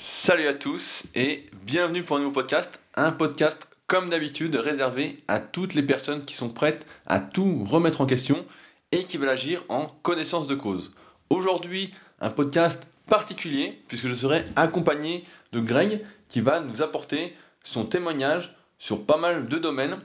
Salut 0.00 0.46
à 0.46 0.54
tous 0.54 1.06
et 1.16 1.46
bienvenue 1.64 2.04
pour 2.04 2.18
un 2.18 2.20
nouveau 2.20 2.30
podcast. 2.30 2.80
Un 2.94 3.10
podcast 3.10 3.68
comme 3.88 4.10
d'habitude 4.10 4.54
réservé 4.54 5.24
à 5.26 5.40
toutes 5.40 5.74
les 5.74 5.82
personnes 5.82 6.22
qui 6.22 6.36
sont 6.36 6.50
prêtes 6.50 6.86
à 7.08 7.18
tout 7.18 7.64
remettre 7.64 8.00
en 8.00 8.06
question 8.06 8.44
et 8.92 9.02
qui 9.02 9.16
veulent 9.16 9.28
agir 9.28 9.64
en 9.68 9.88
connaissance 10.04 10.46
de 10.46 10.54
cause. 10.54 10.92
Aujourd'hui, 11.30 11.92
un 12.20 12.30
podcast 12.30 12.86
particulier 13.08 13.82
puisque 13.88 14.06
je 14.06 14.14
serai 14.14 14.44
accompagné 14.54 15.24
de 15.50 15.58
Greg 15.58 16.04
qui 16.28 16.42
va 16.42 16.60
nous 16.60 16.80
apporter 16.80 17.34
son 17.64 17.84
témoignage 17.84 18.56
sur 18.78 19.04
pas 19.04 19.16
mal 19.16 19.48
de 19.48 19.58
domaines, 19.58 19.98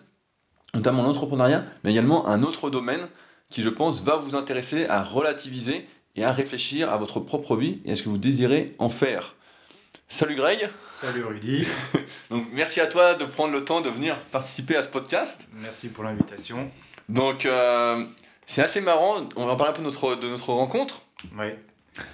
notamment 0.74 1.04
l'entrepreneuriat, 1.04 1.66
mais 1.84 1.92
également 1.92 2.28
un 2.28 2.42
autre 2.42 2.72
domaine 2.72 3.10
qui 3.52 3.62
je 3.62 3.70
pense 3.70 4.02
va 4.02 4.16
vous 4.16 4.34
intéresser 4.34 4.88
à 4.88 5.04
relativiser 5.04 5.88
et 6.16 6.24
à 6.24 6.32
réfléchir 6.32 6.92
à 6.92 6.98
votre 6.98 7.20
propre 7.20 7.56
vie 7.56 7.80
et 7.86 7.92
à 7.92 7.96
ce 7.96 8.02
que 8.02 8.10
vous 8.10 8.18
désirez 8.18 8.74
en 8.80 8.90
faire. 8.90 9.36
Salut 10.08 10.36
Greg. 10.36 10.70
Salut 10.78 11.24
Rudy. 11.24 11.66
Donc 12.30 12.48
merci 12.52 12.80
à 12.80 12.88
toi 12.88 13.16
de 13.16 13.26
prendre 13.26 13.54
le 13.54 13.66
temps 13.66 13.82
de 13.82 13.90
venir 13.90 14.18
participer 14.32 14.76
à 14.76 14.84
ce 14.84 14.88
podcast. 14.88 15.42
Merci 15.54 15.90
pour 15.90 16.04
l'invitation. 16.04 16.70
Donc 17.10 17.46
euh, 17.46 18.04
c'est 18.46 18.62
assez 18.62 18.82
marrant, 18.82 19.28
on 19.36 19.46
va 19.46 19.56
parler 19.56 19.72
un 19.72 19.74
peu 19.74 19.82
de 19.82 19.88
notre, 19.88 20.16
de 20.16 20.28
notre 20.28 20.54
rencontre. 20.54 21.02
Ouais. 21.38 21.58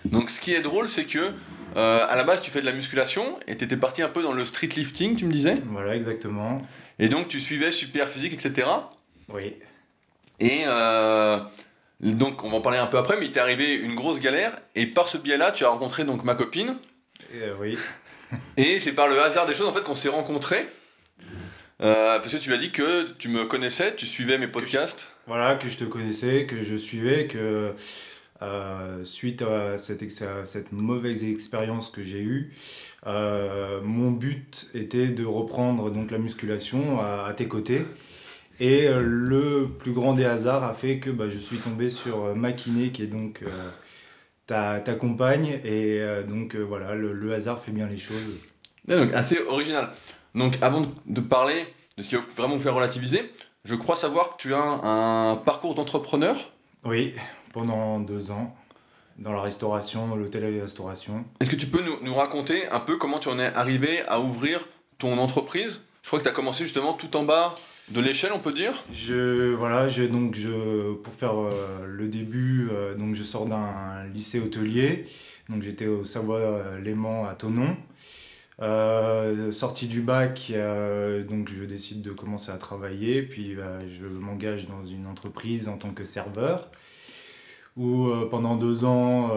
Donc 0.06 0.30
ce 0.30 0.40
qui 0.40 0.54
est 0.54 0.62
drôle 0.62 0.88
c'est 0.88 1.06
que 1.06 1.32
euh, 1.76 2.06
à 2.08 2.16
la 2.16 2.24
base 2.24 2.42
tu 2.42 2.52
fais 2.52 2.62
de 2.62 2.66
la 2.66 2.74
musculation 2.74 3.38
et 3.48 3.58
tu 3.58 3.66
étais 3.66 3.78
parti 3.78 4.02
un 4.02 4.10
peu 4.10 4.24
dans 4.24 4.34
le 4.34 4.46
street 4.46 4.70
lifting 4.76 5.16
tu 5.18 5.26
me 5.26 5.32
disais. 5.32 5.58
Voilà 5.66 5.96
exactement. 5.96 6.62
Et 7.00 7.10
donc 7.10 7.28
tu 7.28 7.40
suivais 7.40 7.72
super 7.72 8.08
physique 8.10 8.34
etc. 8.34 8.68
Oui. 9.28 9.56
Et 10.40 10.64
euh, 10.66 11.40
donc 12.00 12.44
on 12.46 12.50
va 12.50 12.58
en 12.58 12.62
parler 12.62 12.78
un 12.80 12.88
peu 12.88 12.98
après 12.98 13.18
mais 13.20 13.26
il 13.26 13.32
t'est 13.32 13.40
arrivé 13.42 13.74
une 13.74 13.96
grosse 13.96 14.22
galère 14.22 14.58
et 14.76 14.86
par 14.88 15.10
ce 15.10 15.18
biais 15.18 15.38
là 15.38 15.52
tu 15.52 15.66
as 15.66 15.70
rencontré 15.70 16.06
donc 16.06 16.24
ma 16.24 16.36
copine. 16.36 16.78
Euh, 17.34 17.54
oui. 17.60 17.78
Et 18.58 18.80
c'est 18.80 18.94
par 18.94 19.08
le 19.08 19.20
hasard 19.22 19.46
des 19.48 19.54
choses 19.54 19.68
en 19.68 19.74
fait 19.74 19.84
qu'on 19.84 19.96
s'est 19.96 20.10
rencontrés. 20.10 20.66
Euh, 21.82 22.20
parce 22.20 22.32
que 22.34 22.38
tu 22.38 22.52
as 22.54 22.58
dit 22.58 22.72
que 22.72 23.10
tu 23.18 23.30
me 23.30 23.46
connaissais, 23.46 23.96
tu 23.96 24.06
suivais 24.06 24.38
mes 24.38 24.48
podcasts. 24.48 25.10
Voilà, 25.28 25.56
que 25.56 25.70
je 25.70 25.78
te 25.78 25.86
connaissais, 25.86 26.46
que 26.46 26.62
je 26.62 26.76
suivais, 26.76 27.28
que 27.28 27.74
euh, 28.42 29.04
suite 29.06 29.42
à 29.44 29.78
cette, 29.78 30.02
ex- 30.02 30.22
à 30.22 30.46
cette 30.46 30.72
mauvaise 30.74 31.24
expérience 31.24 31.90
que 31.90 32.04
j'ai 32.04 32.20
eue, 32.20 32.54
euh, 33.08 33.80
mon 33.82 34.12
but 34.12 34.70
était 34.74 35.08
de 35.08 35.24
reprendre 35.24 35.90
donc 35.90 36.12
la 36.12 36.18
musculation 36.18 37.00
à, 37.00 37.28
à 37.28 37.34
tes 37.34 37.48
côtés. 37.48 37.82
Et 38.60 38.90
le 38.90 39.70
plus 39.80 39.94
grand 39.94 40.14
des 40.14 40.26
hasards 40.26 40.66
a 40.66 40.74
fait 40.74 41.00
que 41.00 41.10
bah, 41.10 41.30
je 41.30 41.38
suis 41.38 41.60
tombé 41.60 41.90
sur 41.90 42.36
ma 42.36 42.52
kiné, 42.52 42.90
qui 42.92 43.04
est 43.04 43.08
donc 43.08 43.42
ta, 44.50 44.80
ta 44.80 44.94
compagne. 44.96 45.60
Et 45.64 46.00
euh, 46.02 46.24
donc 46.24 46.56
euh, 46.56 46.60
voilà, 46.62 46.96
le, 46.96 47.14
le 47.14 47.34
hasard 47.34 47.60
fait 47.60 47.72
bien 47.72 47.88
les 47.88 47.98
choses. 47.98 48.36
Donc 48.88 49.14
assez 49.14 49.38
original. 49.40 49.90
Donc 50.36 50.58
avant 50.62 50.82
de- 51.06 51.22
parler 51.22 51.66
de 51.98 52.04
ce 52.04 52.10
qui 52.10 52.16
va 52.16 52.22
vraiment 52.36 52.56
vous 52.56 52.64
faire 52.64 52.74
relativiser, 52.76 53.32
je 53.64 53.76
crois 53.76 53.96
savoir 53.96 54.36
que 54.36 54.42
tu 54.42 54.54
as 54.54 54.62
un, 54.62 55.32
un 55.32 55.36
parcours 55.36 55.76
d'entrepreneur. 55.76 56.52
Oui, 56.84 57.14
pendant 57.54 58.00
deux 58.00 58.32
ans, 58.32 58.56
dans 59.18 59.34
la 59.34 59.42
restauration, 59.42 60.16
l'hôtellerie-restauration. 60.16 61.26
Est-ce 61.40 61.50
que 61.50 61.56
tu 61.56 61.68
peux 61.68 61.84
nous, 61.84 61.98
nous 62.02 62.16
raconter 62.16 62.68
un 62.70 62.80
peu 62.80 62.96
comment 62.98 63.20
tu 63.20 63.30
en 63.30 63.38
es 63.38 63.54
arrivé 63.54 64.02
à 64.08 64.20
ouvrir 64.20 64.66
ton 64.98 65.18
entreprise? 65.18 65.82
Je 66.02 66.08
crois 66.08 66.20
que 66.20 66.24
tu 66.24 66.30
as 66.30 66.34
commencé 66.34 66.64
justement 66.64 66.94
tout 66.94 67.16
en 67.18 67.24
bas 67.24 67.54
de 67.92 68.02
l'échelle, 68.02 68.32
on 68.34 68.40
peut 68.40 68.54
dire. 68.54 68.74
Je, 68.92 69.54
voilà, 69.54 69.88
donc 70.08 70.36
je, 70.36 70.94
pour 70.94 71.14
faire 71.14 71.40
euh, 71.40 71.86
le 71.88 72.08
début, 72.08 72.70
euh, 72.72 72.96
donc 72.96 73.16
je 73.16 73.24
sors 73.24 73.46
d'un 73.46 74.06
lycée 74.14 74.40
hôtelier. 74.40 75.06
Donc 75.50 75.64
j'étais 75.64 75.88
au 75.88 76.04
Savoie-Léman 76.04 77.28
à 77.28 77.34
Tonon. 77.34 77.76
Euh, 78.62 79.52
sorti 79.52 79.88
du 79.88 80.02
bac, 80.02 80.52
donc 81.28 81.50
je 81.50 81.64
décide 81.64 82.02
de 82.02 82.12
commencer 82.12 82.52
à 82.52 82.58
travailler. 82.58 83.24
Puis 83.24 83.56
je 83.56 84.06
m'engage 84.06 84.68
dans 84.68 84.86
une 84.86 85.08
entreprise 85.08 85.68
en 85.68 85.78
tant 85.78 85.90
que 85.90 86.04
serveur. 86.04 86.70
Où 87.78 88.10
pendant 88.30 88.58
deux 88.58 88.86
ans, 88.86 89.32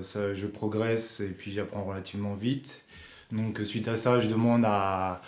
je 0.00 0.46
progresse 0.46 1.20
et 1.20 1.30
puis 1.30 1.50
j'apprends 1.50 1.84
relativement 1.84 2.34
vite. 2.34 2.84
Donc 3.30 3.60
suite 3.64 3.88
à 3.88 3.98
ça, 3.98 4.20
je 4.20 4.28
demande 4.28 4.64
à 4.64 5.20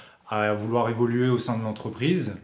vouloir 0.54 0.88
évoluer 0.88 1.28
au 1.28 1.38
sein 1.38 1.58
de 1.58 1.62
l'entreprise. 1.62 2.40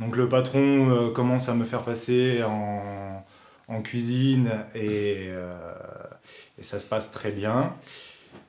Donc 0.00 0.16
le 0.16 0.28
patron 0.28 0.90
euh, 0.90 1.10
commence 1.10 1.48
à 1.48 1.54
me 1.54 1.64
faire 1.64 1.82
passer 1.82 2.42
en, 2.42 3.82
cuisine 3.82 4.50
et, 4.74 5.26
euh, 5.28 5.54
et 6.58 6.62
ça 6.62 6.78
se 6.78 6.86
passe 6.86 7.10
très 7.10 7.30
bien. 7.30 7.74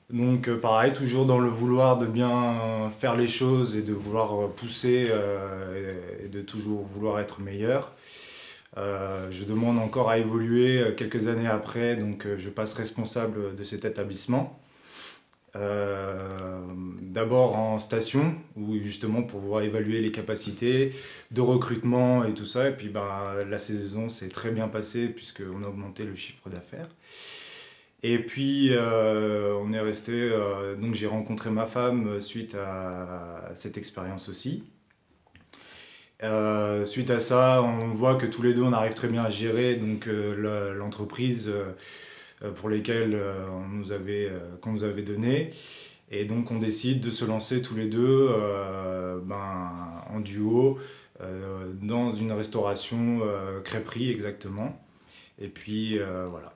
Donc 0.10 0.48
euh, 0.48 0.60
pareil, 0.60 0.94
toujours 0.94 1.26
dans 1.26 1.40
le 1.40 1.50
vouloir 1.50 1.98
de 1.98 2.06
bien 2.06 2.92
faire 3.00 3.16
les 3.16 3.28
choses 3.28 3.76
et 3.76 3.82
de 3.82 3.94
vouloir 3.94 4.50
pousser 4.50 5.10
et, 6.24 6.28
de 6.28 6.42
toujours 6.42 6.84
vouloir 6.84 7.20
être 7.20 7.42
meilleur. 7.42 7.94
Je 8.76 9.44
demande 9.44 9.80
encore 9.80 10.10
à 10.10 10.18
évoluer 10.20 10.94
quelques 10.96 11.28
années 11.28 11.48
après, 11.48 11.96
donc 11.96 12.28
je 12.38 12.50
passe 12.50 12.74
responsable 12.74 13.56
de 13.56 13.64
cet 13.64 13.86
établissement. 13.86 14.60
Euh, 15.56 16.60
D'abord 17.02 17.56
en 17.56 17.80
station, 17.80 18.36
où 18.56 18.78
justement 18.78 19.24
pour 19.24 19.40
pouvoir 19.40 19.64
évaluer 19.64 20.02
les 20.02 20.12
capacités 20.12 20.92
de 21.32 21.42
recrutement 21.42 22.24
et 22.26 22.34
tout 22.34 22.46
ça. 22.46 22.70
Et 22.70 22.74
puis 22.74 22.90
ben, 22.90 23.44
la 23.50 23.58
saison 23.58 24.08
s'est 24.10 24.30
très 24.30 24.52
bien 24.52 24.68
passée 24.68 25.08
puisqu'on 25.08 25.64
a 25.64 25.68
augmenté 25.68 26.04
le 26.04 26.14
chiffre 26.14 26.50
d'affaires. 26.50 26.90
Et 28.04 28.20
puis 28.20 28.70
euh, 28.72 29.56
on 29.64 29.74
est 29.74 29.80
resté, 29.80 30.12
euh, 30.14 30.76
donc 30.76 30.94
j'ai 30.94 31.08
rencontré 31.08 31.50
ma 31.50 31.66
femme 31.66 32.22
suite 32.22 32.56
à 32.56 33.50
cette 33.56 33.78
expérience 33.78 34.30
aussi. 34.30 34.64
Suite 36.86 37.10
à 37.10 37.20
ça, 37.20 37.64
on 37.64 37.88
voit 37.88 38.16
que 38.16 38.28
tous 38.28 38.44
les 38.44 38.54
deux 38.54 38.64
on 38.64 38.74
arrive 38.74 38.94
très 38.94 39.08
bien 39.08 39.24
à 39.24 39.30
gérer 39.30 39.80
l'entreprise 40.76 41.52
pour 42.56 42.70
lesquelles 42.70 43.16
euh, 43.16 43.48
on 43.50 43.68
nous 43.68 43.92
avait, 43.92 44.28
euh, 44.30 44.40
qu'on 44.62 44.72
nous 44.72 44.84
avait 44.84 45.02
donné. 45.02 45.52
Et 46.10 46.26
donc 46.26 46.52
on 46.52 46.58
décide 46.58 47.02
de 47.02 47.10
se 47.10 47.26
lancer 47.26 47.62
tous 47.62 47.76
les 47.76 47.88
deux 47.88 48.30
euh, 48.32 49.20
ben, 49.24 50.04
en 50.10 50.20
duo 50.20 50.78
euh, 51.22 51.72
dans 51.82 52.12
une 52.12 52.32
restauration 52.32 53.20
euh, 53.24 53.60
crêperie 53.62 54.12
exactement. 54.12 54.80
Et 55.40 55.48
puis 55.48 56.00
euh, 56.00 56.26
voilà. 56.30 56.54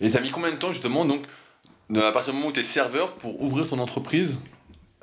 Et 0.00 0.08
ça 0.08 0.18
a 0.18 0.20
mis 0.22 0.30
combien 0.30 0.52
de 0.52 0.56
temps 0.56 0.72
justement 0.72 1.04
donc 1.04 1.24
à 1.94 2.12
partir 2.12 2.32
du 2.32 2.38
moment 2.38 2.50
où 2.50 2.52
tu 2.52 2.60
es 2.60 2.64
serveur 2.64 3.12
pour 3.14 3.42
ouvrir 3.42 3.66
ton 3.66 3.78
entreprise? 3.78 4.38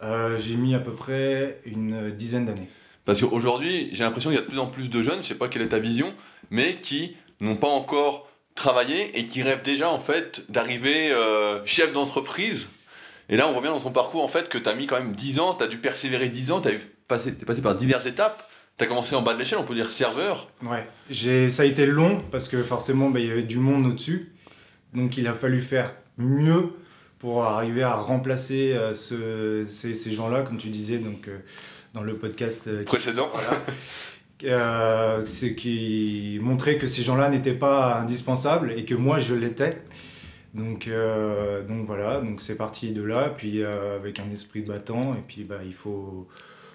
Euh, 0.01 0.39
j'ai 0.39 0.55
mis 0.55 0.73
à 0.73 0.79
peu 0.79 0.93
près 0.93 1.61
une 1.65 2.09
dizaine 2.11 2.45
d'années. 2.45 2.69
Parce 3.05 3.21
qu'aujourd'hui, 3.21 3.89
j'ai 3.91 4.03
l'impression 4.03 4.29
qu'il 4.29 4.39
y 4.39 4.41
a 4.41 4.45
de 4.45 4.49
plus 4.49 4.59
en 4.59 4.67
plus 4.67 4.89
de 4.89 5.01
jeunes, 5.01 5.21
je 5.21 5.27
sais 5.27 5.35
pas 5.35 5.47
quelle 5.49 5.61
est 5.61 5.69
ta 5.69 5.79
vision, 5.79 6.13
mais 6.49 6.75
qui 6.79 7.15
n'ont 7.41 7.57
pas 7.57 7.67
encore 7.67 8.28
travaillé 8.59 9.17
et 9.17 9.25
qui 9.25 9.41
rêvent 9.41 9.63
déjà 9.63 9.89
en 9.89 9.97
fait 9.99 10.43
d'arriver 10.49 11.11
euh, 11.11 11.65
chef 11.65 11.91
d'entreprise. 11.93 12.67
Et 13.29 13.37
là, 13.37 13.47
on 13.47 13.53
voit 13.53 13.61
bien 13.61 13.71
dans 13.71 13.79
ton 13.79 13.91
parcours 13.91 14.23
en 14.23 14.27
fait 14.27 14.49
que 14.49 14.57
tu 14.57 14.67
as 14.69 14.73
mis 14.75 14.85
quand 14.87 14.97
même 14.99 15.13
10 15.15 15.39
ans, 15.39 15.53
tu 15.55 15.63
as 15.63 15.67
dû 15.67 15.77
persévérer 15.77 16.29
10 16.29 16.51
ans, 16.51 16.61
tu 16.61 16.69
passé, 17.07 17.29
es 17.29 17.45
passé 17.45 17.61
par 17.61 17.75
diverses 17.75 18.05
étapes. 18.05 18.43
Tu 18.77 18.83
as 18.85 18.87
commencé 18.87 19.13
en 19.15 19.21
bas 19.21 19.33
de 19.33 19.39
l'échelle, 19.39 19.59
on 19.59 19.63
peut 19.65 19.75
dire 19.75 19.91
serveur. 19.91 20.49
Ouais, 20.63 20.87
j'ai, 21.09 21.49
ça 21.49 21.63
a 21.63 21.65
été 21.65 21.85
long 21.85 22.23
parce 22.31 22.47
que 22.47 22.63
forcément 22.63 23.09
bah, 23.09 23.19
il 23.19 23.27
y 23.27 23.31
avait 23.31 23.43
du 23.43 23.57
monde 23.57 23.85
au-dessus. 23.85 24.31
Donc 24.93 25.17
il 25.17 25.27
a 25.27 25.33
fallu 25.33 25.61
faire 25.61 25.93
mieux 26.17 26.69
pour 27.19 27.43
arriver 27.43 27.83
à 27.83 27.93
remplacer 27.95 28.71
euh, 28.73 28.93
ce- 28.93 29.65
ces, 29.69 29.93
ces 29.95 30.11
gens-là, 30.11 30.41
comme 30.43 30.57
tu 30.57 30.69
disais 30.69 30.97
donc, 30.97 31.27
euh, 31.27 31.37
dans 31.93 32.01
le 32.01 32.15
podcast 32.17 32.83
Précédent. 32.85 33.29
Voilà. 33.33 33.49
Euh, 34.43 35.25
c'est 35.25 35.53
qui 35.55 36.39
montrait 36.41 36.77
que 36.77 36.87
ces 36.87 37.01
gens-là 37.01 37.29
n'étaient 37.29 37.53
pas 37.53 37.99
indispensables 37.99 38.71
et 38.71 38.85
que 38.85 38.95
moi 38.95 39.19
je 39.19 39.35
l'étais. 39.35 39.81
Donc, 40.53 40.87
euh, 40.87 41.63
donc 41.63 41.85
voilà, 41.85 42.21
donc 42.21 42.41
c'est 42.41 42.55
parti 42.57 42.91
de 42.91 43.03
là, 43.03 43.29
puis 43.35 43.61
euh, 43.63 43.97
avec 43.97 44.19
un 44.19 44.29
esprit 44.31 44.61
battant, 44.61 45.13
et 45.13 45.21
puis 45.27 45.43
bah, 45.43 45.59
il 45.65 45.73
faut, 45.73 46.27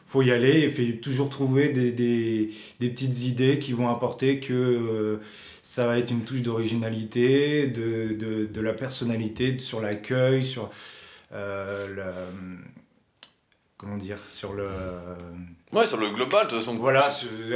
faut 0.06 0.22
y 0.22 0.30
aller 0.30 0.60
et 0.60 0.70
fait 0.70 0.98
toujours 1.00 1.28
trouver 1.30 1.70
des, 1.70 1.90
des, 1.90 2.50
petites 2.78 3.24
idées 3.24 3.58
qui 3.58 3.72
vont 3.72 3.88
apporter 3.88 4.38
que 4.40 5.18
ça 5.62 5.86
va 5.86 5.98
être 5.98 6.10
une 6.10 6.22
touche 6.24 6.42
d'originalité, 6.42 7.66
de, 7.68 8.14
de, 8.14 8.46
de 8.46 8.60
la 8.60 8.74
personnalité, 8.74 9.58
sur 9.58 9.80
l'accueil, 9.80 10.44
sur 10.44 10.70
la- 11.32 12.28
comment 13.76 13.96
dire, 13.96 14.18
sur 14.26 14.52
le 14.52 14.68
Ouais, 15.74 15.86
sur 15.86 15.96
le 15.98 16.10
global, 16.10 16.46
de 16.46 16.50
toute 16.50 16.60
façon. 16.60 16.76
voilà, 16.76 17.08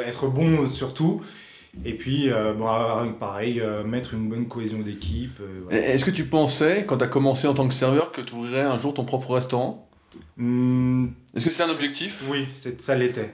être 0.04 0.26
bon 0.28 0.68
surtout. 0.68 1.22
Et 1.84 1.94
puis, 1.94 2.30
euh, 2.32 2.54
bon, 2.54 2.66
avoir- 2.66 3.16
pareil, 3.18 3.60
euh, 3.60 3.84
mettre 3.84 4.14
une 4.14 4.28
bonne 4.28 4.48
cohésion 4.48 4.78
d'équipe. 4.80 5.38
euh, 5.40 5.60
voilà. 5.64 5.86
Est-ce 5.88 6.04
que 6.04 6.10
tu 6.10 6.24
pensais, 6.24 6.84
quand 6.86 6.98
tu 6.98 7.04
as 7.04 7.08
commencé 7.08 7.46
en 7.46 7.54
tant 7.54 7.68
que 7.68 7.74
serveur, 7.74 8.10
que 8.10 8.20
tu 8.20 8.34
ouvrirais 8.34 8.62
un 8.62 8.78
jour 8.78 8.94
ton 8.94 9.04
propre 9.04 9.34
restaurant? 9.34 9.88
Hmm, 10.36 11.08
Est-ce 11.36 11.44
que 11.44 11.50
c'était 11.50 11.64
un 11.64 11.70
objectif? 11.70 12.22
Oui, 12.28 12.48
c'est- 12.54 12.80
ça 12.80 12.94
l'était. 12.96 13.32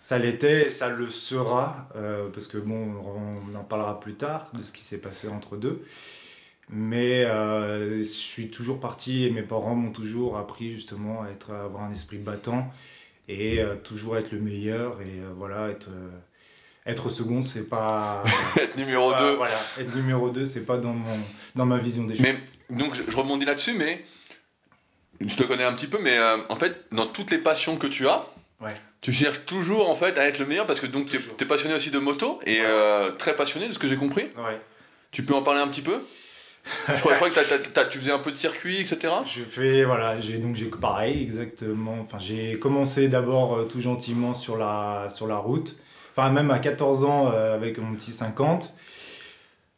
Ça 0.00 0.18
l'était, 0.18 0.66
et 0.66 0.70
ça 0.70 0.88
le 0.88 1.10
sera, 1.10 1.88
euh, 1.96 2.28
parce 2.32 2.46
que 2.48 2.56
bon, 2.56 2.94
on 3.52 3.54
en 3.54 3.62
parlera 3.64 4.00
plus 4.00 4.14
tard 4.14 4.50
de 4.54 4.62
ce 4.62 4.72
qui 4.72 4.82
s'est 4.82 5.00
passé 5.00 5.28
entre 5.28 5.56
deux. 5.56 5.84
Mais 6.70 7.24
je 7.24 8.02
suis 8.02 8.48
toujours 8.50 8.80
parti 8.80 9.24
et 9.24 9.30
mes 9.30 9.42
parents 9.42 9.74
m'ont 9.74 9.92
toujours 9.92 10.36
appris 10.38 10.70
justement 10.70 11.22
à, 11.22 11.28
être, 11.30 11.52
à 11.52 11.64
avoir 11.64 11.84
un 11.84 11.90
esprit 11.92 12.18
battant 12.18 12.70
et 13.28 13.60
toujours 13.84 14.16
être 14.16 14.32
le 14.32 14.40
meilleur 14.40 15.00
et 15.02 15.20
voilà, 15.36 15.68
être 15.68 15.88
être 16.88 17.10
second, 17.10 17.42
c'est 17.42 17.68
pas. 17.68 18.24
être 18.56 18.76
numéro 18.76 19.12
2. 19.14 19.34
Voilà, 19.36 19.60
être 19.78 19.94
numéro 19.94 20.30
2, 20.30 20.46
c'est 20.46 20.64
pas 20.64 20.78
dans, 20.78 20.94
mon, 20.94 21.18
dans 21.54 21.66
ma 21.66 21.78
vision 21.78 22.04
des 22.04 22.14
choses. 22.14 22.24
Mais, 22.24 22.34
donc, 22.76 22.94
je, 22.94 23.14
rebondis 23.14 23.44
là-dessus, 23.44 23.74
mais 23.74 24.04
je 25.20 25.36
te 25.36 25.42
connais 25.42 25.64
un 25.64 25.74
petit 25.74 25.86
peu, 25.86 25.98
mais 26.00 26.16
euh, 26.16 26.38
en 26.48 26.56
fait, 26.56 26.86
dans 26.90 27.06
toutes 27.06 27.30
les 27.30 27.38
passions 27.38 27.76
que 27.76 27.86
tu 27.86 28.08
as, 28.08 28.26
tu 29.00 29.12
cherches 29.12 29.44
toujours 29.46 29.88
en 29.88 29.94
fait 29.94 30.18
à 30.18 30.26
être 30.26 30.38
le 30.38 30.46
meilleur 30.46 30.66
parce 30.66 30.80
que 30.80 30.86
donc 30.86 31.06
tu 31.08 31.16
es, 31.16 31.46
passionné 31.46 31.74
aussi 31.74 31.92
de 31.92 32.00
moto 32.00 32.40
et 32.44 32.58
euh, 32.62 33.12
très 33.12 33.36
passionné 33.36 33.68
de 33.68 33.72
ce 33.72 33.78
que 33.78 33.86
j'ai 33.86 33.96
compris. 33.96 34.22
Ouais. 34.36 34.60
Tu 35.12 35.22
peux 35.22 35.34
en 35.34 35.42
parler 35.42 35.60
un 35.60 35.68
petit 35.68 35.82
peu? 35.82 36.02
Je 36.88 37.00
crois, 37.00 37.30
que 37.30 37.88
tu 37.88 37.98
faisais 37.98 38.12
un 38.12 38.18
peu 38.18 38.30
de 38.30 38.36
circuit, 38.36 38.80
etc. 38.80 39.14
Je 39.26 39.42
fais, 39.42 39.84
voilà, 39.84 40.18
j'ai 40.20 40.38
donc 40.38 40.56
j'ai 40.56 40.66
pareil, 40.66 41.22
exactement. 41.22 41.98
Enfin, 42.00 42.18
j'ai 42.18 42.58
commencé 42.58 43.08
d'abord 43.08 43.56
euh, 43.56 43.64
tout 43.64 43.80
gentiment 43.80 44.34
sur 44.34 44.56
la, 44.56 45.08
sur 45.10 45.26
la 45.26 45.36
route 45.36 45.76
enfin 46.18 46.30
même 46.30 46.50
à 46.50 46.58
14 46.58 47.04
ans 47.04 47.30
euh, 47.32 47.54
avec 47.54 47.78
mon 47.78 47.94
petit 47.94 48.12
50. 48.12 48.74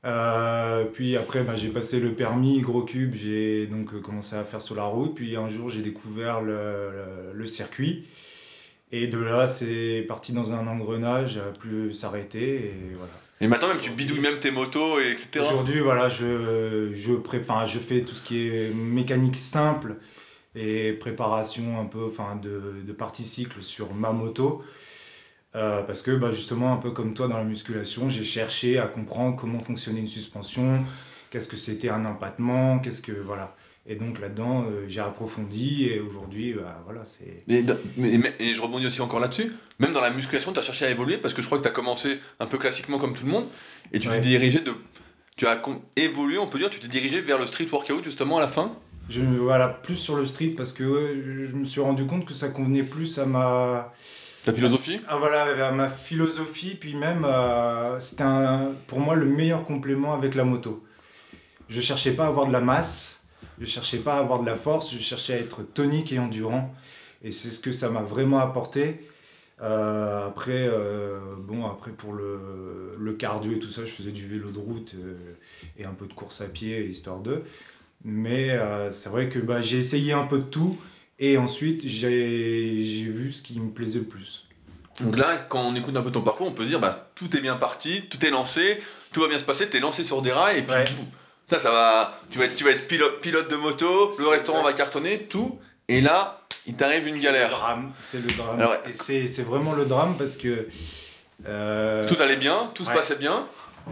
Euh, 0.06 0.87
puis 0.87 1.16
après, 1.16 1.42
bah, 1.42 1.54
j'ai 1.56 1.69
passé 1.69 2.00
le 2.00 2.14
permis 2.14 2.60
gros 2.60 2.82
cube, 2.82 3.14
j'ai 3.14 3.66
donc 3.66 4.00
commencé 4.00 4.34
à 4.34 4.44
faire 4.44 4.62
sur 4.62 4.75
la 4.75 4.84
route. 4.84 5.14
Puis 5.14 5.37
un 5.37 5.48
jour, 5.48 5.69
j'ai 5.69 5.82
découvert 5.82 6.40
le, 6.40 7.32
le, 7.34 7.46
circuit. 7.46 8.06
Et 8.92 9.06
de 9.08 9.19
là, 9.19 9.46
c'est 9.46 10.04
parti 10.08 10.32
dans 10.32 10.54
un 10.54 10.66
engrenage, 10.66 11.38
plus 11.58 11.92
s'arrêter. 11.92 12.54
Et 12.54 12.94
voilà. 12.96 13.12
Et 13.40 13.48
maintenant, 13.48 13.69
même 13.69 13.81
tu 13.81 13.90
bidouilles 13.90 14.20
même 14.20 14.38
tes 14.38 14.50
motos, 14.50 15.00
et 15.00 15.12
etc. 15.12 15.40
Aujourd'hui, 15.40 15.81
voilà, 15.81 16.08
je, 16.08 16.92
je, 16.92 17.78
fais 17.78 18.02
tout 18.02 18.14
ce 18.14 18.22
qui 18.22 18.48
est 18.48 18.75
mécanique 18.75 19.37
simple 19.37 19.96
et 20.54 20.92
préparation 20.92 21.81
un 21.81 21.87
peu 21.87 22.10
de, 22.42 22.82
de 22.87 22.92
partie 22.92 23.22
cycle 23.22 23.62
sur 23.62 23.94
ma 23.94 24.12
moto. 24.12 24.62
Euh, 25.56 25.82
parce 25.82 26.02
que 26.02 26.12
bah, 26.12 26.31
justement, 26.31 26.72
un 26.72 26.76
peu 26.76 26.90
comme 26.90 27.14
toi 27.14 27.28
dans 27.28 27.38
la 27.38 27.44
musculation, 27.44 28.08
j'ai 28.08 28.25
cherché 28.25 28.78
à 28.78 28.87
comprendre 28.87 29.37
comment 29.37 29.58
fonctionnait 29.58 30.00
une 30.00 30.06
suspension, 30.06 30.84
qu'est-ce 31.31 31.48
que 31.48 31.56
c'était 31.56 31.88
un 31.88 32.04
empattement, 32.04 32.78
qu'est-ce 32.78 33.02
que. 33.02 33.12
Voilà. 33.12 33.56
Et 33.90 33.96
donc 33.96 34.20
là-dedans, 34.20 34.66
euh, 34.70 34.84
j'ai 34.87 35.00
approfondi 35.00 35.87
et 35.87 35.98
aujourd'hui, 35.98 36.54
bah, 36.54 36.81
voilà, 36.84 37.04
c'est. 37.04 37.42
Et, 37.48 37.64
et, 38.38 38.54
je 38.54 38.60
rebondis 38.60 38.87
aussi 38.87 39.00
encore 39.00 39.19
là-dessus. 39.19 39.52
Même 39.81 39.92
dans 39.92 40.00
la 40.00 40.10
musculation, 40.10 40.52
tu 40.52 40.60
as 40.60 40.62
cherché 40.62 40.84
à 40.84 40.90
évoluer 40.90 41.19
parce 41.19 41.34
que 41.34 41.42
je 41.42 41.46
crois 41.46 41.58
que 41.58 41.64
tu 41.64 41.69
as 41.69 41.72
commencé 41.72 42.20
un 42.38 42.46
peu 42.46 42.56
classiquement 42.56 42.98
comme 42.98 43.16
tout 43.16 43.26
le 43.26 43.32
monde 43.32 43.46
et 43.92 43.98
tu 43.98 44.08
t'es 44.08 44.20
dirigé 44.20 44.60
de. 44.60 44.72
Tu 45.37 45.48
as 45.48 45.60
évolué, 45.96 46.38
on 46.38 46.46
peut 46.46 46.58
dire, 46.58 46.70
tu 46.70 46.78
t'es 46.78 46.87
dirigé 46.87 47.20
vers 47.20 47.37
le 47.37 47.46
street 47.46 47.66
workout 47.72 48.04
justement 48.04 48.38
à 48.38 48.40
la 48.40 48.46
fin? 48.46 48.76
Je, 49.08 49.22
Voilà, 49.22 49.66
plus 49.66 49.96
sur 49.96 50.14
le 50.14 50.25
street 50.25 50.54
parce 50.56 50.72
que 50.72 51.48
je 51.48 51.56
me 51.56 51.64
suis 51.64 51.81
rendu 51.81 52.06
compte 52.06 52.25
que 52.25 52.34
ça 52.34 52.48
convenait 52.48 52.84
plus 52.84 53.19
à 53.19 53.26
ma 53.26 53.92
ta 54.44 54.52
philosophie? 54.52 55.00
Ah, 55.08 55.16
Voilà, 55.16 55.72
ma 55.72 55.88
philosophie, 55.88 56.76
puis 56.78 56.94
même, 56.94 57.25
euh, 57.25 57.98
c'était 57.98 58.22
pour 58.87 59.00
moi 59.00 59.16
le 59.16 59.26
meilleur 59.26 59.64
complément 59.64 60.14
avec 60.14 60.37
la 60.37 60.44
moto. 60.44 60.87
Je 61.69 61.81
cherchais 61.81 62.12
pas 62.12 62.26
à 62.26 62.28
avoir 62.28 62.46
de 62.46 62.52
la 62.52 62.60
masse, 62.60 63.19
je 63.61 63.67
cherchais 63.67 63.99
pas 63.99 64.15
à 64.15 64.19
avoir 64.19 64.41
de 64.41 64.47
la 64.47 64.57
force, 64.57 64.93
je 64.93 64.99
cherchais 64.99 65.35
à 65.35 65.37
être 65.37 65.62
tonique 65.62 66.12
et 66.12 66.19
endurant. 66.19 66.75
Et 67.23 67.31
c'est 67.31 67.51
ce 67.51 67.61
que 67.61 67.73
ça 67.73 67.91
m'a 67.91 68.03
vraiment 68.03 68.39
apporté. 68.39 69.07
Euh, 69.61 70.27
après, 70.27 70.67
euh, 70.67 71.19
bon, 71.39 71.67
après 71.67 71.91
pour 71.91 72.15
le, 72.15 72.97
le, 72.99 73.12
cardio 73.12 73.53
et 73.53 73.59
tout 73.59 73.69
ça, 73.69 73.85
je 73.85 73.91
faisais 73.91 74.12
du 74.12 74.27
vélo 74.27 74.51
de 74.51 74.59
route 74.59 74.95
et 75.79 75.85
un 75.85 75.93
peu 75.93 76.07
de 76.07 76.15
course 76.15 76.41
à 76.41 76.47
pied, 76.47 76.87
histoire 76.87 77.21
de. 77.21 77.43
Mais 78.03 78.59
c'est 78.91 79.11
vrai 79.11 79.29
que 79.29 79.39
bah, 79.39 79.61
j'ai 79.61 79.79
essayé 79.79 80.15
un 80.15 80.25
peu 80.25 80.39
de 80.39 80.45
tout. 80.45 80.79
Et 81.19 81.37
ensuite, 81.37 81.87
j'ai 81.87 82.81
vu 82.81 83.31
ce 83.31 83.43
qui 83.43 83.61
me 83.61 83.71
plaisait 83.71 83.99
le 83.99 84.07
plus. 84.07 84.49
Donc 85.03 85.17
là, 85.17 85.37
quand 85.37 85.61
on 85.61 85.75
écoute 85.77 85.97
un 85.97 86.03
peu 86.03 86.11
ton 86.11 86.23
parcours, 86.23 86.47
on 86.47 86.53
peut 86.53 86.65
se 86.65 86.69
dire 86.69 86.81
bah, 86.81 87.11
tout 87.15 87.35
est 87.37 87.41
bien 87.41 87.57
parti, 87.57 88.03
tout 88.09 88.25
est 88.25 88.31
lancé, 88.31 88.81
tout 89.12 89.21
va 89.21 89.29
bien 89.29 89.39
se 89.39 89.45
passer, 89.45 89.69
tu 89.69 89.77
es 89.77 89.81
lancé 89.81 90.05
sur 90.05 90.23
des 90.23 90.33
rails 90.33 90.59
et 90.59 90.62
puis 90.62 90.75
ça, 91.50 91.58
ça 91.58 91.70
va, 91.70 92.20
tu 92.31 92.38
vas 92.38 92.44
être, 92.44 92.56
tu 92.56 92.64
vas 92.64 92.70
être 92.70 92.88
pilote, 92.88 93.20
pilote 93.20 93.50
de 93.50 93.56
moto, 93.56 94.11
le 94.19 94.29
restaurant 94.29 94.62
va 94.62 94.73
cartonner, 94.73 95.25
tout. 95.25 95.58
Et 95.88 96.00
là, 96.00 96.43
il 96.67 96.75
t'arrive 96.75 97.08
une 97.08 97.20
galère. 97.20 97.50
C'est 98.00 98.23
le 98.23 98.32
drame. 98.32 98.79
Et 98.87 98.93
c'est 99.26 99.43
vraiment 99.43 99.73
le 99.73 99.85
drame 99.85 100.14
parce 100.17 100.37
que. 100.37 100.69
Euh, 101.49 102.06
tout 102.06 102.20
allait 102.20 102.37
bien, 102.37 102.70
tout 102.75 102.85
se 102.85 102.91
passait 102.91 103.17
bien. 103.17 103.47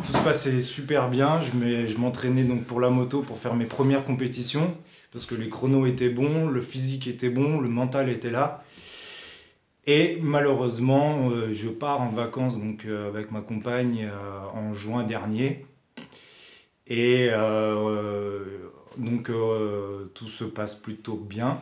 Tout 0.06 0.12
se 0.12 0.22
passait 0.22 0.60
super 0.60 1.08
bien. 1.08 1.40
Je 1.40 1.96
m'entraînais 1.98 2.44
donc 2.44 2.64
pour 2.64 2.80
la 2.80 2.90
moto 2.90 3.22
pour 3.22 3.38
faire 3.38 3.54
mes 3.54 3.66
premières 3.66 4.04
compétitions 4.04 4.76
parce 5.12 5.26
que 5.26 5.34
les 5.34 5.48
chronos 5.48 5.86
étaient 5.86 6.10
bons, 6.10 6.48
le 6.48 6.60
physique 6.60 7.06
était 7.06 7.30
bon, 7.30 7.60
le 7.60 7.68
mental 7.68 8.08
était 8.08 8.30
là. 8.30 8.62
Et 9.86 10.18
malheureusement, 10.20 11.30
euh, 11.30 11.48
je 11.50 11.68
pars 11.68 12.00
en 12.02 12.10
vacances 12.10 12.58
donc, 12.58 12.84
euh, 12.84 13.08
avec 13.08 13.30
ma 13.30 13.40
compagne 13.40 14.10
euh, 14.12 14.40
en 14.52 14.74
juin 14.74 15.02
dernier. 15.02 15.64
Et 16.88 17.30
donc 18.96 19.30
tout 20.14 20.28
se 20.28 20.44
passe 20.44 20.74
plutôt 20.74 21.16
bien. 21.16 21.60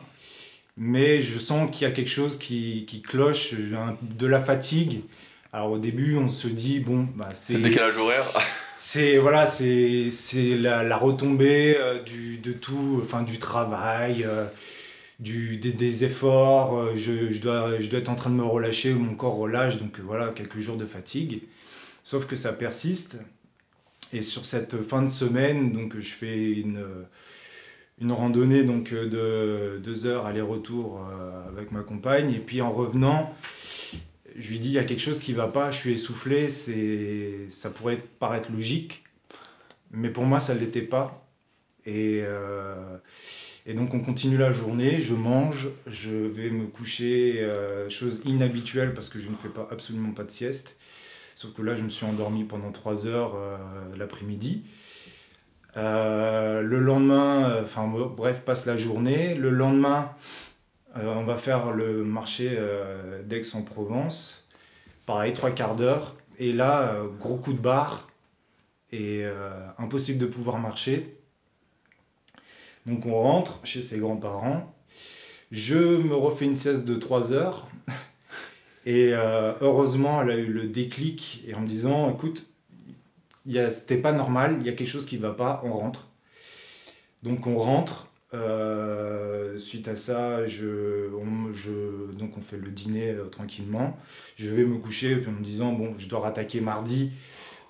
Mais 0.77 1.21
je 1.21 1.39
sens 1.39 1.69
qu'il 1.71 1.87
y 1.87 1.91
a 1.91 1.93
quelque 1.93 2.09
chose 2.09 2.37
qui, 2.37 2.85
qui 2.87 3.01
cloche, 3.01 3.53
de 4.01 4.27
la 4.27 4.39
fatigue. 4.39 5.01
Alors 5.51 5.71
au 5.71 5.79
début, 5.79 6.15
on 6.17 6.27
se 6.27 6.47
dit, 6.47 6.79
bon, 6.79 7.07
bah, 7.15 7.29
c'est... 7.33 7.53
le 7.53 7.61
décalage 7.61 7.97
horaire 7.97 8.25
c'est 8.77 9.17
voilà 9.17 9.47
c'est 9.47 10.11
la, 10.55 10.83
la, 10.83 10.97
retombée 10.97 11.75
euh, 11.79 12.01
du 12.03 12.37
de 12.37 12.51
tout 12.51 13.01
enfin 13.03 13.23
du 13.23 13.39
travail 13.39 14.23
euh, 14.23 14.45
du 15.19 15.57
des, 15.57 15.71
des 15.71 16.05
efforts 16.05 16.77
euh, 16.77 16.91
je, 16.95 17.31
je, 17.31 17.41
dois 17.41 17.79
je 17.79 17.89
dois 17.89 17.99
être 17.99 18.09
en 18.09 18.15
train 18.15 18.29
de 18.29 18.35
me 18.35 18.45
relâcher 18.45 18.93
mon 18.93 19.15
corps 19.15 19.35
relâche 19.35 19.77
donc 19.77 19.99
voilà 19.99 20.29
quelques 20.29 20.59
jours 20.59 20.77
de 20.77 20.85
fatigue 20.85 21.41
sauf 22.03 22.27
que 22.27 22.35
ça 22.35 22.53
persiste 22.53 23.17
et 24.13 24.21
sur 24.21 24.45
cette 24.45 24.81
fin 24.81 25.01
de 25.01 25.07
semaine 25.07 25.71
donc 25.71 25.97
je 25.97 26.13
fais 26.13 26.51
une 26.51 26.85
une 27.99 28.11
randonnée 28.11 28.63
donc 28.63 28.93
de 28.93 29.79
deux 29.83 30.05
heures 30.05 30.25
aller-retour 30.25 31.01
avec 31.49 31.71
ma 31.71 31.81
compagne 31.81 32.31
et 32.31 32.39
puis 32.39 32.61
en 32.61 32.71
revenant 32.71 33.35
je 34.37 34.49
lui 34.49 34.59
dis 34.59 34.69
il 34.69 34.73
y 34.73 34.79
a 34.79 34.83
quelque 34.83 35.01
chose 35.01 35.19
qui 35.19 35.33
va 35.33 35.47
pas, 35.47 35.71
je 35.71 35.77
suis 35.77 35.93
essoufflé, 35.93 36.49
c'est 36.49 37.49
ça 37.49 37.69
pourrait 37.69 37.97
paraître 38.19 38.51
logique, 38.51 39.03
mais 39.91 40.09
pour 40.09 40.25
moi 40.25 40.39
ça 40.39 40.53
ne 40.53 40.59
l'était 40.59 40.81
pas. 40.81 41.27
Et, 41.85 42.21
euh, 42.23 42.97
et 43.65 43.73
donc 43.73 43.93
on 43.93 43.99
continue 43.99 44.37
la 44.37 44.51
journée, 44.51 44.99
je 44.99 45.15
mange, 45.15 45.69
je 45.87 46.11
vais 46.11 46.51
me 46.51 46.67
coucher, 46.67 47.39
euh, 47.39 47.89
chose 47.89 48.21
inhabituelle 48.25 48.93
parce 48.93 49.09
que 49.09 49.19
je 49.19 49.29
ne 49.29 49.35
fais 49.35 49.49
pas 49.49 49.67
absolument 49.71 50.11
pas 50.11 50.23
de 50.23 50.31
sieste. 50.31 50.77
Sauf 51.37 51.53
que 51.53 51.61
là 51.61 51.75
je 51.75 51.83
me 51.83 51.89
suis 51.89 52.07
endormi 52.07 52.45
pendant 52.45 52.71
3 52.71 53.05
heures 53.05 53.35
euh, 53.35 53.57
l'après-midi. 53.95 54.63
le 55.75 56.79
lendemain, 56.79 57.61
enfin 57.63 57.87
bref, 57.87 58.41
passe 58.43 58.65
la 58.65 58.75
journée. 58.75 59.35
Le 59.35 59.51
lendemain, 59.51 60.15
euh, 60.97 61.13
on 61.15 61.23
va 61.23 61.35
faire 61.35 61.71
le 61.71 62.03
marché 62.03 62.55
euh, 62.57 63.21
d'Aix-en-Provence. 63.23 64.47
Pareil, 65.05 65.33
trois 65.33 65.51
quarts 65.51 65.75
d'heure. 65.75 66.15
Et 66.39 66.53
là, 66.53 66.93
euh, 66.93 67.07
gros 67.07 67.37
coup 67.37 67.53
de 67.53 67.59
barre. 67.59 68.07
Et 68.93 69.25
impossible 69.77 70.17
de 70.17 70.25
pouvoir 70.25 70.59
marcher. 70.59 71.19
Donc 72.85 73.05
on 73.05 73.21
rentre 73.21 73.59
chez 73.65 73.83
ses 73.83 73.99
grands-parents. 73.99 74.73
Je 75.51 75.97
me 75.97 76.15
refais 76.15 76.45
une 76.45 76.55
sieste 76.55 76.85
de 76.85 76.95
3 76.95 77.33
heures. 77.33 77.67
Et 78.89 79.11
heureusement, 79.59 80.21
elle 80.21 80.29
a 80.29 80.35
eu 80.37 80.45
le 80.45 80.67
déclic 80.67 81.43
et 81.45 81.53
en 81.55 81.59
me 81.59 81.67
disant, 81.67 82.09
écoute, 82.09 82.47
c'était 83.69 83.97
pas 83.97 84.13
normal, 84.13 84.57
il 84.61 84.65
y 84.65 84.69
a 84.69 84.73
quelque 84.73 84.87
chose 84.87 85.05
qui 85.05 85.17
va 85.17 85.31
pas, 85.31 85.61
on 85.65 85.73
rentre. 85.73 86.07
Donc 87.23 87.47
on 87.47 87.57
rentre, 87.57 88.07
euh, 88.33 89.57
suite 89.57 89.87
à 89.87 89.95
ça, 89.95 90.45
je, 90.45 91.09
on, 91.15 91.51
je, 91.53 92.11
donc 92.13 92.37
on 92.37 92.41
fait 92.41 92.57
le 92.57 92.69
dîner 92.69 93.11
euh, 93.11 93.25
tranquillement. 93.25 93.97
Je 94.35 94.53
vais 94.53 94.63
me 94.63 94.77
coucher 94.77 95.23
en 95.27 95.31
me 95.31 95.43
disant 95.43 95.71
bon, 95.71 95.93
je 95.97 96.07
dois 96.07 96.19
rattaquer 96.19 96.61
mardi, 96.61 97.11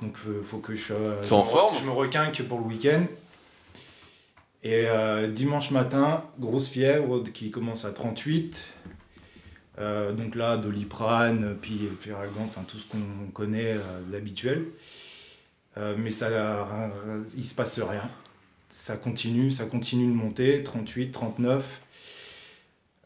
donc 0.02 0.18
il 0.26 0.32
euh, 0.32 0.44
faut 0.44 0.58
que 0.58 0.76
je, 0.76 0.94
je, 1.24 1.34
en 1.34 1.44
forme. 1.44 1.76
je 1.78 1.84
me 1.86 1.92
requinque 1.92 2.42
pour 2.44 2.60
le 2.60 2.66
week-end. 2.66 3.04
Et 4.64 4.86
dimanche 5.30 5.72
matin, 5.72 6.26
grosse 6.40 6.68
fièvre 6.68 7.24
qui 7.24 7.52
commence 7.52 7.86
à 7.86 7.92
38. 7.92 8.74
Donc 9.78 10.36
là, 10.36 10.58
doliprane, 10.58 11.56
puis 11.62 11.90
Ferragan, 12.00 12.44
enfin 12.46 12.62
tout 12.68 12.78
ce 12.78 12.88
qu'on 12.88 13.32
connaît 13.34 13.76
d'habituel. 14.12 14.66
mais 15.98 16.12
ça, 16.12 16.68
il 17.36 17.46
se 17.46 17.56
passe 17.56 17.80
rien 17.80 18.10
ça 18.70 18.98
continue, 18.98 19.52
ça 19.52 19.66
continue 19.66 20.08
de 20.08 20.14
monter, 20.16 20.64
38, 20.64 21.12
39. 21.12 21.82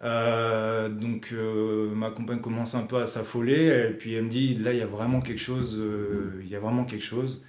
Euh, 0.03 0.89
donc 0.89 1.29
euh, 1.31 1.93
ma 1.93 2.09
compagne 2.09 2.39
commence 2.39 2.73
un 2.73 2.81
peu 2.81 2.97
à 2.97 3.05
s'affoler 3.05 3.67
et 3.67 3.93
puis 3.93 4.15
elle 4.15 4.23
me 4.23 4.29
dit 4.29 4.55
là 4.55 4.73
il 4.73 4.79
y 4.79 4.81
a 4.81 4.87
vraiment 4.87 5.21
quelque 5.21 5.39
chose 5.39 5.77
euh, 5.79 6.41
il 6.41 6.49
y 6.49 6.55
a 6.55 6.59
vraiment 6.59 6.85
quelque 6.85 7.03
chose 7.03 7.45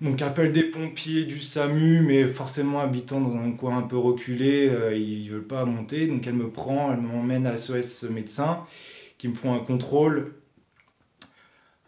Donc 0.00 0.22
appel 0.22 0.52
des 0.52 0.62
pompiers, 0.62 1.24
du 1.24 1.40
SAMU, 1.40 2.02
mais 2.02 2.24
forcément 2.24 2.80
habitant 2.80 3.20
dans 3.20 3.36
un 3.36 3.50
coin 3.50 3.78
un 3.78 3.82
peu 3.82 3.96
reculé, 3.96 4.68
euh, 4.68 4.96
ils 4.96 5.28
veulent 5.28 5.46
pas 5.46 5.64
monter. 5.64 6.06
Donc 6.06 6.26
elle 6.26 6.34
me 6.34 6.50
prend, 6.50 6.92
elle 6.92 7.00
m'emmène 7.00 7.46
à 7.46 7.56
SOS 7.56 8.04
médecin, 8.04 8.60
qui 9.18 9.26
me 9.26 9.34
font 9.34 9.54
un 9.54 9.58
contrôle. 9.58 10.34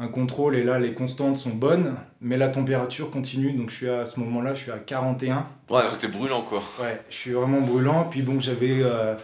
Un 0.00 0.08
contrôle, 0.08 0.56
et 0.56 0.64
là 0.64 0.78
les 0.78 0.94
constantes 0.94 1.36
sont 1.36 1.50
bonnes, 1.50 1.94
mais 2.20 2.36
la 2.36 2.48
température 2.48 3.10
continue. 3.10 3.52
Donc 3.52 3.70
je 3.70 3.76
suis 3.76 3.88
à, 3.88 4.06
ce 4.06 4.18
moment-là, 4.20 4.54
je 4.54 4.62
suis 4.62 4.72
à 4.72 4.78
41. 4.78 5.46
Ouais, 5.68 5.82
t'es 6.00 6.08
brûlant 6.08 6.42
quoi. 6.42 6.62
Ouais, 6.80 7.00
je 7.10 7.14
suis 7.14 7.32
vraiment 7.32 7.60
brûlant. 7.60 8.08
Puis 8.10 8.22
bon, 8.22 8.40
j'avais 8.40 8.82
euh, 8.82 9.14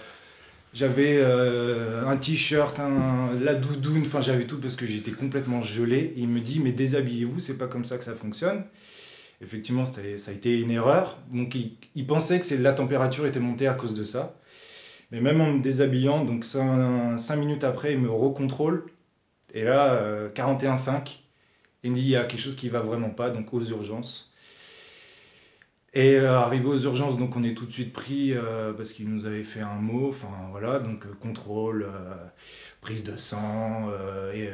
j'avais 0.76 1.16
euh, 1.20 2.06
un 2.06 2.18
t-shirt, 2.18 2.78
la 3.40 3.54
doudoune, 3.54 4.02
enfin 4.04 4.20
j'avais 4.20 4.44
tout 4.44 4.60
parce 4.60 4.76
que 4.76 4.84
j'étais 4.84 5.10
complètement 5.10 5.62
gelé. 5.62 6.12
il 6.18 6.28
me 6.28 6.40
dit, 6.40 6.60
mais 6.60 6.72
déshabillez-vous, 6.72 7.40
c'est 7.40 7.56
pas 7.56 7.66
comme 7.66 7.86
ça 7.86 7.96
que 7.96 8.04
ça 8.04 8.14
fonctionne. 8.14 8.62
Effectivement, 9.40 9.86
ça 9.86 10.02
a 10.02 10.32
été 10.32 10.60
une 10.60 10.70
erreur. 10.70 11.16
Donc 11.32 11.56
il, 11.94 12.06
pensait 12.06 12.40
que 12.40 12.54
la 12.56 12.74
température 12.74 13.26
était 13.26 13.40
montée 13.40 13.66
à 13.66 13.72
cause 13.72 13.94
de 13.94 14.04
ça. 14.04 14.38
Mais 15.12 15.22
même 15.22 15.40
en 15.40 15.50
me 15.54 15.62
déshabillant, 15.62 16.24
donc 16.24 16.44
5 16.44 17.16
minutes 17.36 17.64
après, 17.64 17.94
il 17.94 17.98
me 17.98 18.10
recontrôle. 18.10 18.84
Et 19.54 19.64
là, 19.64 20.28
41,5, 20.34 20.90
euh, 20.90 21.00
il 21.84 21.90
me 21.90 21.94
dit, 21.94 22.02
il 22.02 22.08
y 22.08 22.16
a 22.16 22.24
quelque 22.24 22.40
chose 22.40 22.56
qui 22.56 22.68
va 22.68 22.80
vraiment 22.80 23.10
pas, 23.10 23.30
donc 23.30 23.54
aux 23.54 23.62
urgences. 23.62 24.34
Et 25.96 26.16
euh, 26.16 26.38
arrivé 26.38 26.66
aux 26.66 26.78
urgences, 26.78 27.16
donc 27.16 27.36
on 27.36 27.42
est 27.42 27.54
tout 27.54 27.64
de 27.64 27.72
suite 27.72 27.94
pris 27.94 28.34
euh, 28.34 28.74
parce 28.74 28.92
qu'il 28.92 29.08
nous 29.08 29.24
avait 29.24 29.42
fait 29.42 29.62
un 29.62 29.76
mot, 29.76 30.10
enfin 30.10 30.28
voilà, 30.50 30.78
donc 30.78 31.06
euh, 31.06 31.14
contrôle, 31.18 31.88
prise 32.82 33.02
de 33.02 33.16
sang, 33.16 33.88
et, 34.34 34.50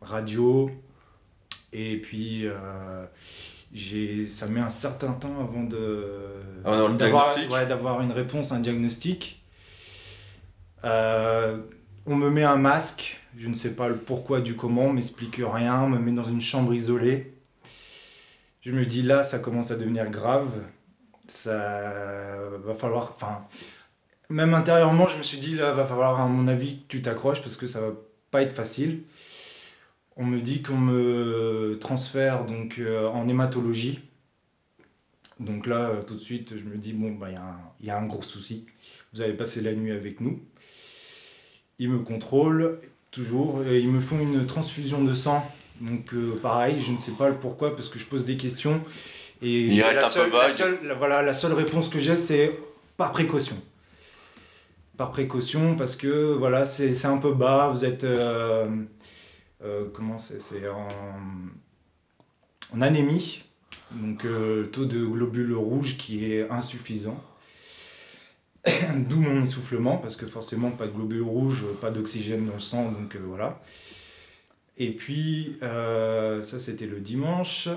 radio. 0.00 0.70
Et 1.72 2.00
puis 2.00 2.46
j'ai, 3.72 4.24
ça 4.28 4.46
met 4.46 4.60
un 4.60 4.68
certain 4.68 5.14
temps 5.14 5.40
avant 5.40 5.64
de 5.64 6.06
d'avoir, 6.64 8.00
une 8.00 8.12
réponse, 8.12 8.52
un 8.52 8.60
diagnostic. 8.60 9.44
on 10.84 11.58
me 12.06 12.30
met 12.30 12.44
un 12.44 12.56
masque, 12.56 13.20
je 13.36 13.48
ne 13.48 13.54
sais 13.54 13.74
pas 13.74 13.88
le 13.88 13.96
pourquoi 13.96 14.40
du 14.40 14.54
comment, 14.54 14.84
on 14.84 14.92
m'explique 14.92 15.40
rien, 15.44 15.82
on 15.82 15.88
me 15.88 15.98
met 15.98 16.12
dans 16.12 16.22
une 16.22 16.40
chambre 16.40 16.72
isolée. 16.72 17.34
Je 18.60 18.70
me 18.70 18.86
dis 18.86 19.02
là, 19.02 19.24
ça 19.24 19.40
commence 19.40 19.72
à 19.72 19.76
devenir 19.76 20.08
grave 20.08 20.52
ça 21.26 22.38
va 22.64 22.74
falloir. 22.74 23.12
Enfin, 23.14 23.46
même 24.28 24.54
intérieurement, 24.54 25.06
je 25.06 25.16
me 25.16 25.22
suis 25.22 25.38
dit, 25.38 25.56
là, 25.56 25.72
va 25.72 25.84
falloir, 25.84 26.20
à 26.20 26.26
mon 26.26 26.48
avis, 26.48 26.78
que 26.78 26.88
tu 26.88 27.02
t'accroches 27.02 27.42
parce 27.42 27.56
que 27.56 27.66
ça 27.66 27.80
va 27.80 27.92
pas 28.30 28.42
être 28.42 28.54
facile. 28.54 29.02
On 30.16 30.24
me 30.24 30.40
dit 30.40 30.62
qu'on 30.62 30.78
me 30.78 31.76
transfère 31.80 32.44
donc 32.44 32.78
euh, 32.78 33.08
en 33.08 33.28
hématologie. 33.28 34.00
Donc 35.40 35.66
là, 35.66 35.90
euh, 35.90 36.02
tout 36.02 36.14
de 36.14 36.20
suite, 36.20 36.54
je 36.56 36.64
me 36.64 36.76
dis, 36.76 36.92
bon, 36.92 37.08
il 37.08 37.18
bah, 37.18 37.28
y, 37.80 37.86
y, 37.86 37.90
a 37.90 37.98
un 37.98 38.06
gros 38.06 38.22
souci. 38.22 38.66
Vous 39.12 39.20
avez 39.20 39.32
passé 39.32 39.60
la 39.60 39.72
nuit 39.72 39.90
avec 39.90 40.20
nous. 40.20 40.40
Ils 41.80 41.90
me 41.90 41.98
contrôlent, 41.98 42.80
toujours. 43.14 43.64
Et 43.66 43.80
ils 43.80 43.88
me 43.88 44.00
font 44.00 44.18
une 44.18 44.44
transfusion 44.44 45.02
de 45.02 45.14
sang. 45.14 45.48
Donc 45.80 46.12
euh, 46.12 46.36
pareil, 46.42 46.78
je 46.78 46.92
ne 46.92 46.98
sais 46.98 47.12
pas 47.12 47.28
le 47.28 47.36
pourquoi, 47.36 47.74
parce 47.74 47.88
que 47.88 47.98
je 47.98 48.06
pose 48.06 48.24
des 48.24 48.36
questions. 48.36 48.82
Et 49.44 49.66
Il 49.66 49.82
reste 49.82 49.96
la, 49.96 50.06
un 50.06 50.08
seule, 50.08 50.30
peu 50.30 50.36
vague. 50.36 50.42
La 50.42 50.48
seule, 50.48 50.94
voilà, 50.98 51.22
la 51.22 51.34
seule 51.34 51.52
réponse 51.52 51.90
que 51.90 51.98
j'ai, 51.98 52.16
c'est 52.16 52.58
par 52.96 53.12
précaution. 53.12 53.56
Par 54.96 55.10
précaution, 55.10 55.76
parce 55.76 55.96
que 55.96 56.32
voilà, 56.32 56.64
c'est 56.64 57.04
un 57.04 57.18
peu 57.18 57.34
bas, 57.34 57.68
vous 57.68 57.84
êtes. 57.84 58.04
Euh, 58.04 58.66
euh, 59.62 59.84
comment 59.92 60.16
c'est 60.16 60.40
C'est 60.40 60.66
en, 60.68 60.88
en, 62.74 62.80
anémie, 62.80 63.44
donc 63.90 64.24
euh, 64.24 64.64
taux 64.68 64.86
de 64.86 65.04
globules 65.04 65.54
rouges 65.54 65.98
qui 65.98 66.32
est 66.32 66.48
insuffisant. 66.48 67.22
D'où 68.96 69.20
mon 69.20 69.42
essoufflement, 69.42 69.98
parce 69.98 70.16
que 70.16 70.26
forcément, 70.26 70.70
pas 70.70 70.86
de 70.86 70.92
globules 70.92 71.20
rouges, 71.20 71.66
pas 71.82 71.90
d'oxygène 71.90 72.46
dans 72.46 72.54
le 72.54 72.60
sang, 72.60 72.90
donc 72.92 73.14
voilà. 73.16 73.60
Et 74.78 74.92
puis, 74.96 75.58
ça 75.60 76.58
c'était 76.58 76.86
le 76.86 77.00
dimanche. 77.00 77.68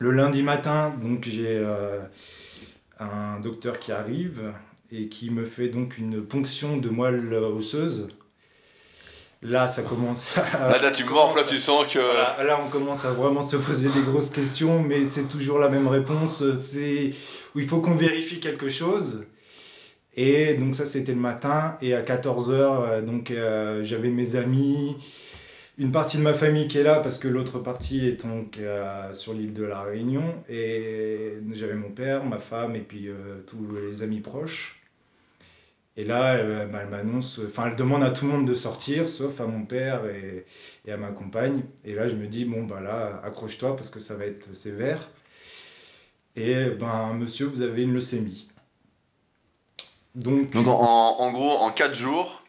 Le 0.00 0.12
lundi 0.12 0.42
matin, 0.42 0.94
donc 1.02 1.24
j'ai 1.24 1.56
euh, 1.56 2.00
un 3.00 3.40
docteur 3.40 3.78
qui 3.78 3.90
arrive 3.90 4.52
et 4.92 5.08
qui 5.08 5.30
me 5.30 5.44
fait 5.44 5.68
donc 5.68 5.98
une 5.98 6.22
ponction 6.22 6.76
de 6.76 6.88
moelle 6.88 7.34
osseuse. 7.34 8.08
Là, 9.42 9.68
ça 9.68 9.82
commence 9.82 10.36
à. 10.36 10.78
Là, 10.82 10.90
tu 10.90 11.04
morfles, 11.04 11.38
là, 11.38 11.44
tu 11.48 11.60
sens 11.60 11.86
que. 11.86 11.98
là, 11.98 12.60
on 12.64 12.68
commence 12.68 13.04
à 13.04 13.12
vraiment 13.12 13.42
se 13.42 13.56
poser 13.56 13.88
des 13.88 14.00
grosses 14.00 14.30
questions, 14.30 14.82
mais 14.82 15.04
c'est 15.04 15.28
toujours 15.28 15.58
la 15.60 15.68
même 15.68 15.86
réponse. 15.86 16.42
C'est 16.56 17.12
où 17.54 17.60
il 17.60 17.66
faut 17.66 17.80
qu'on 17.80 17.94
vérifie 17.94 18.40
quelque 18.40 18.68
chose. 18.68 19.26
Et 20.16 20.54
donc, 20.54 20.74
ça, 20.74 20.86
c'était 20.86 21.12
le 21.12 21.20
matin. 21.20 21.78
Et 21.80 21.94
à 21.94 22.02
14h, 22.02 22.50
euh, 22.50 23.02
donc, 23.02 23.30
euh, 23.30 23.84
j'avais 23.84 24.08
mes 24.08 24.34
amis 24.34 24.96
une 25.78 25.92
partie 25.92 26.16
de 26.18 26.22
ma 26.22 26.34
famille 26.34 26.66
qui 26.66 26.78
est 26.78 26.82
là 26.82 26.96
parce 26.96 27.18
que 27.18 27.28
l'autre 27.28 27.60
partie 27.60 28.04
est 28.06 28.26
donc 28.26 28.58
euh, 28.58 29.12
sur 29.12 29.32
l'île 29.32 29.52
de 29.52 29.62
la 29.62 29.80
Réunion 29.82 30.42
et 30.48 31.34
j'avais 31.52 31.74
mon 31.74 31.90
père, 31.90 32.24
ma 32.24 32.40
femme 32.40 32.74
et 32.74 32.80
puis 32.80 33.08
euh, 33.08 33.42
tous 33.46 33.64
les 33.80 34.02
amis 34.02 34.20
proches. 34.20 34.82
Et 35.96 36.04
là, 36.04 36.34
elle, 36.34 36.68
m'annonce, 36.68 37.40
elle 37.64 37.76
demande 37.76 38.04
à 38.04 38.10
tout 38.10 38.26
le 38.26 38.32
monde 38.32 38.46
de 38.46 38.54
sortir 38.54 39.08
sauf 39.08 39.40
à 39.40 39.46
mon 39.46 39.64
père 39.64 40.02
et, 40.06 40.44
à 40.90 40.96
ma 40.96 41.10
compagne. 41.10 41.62
Et 41.84 41.94
là, 41.94 42.06
je 42.08 42.14
me 42.14 42.26
dis 42.26 42.44
bon 42.44 42.64
bah 42.64 42.80
là, 42.80 43.20
accroche-toi 43.24 43.76
parce 43.76 43.90
que 43.90 44.00
ça 44.00 44.16
va 44.16 44.26
être 44.26 44.54
sévère. 44.54 45.08
Et 46.36 46.66
ben 46.66 47.14
monsieur, 47.14 47.46
vous 47.46 47.62
avez 47.62 47.82
une 47.82 47.94
leucémie. 47.94 48.48
Donc, 50.14 50.54
en, 50.56 51.30
gros, 51.30 51.58
en 51.58 51.70
4 51.70 51.94
jours, 51.94 52.42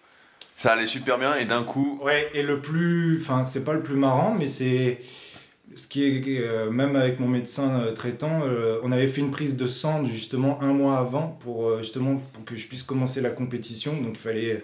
ça 0.60 0.74
allait 0.74 0.88
super 0.88 1.18
bien 1.18 1.36
et 1.36 1.46
d'un 1.46 1.64
coup. 1.64 2.00
Ouais, 2.04 2.30
et 2.34 2.44
le 2.44 2.60
plus. 2.60 3.18
Enfin, 3.22 3.46
c'est 3.46 3.64
pas 3.64 3.74
le 3.74 3.82
plus 3.82 3.96
marrant, 3.96 4.36
mais 4.38 4.46
c'est. 4.46 5.00
Ce 5.76 5.88
qui 5.88 6.04
est. 6.04 6.42
Euh, 6.42 6.70
même 6.70 6.98
avec 6.98 7.20
mon 7.20 7.30
médecin 7.30 7.80
euh, 7.80 7.94
traitant, 7.94 8.42
euh, 8.44 8.80
on 8.84 8.92
avait 8.92 9.08
fait 9.08 9.22
une 9.22 9.32
prise 9.32 9.56
de 9.56 9.68
sang 9.68 10.04
justement 10.04 10.62
un 10.62 10.74
mois 10.74 10.98
avant 10.98 11.38
pour 11.40 11.78
justement 11.78 12.18
pour 12.34 12.44
que 12.44 12.58
je 12.58 12.68
puisse 12.68 12.84
commencer 12.84 13.22
la 13.22 13.30
compétition. 13.30 13.96
Donc 13.96 14.12
il 14.12 14.18
fallait. 14.18 14.64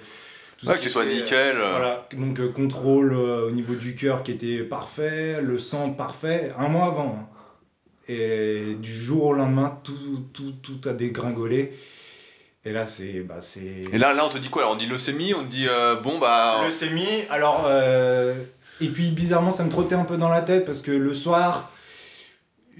Tout 0.58 0.68
ouais, 0.68 0.75
que 0.75 0.82
tu 0.82 0.90
sois 0.90 1.06
nickel. 1.06 1.56
Voilà, 1.56 2.08
donc 2.18 2.52
contrôle 2.52 3.14
au 3.14 3.52
niveau 3.52 3.75
du 3.75 3.96
cœur 3.96 4.24
qui 4.24 4.32
était 4.32 4.60
parfait, 4.60 5.42
le 5.42 5.58
sang 5.58 5.92
parfait, 5.92 6.52
un 6.58 6.68
mois 6.68 6.88
avant. 6.88 7.20
Hein. 7.22 7.30
Et 8.08 8.75
du 8.82 8.94
jour 8.94 9.25
au 9.25 9.34
lendemain, 9.34 9.80
tout, 9.84 10.25
tout, 10.34 10.54
tout 10.62 10.88
a 10.88 10.94
dégringolé. 10.94 11.74
Et 12.66 12.72
là, 12.72 12.88
c'est. 12.88 13.22
Bah, 13.22 13.40
et 13.94 13.98
là, 13.98 14.14
là, 14.14 14.26
on 14.26 14.30
te 14.30 14.40
dit 14.40 14.50
quoi 14.50 14.64
alors 14.64 14.74
On 14.74 14.78
dit 14.78 14.88
leucémie 14.88 15.36
On 15.36 15.44
te 15.44 15.50
dit 15.50 15.68
euh, 15.70 16.02
bon, 16.02 16.18
bah. 16.18 16.62
Leucémie, 16.64 17.24
alors. 17.30 17.66
Euh, 17.68 18.34
et 18.82 18.88
puis, 18.88 19.12
bizarrement, 19.12 19.52
ça 19.52 19.64
me 19.64 19.70
trottait 19.70 19.96
un 19.96 20.04
peu 20.04 20.18
dans 20.18 20.30
la 20.30 20.42
tête 20.42 20.66
parce 20.66 20.82
que 20.82 20.92
le 20.92 21.14
soir, 21.14 21.72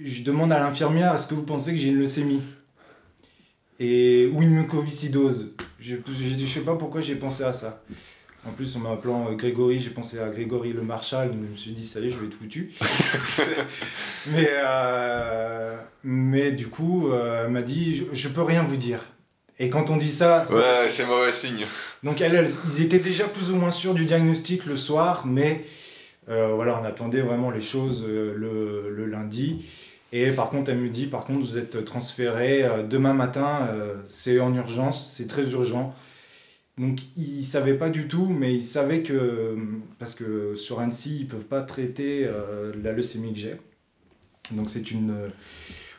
je 0.02 0.24
demande 0.24 0.50
à 0.50 0.58
l'infirmière 0.58 1.14
est-ce 1.14 1.28
que 1.28 1.34
vous 1.34 1.44
pensez 1.44 1.70
que 1.70 1.78
j'ai 1.78 1.88
une 1.88 2.00
leucémie? 2.00 2.42
Et, 3.78 4.28
Ou 4.32 4.42
une 4.42 4.50
mucoviscidose. 4.50 5.52
Je, 5.78 5.96
je, 6.08 6.38
je 6.38 6.44
sais 6.44 6.60
pas 6.60 6.74
pourquoi 6.74 7.00
j'ai 7.00 7.14
pensé 7.14 7.44
à 7.44 7.52
ça. 7.52 7.82
En 8.44 8.52
plus, 8.52 8.74
en 8.76 8.80
m'appelant 8.80 9.30
euh, 9.30 9.34
Grégory, 9.34 9.78
j'ai 9.78 9.90
pensé 9.90 10.18
à 10.18 10.28
Grégory 10.30 10.72
le 10.72 10.82
Marshal, 10.82 11.30
donc 11.30 11.38
je 11.44 11.50
me 11.50 11.56
suis 11.56 11.70
dit, 11.72 11.86
ça 11.86 12.00
y 12.00 12.06
est, 12.06 12.10
je 12.10 12.18
vais 12.18 12.26
être 12.26 12.34
foutu. 12.34 12.72
mais, 14.32 14.48
mais 16.02 16.52
du 16.52 16.66
coup, 16.66 17.12
elle 17.12 17.50
m'a 17.50 17.62
dit, 17.62 17.94
je, 17.94 18.04
je 18.12 18.28
peux 18.28 18.42
rien 18.42 18.64
vous 18.64 18.76
dire. 18.76 19.00
Et 19.58 19.70
quand 19.70 19.90
on 19.90 19.96
dit 19.96 20.12
ça. 20.12 20.44
Ouais, 20.50 20.88
c'est 20.90 21.06
mauvais 21.06 21.32
signe. 21.32 21.64
Donc, 22.02 22.20
elles, 22.20 22.48
ils 22.66 22.82
étaient 22.82 22.98
déjà 22.98 23.24
plus 23.24 23.50
ou 23.50 23.56
moins 23.56 23.70
sûrs 23.70 23.94
du 23.94 24.04
diagnostic 24.04 24.66
le 24.66 24.76
soir, 24.76 25.26
mais 25.26 25.64
euh, 26.28 26.52
voilà, 26.54 26.78
on 26.80 26.84
attendait 26.84 27.22
vraiment 27.22 27.50
les 27.50 27.60
choses 27.60 28.04
euh, 28.06 28.34
le, 28.36 28.90
le, 28.94 29.06
lundi. 29.06 29.64
Et 30.12 30.30
par 30.30 30.50
contre, 30.50 30.70
elle 30.70 30.78
me 30.78 30.88
dit 30.88 31.06
par 31.06 31.24
contre, 31.24 31.40
vous 31.40 31.58
êtes 31.58 31.84
transféré 31.84 32.64
euh, 32.64 32.82
demain 32.82 33.14
matin, 33.14 33.68
c'est 34.06 34.40
en 34.40 34.54
urgence, 34.54 35.12
c'est 35.12 35.26
très 35.26 35.50
urgent. 35.52 35.94
Donc, 36.78 37.00
ils 37.16 37.38
ne 37.38 37.42
savaient 37.42 37.78
pas 37.78 37.88
du 37.88 38.06
tout, 38.06 38.26
mais 38.26 38.54
ils 38.54 38.62
savaient 38.62 39.02
que. 39.02 39.56
Parce 39.98 40.14
que 40.14 40.54
sur 40.54 40.80
Annecy, 40.80 41.20
ils 41.20 41.24
ne 41.24 41.30
peuvent 41.30 41.46
pas 41.46 41.62
traiter 41.62 42.28
la 42.82 42.92
leucémie 42.92 43.32
que 43.32 43.38
j'ai. 43.38 43.56
Donc, 44.50 44.68
c'est 44.68 44.90
une 44.90 45.30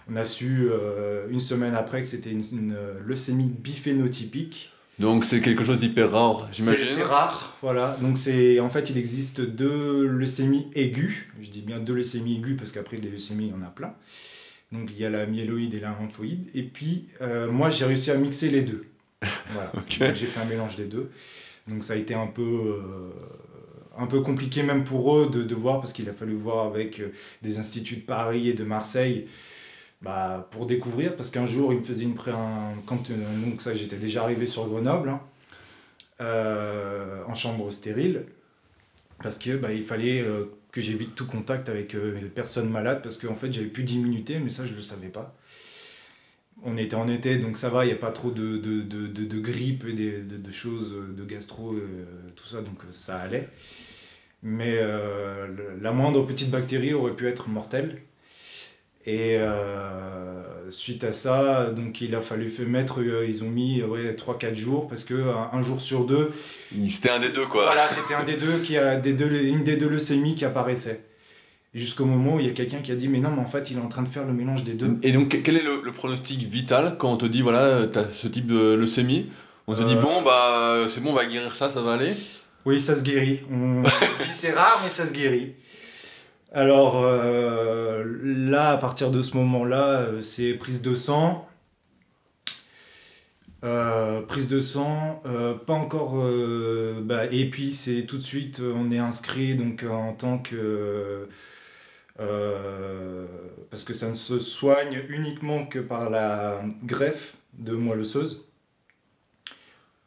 on 0.09 0.15
a 0.15 0.23
su 0.23 0.67
euh, 0.69 1.27
une 1.29 1.39
semaine 1.39 1.75
après 1.75 2.01
que 2.01 2.07
c'était 2.07 2.31
une, 2.31 2.75
leucémie 3.05 3.47
biphénotypique. 3.47 4.71
Donc 4.99 5.25
c'est 5.25 5.41
quelque 5.41 5.63
chose 5.63 5.79
d'hyper 5.79 6.11
rare, 6.11 6.49
j'imagine. 6.51 6.83
C'est 6.83 7.03
rare, 7.03 7.55
voilà. 7.61 7.97
Donc 8.01 8.17
c'est 8.17 8.59
en 8.59 8.69
fait 8.69 8.89
il 8.89 8.97
existe 8.97 9.41
deux 9.41 10.07
leucémies 10.07 10.67
aiguës. 10.73 11.25
Je 11.41 11.49
dis 11.49 11.61
bien 11.61 11.79
deux 11.79 11.93
leucémies 11.93 12.37
aiguës 12.37 12.57
parce 12.57 12.71
qu'après 12.71 12.97
des 12.97 13.09
leucémies 13.09 13.47
il 13.47 13.51
y 13.51 13.53
en 13.53 13.61
a 13.61 13.69
plein. 13.69 13.93
Donc 14.71 14.89
il 14.91 14.99
y 14.99 15.05
a 15.05 15.09
la 15.09 15.25
myéloïde 15.25 15.75
et 15.75 15.79
la 15.79 15.89
lymphoïde. 15.89 16.49
Et 16.55 16.63
puis 16.63 17.09
euh, 17.21 17.51
moi 17.51 17.69
j'ai 17.69 17.85
réussi 17.85 18.09
à 18.09 18.15
mixer 18.15 18.49
les 18.49 18.61
deux. 18.61 18.85
Voilà. 19.53 20.13
j'ai 20.13 20.25
fait 20.25 20.39
un 20.39 20.45
mélange 20.45 20.75
des 20.75 20.85
deux. 20.85 21.09
Donc 21.67 21.83
ça 21.83 21.93
a 21.93 21.95
été 21.95 22.13
un 22.13 22.27
peu 22.27 22.41
euh, 22.41 23.11
un 23.97 24.07
peu 24.07 24.21
compliqué 24.21 24.63
même 24.63 24.83
pour 24.83 25.17
eux 25.17 25.29
de, 25.29 25.43
de 25.43 25.55
voir, 25.55 25.79
parce 25.79 25.93
qu'il 25.93 26.09
a 26.09 26.13
fallu 26.13 26.33
voir 26.33 26.65
avec 26.65 26.99
euh, 26.99 27.11
des 27.41 27.57
instituts 27.57 27.97
de 27.97 28.01
Paris 28.01 28.49
et 28.49 28.53
de 28.53 28.63
Marseille 28.63 29.27
bah, 30.01 30.47
pour 30.51 30.65
découvrir, 30.67 31.15
parce 31.15 31.31
qu'un 31.31 31.45
jour, 31.45 31.73
il 31.73 31.79
me 31.79 31.83
faisait 31.83 32.03
une 32.03 32.15
pré... 32.15 32.31
un- 32.31 32.73
quand, 32.85 33.09
euh, 33.11 33.15
donc 33.45 33.61
ça, 33.61 33.73
j'étais 33.73 33.97
déjà 33.97 34.23
arrivé 34.23 34.47
sur 34.47 34.67
Grenoble, 34.67 35.09
hein, 35.09 35.21
euh, 36.21 37.23
en 37.27 37.33
chambre 37.33 37.71
stérile, 37.71 38.25
parce 39.23 39.39
que 39.39 39.57
bah, 39.57 39.73
il 39.73 39.83
fallait 39.83 40.21
euh, 40.21 40.45
que 40.71 40.81
j'évite 40.81 41.15
tout 41.15 41.27
contact 41.27 41.69
avec 41.69 41.95
euh, 41.95 42.19
les 42.21 42.29
personnes 42.29 42.69
malades, 42.69 43.01
parce 43.03 43.17
qu'en 43.17 43.35
fait, 43.35 43.51
j'avais 43.53 43.67
plus 43.67 43.83
d'immunité, 43.83 44.39
mais 44.39 44.49
ça, 44.49 44.65
je 44.65 44.71
ne 44.71 44.77
le 44.77 44.81
savais 44.83 45.09
pas. 45.09 45.35
On 46.63 46.75
était 46.75 46.95
en 46.95 47.07
été, 47.07 47.37
donc 47.37 47.55
ça 47.55 47.69
va, 47.69 47.85
il 47.85 47.89
n'y 47.89 47.93
a 47.93 47.97
pas 47.97 48.11
trop 48.11 48.31
de, 48.31 48.57
de, 48.57 48.81
de, 48.81 49.07
de, 49.07 49.39
grippe 49.39 49.85
et 49.85 49.93
de, 49.93 50.37
de 50.37 50.51
choses, 50.51 50.95
de 51.15 51.23
gastro, 51.23 51.75
tout 52.35 52.45
ça, 52.47 52.61
donc 52.61 52.79
ça 52.89 53.19
allait. 53.19 53.49
Mais 54.43 54.77
la 55.81 55.91
moindre 55.91 56.25
petite 56.25 56.49
bactérie 56.51 56.93
aurait 56.93 57.15
pu 57.15 57.27
être 57.27 57.49
mortelle. 57.49 58.01
Et 59.09 59.37
euh, 59.37 60.69
suite 60.69 61.05
à 61.05 61.13
ça, 61.13 61.69
donc 61.73 62.01
il 62.01 62.13
a 62.13 62.19
fallu 62.19 62.51
mettre, 62.67 62.99
euh, 63.01 63.25
ils 63.25 63.41
ont 63.43 63.49
mis 63.49 63.81
ouais, 63.81 64.11
3-4 64.13 64.53
jours, 64.55 64.87
parce 64.89 65.05
que 65.05 65.13
un, 65.13 65.49
un 65.57 65.61
jour 65.61 65.79
sur 65.79 66.05
deux, 66.05 66.31
C'était 66.89 67.09
un 67.09 67.19
des 67.19 67.29
deux, 67.29 67.45
quoi. 67.45 67.63
voilà, 67.67 67.87
c'était 67.87 68.15
un 68.15 68.25
des 68.25 68.35
deux 68.35 68.59
qui 68.59 68.77
a 68.77 68.97
des 68.97 69.13
deux, 69.13 69.31
une 69.31 69.63
des 69.63 69.77
deux 69.77 69.87
leucémies 69.87 70.35
qui 70.35 70.43
apparaissait. 70.43 71.05
Jusqu'au 71.73 72.05
moment 72.05 72.35
où 72.35 72.39
il 72.41 72.47
y 72.47 72.49
a 72.49 72.53
quelqu'un 72.53 72.79
qui 72.79 72.91
a 72.91 72.95
dit 72.95 73.07
mais 73.07 73.19
non 73.19 73.29
mais 73.29 73.41
en 73.41 73.45
fait 73.45 73.69
il 73.69 73.77
est 73.77 73.81
en 73.81 73.87
train 73.89 74.01
de 74.01 74.07
faire 74.09 74.25
le 74.25 74.33
mélange 74.33 74.63
des 74.63 74.73
deux. 74.73 74.95
Et 75.03 75.11
donc, 75.11 75.41
quel 75.43 75.55
est 75.57 75.61
le, 75.63 75.81
le 75.83 75.91
pronostic 75.91 76.41
vital 76.43 76.95
quand 76.97 77.11
on 77.13 77.17
te 77.17 77.25
dit, 77.25 77.41
voilà, 77.41 77.87
t'as 77.87 78.07
ce 78.07 78.27
type 78.27 78.47
de 78.47 78.73
leucémie? 78.73 79.29
On 79.67 79.75
te 79.75 79.83
dit, 79.83 79.95
Euh. 79.95 80.01
bon, 80.01 80.21
bah, 80.21 80.85
c'est 80.89 81.01
bon, 81.01 81.11
on 81.11 81.13
va 81.13 81.25
guérir 81.25 81.55
ça, 81.55 81.69
ça 81.69 81.81
va 81.81 81.93
aller? 81.93 82.13
Oui, 82.65 82.81
ça 82.81 82.95
se 82.95 83.03
guérit. 83.03 83.41
On 83.51 83.83
dit 84.19 84.31
c'est 84.31 84.51
rare, 84.53 84.81
mais 84.83 84.89
ça 84.89 85.05
se 85.05 85.13
guérit. 85.13 85.53
Alors 86.57 87.03
euh, 87.03 88.03
là, 88.23 88.71
à 88.71 88.77
partir 88.77 89.11
de 89.11 89.21
ce 89.21 89.37
moment-là, 89.37 89.99
euh, 89.99 90.21
c'est 90.21 90.55
prise 90.55 90.81
de 90.81 90.95
sang. 90.95 91.47
Euh, 93.63 94.21
prise 94.23 94.47
de 94.47 94.59
sang, 94.59 95.21
pas 95.67 95.73
encore. 95.73 96.15
bah, 97.03 97.25
et 97.31 97.49
puis 97.51 97.73
c'est 97.75 98.07
tout 98.07 98.17
de 98.17 98.23
suite, 98.23 98.59
on 98.59 98.91
est 98.91 98.97
inscrit 98.97 99.55
donc 99.55 99.83
en 99.83 100.13
tant 100.13 100.39
que. 100.39 101.27
parce 102.17 103.83
que 103.83 103.93
ça 103.93 104.09
ne 104.09 104.15
se 104.15 104.39
soigne 104.39 105.03
uniquement 105.09 105.67
que 105.67 105.79
par 105.79 106.09
la 106.09 106.61
greffe 106.83 107.35
de 107.53 107.73
moelle 107.73 107.99
osseuse 107.99 108.46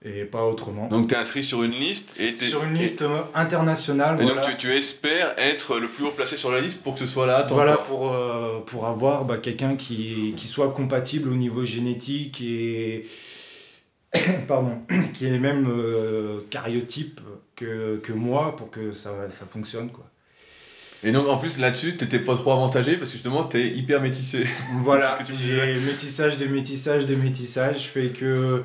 et 0.02 0.24
pas 0.24 0.44
autrement. 0.44 0.88
Donc, 0.88 1.08
t'es 1.08 1.16
inscrit 1.16 1.44
sur 1.44 1.62
une 1.62 1.72
liste 1.72 2.18
et 2.18 2.34
Sur 2.36 2.64
une 2.64 2.74
liste 2.74 3.02
euh, 3.02 3.22
internationale. 3.34 4.18
Et, 4.20 4.24
voilà. 4.24 4.40
donc, 4.40 4.50
tu, 4.50 4.56
tu 4.56 4.72
espères 4.72 5.34
être 5.36 5.78
le 5.78 5.88
plus 5.88 6.04
haut 6.04 6.10
placé 6.10 6.36
sur 6.36 6.50
la 6.50 6.60
liste 6.60 6.82
pour 6.82 6.94
que 6.94 7.00
ce 7.00 7.06
soit 7.06 7.26
là 7.26 7.46
Voilà 7.50 7.76
pour, 7.76 8.12
euh, 8.12 8.60
pour 8.60 8.86
avoir 8.86 9.24
bah, 9.24 9.36
quelqu'un 9.36 9.76
qui, 9.76 10.32
qui 10.36 10.46
soit 10.46 10.72
compatible 10.72 11.28
au 11.28 11.34
niveau 11.34 11.64
génétique 11.64 12.40
et 12.40 13.06
pardon, 14.48 14.78
qui 15.14 15.26
est 15.26 15.38
même 15.38 15.68
euh, 15.68 16.40
cariotype 16.48 17.20
que, 17.54 17.98
que 17.98 18.12
moi 18.14 18.56
pour 18.56 18.70
que 18.70 18.92
ça, 18.92 19.28
ça 19.28 19.44
fonctionne. 19.44 19.90
Quoi. 19.90 20.06
Et 21.02 21.12
donc, 21.12 21.28
en 21.28 21.36
plus, 21.36 21.58
là-dessus, 21.58 21.98
t'étais 21.98 22.18
pas 22.18 22.36
trop 22.36 22.52
avantagé 22.52 22.96
parce 22.96 23.10
que 23.10 23.16
justement, 23.16 23.44
t'es 23.44 23.68
hyper 23.68 24.00
métissé. 24.00 24.44
Voilà, 24.82 25.18
tu 25.26 25.32
j'ai 25.34 25.78
métissage 25.80 26.38
de 26.38 26.46
métissage 26.46 27.04
de 27.04 27.14
métissage 27.14 27.88
fait 27.88 28.08
que 28.08 28.64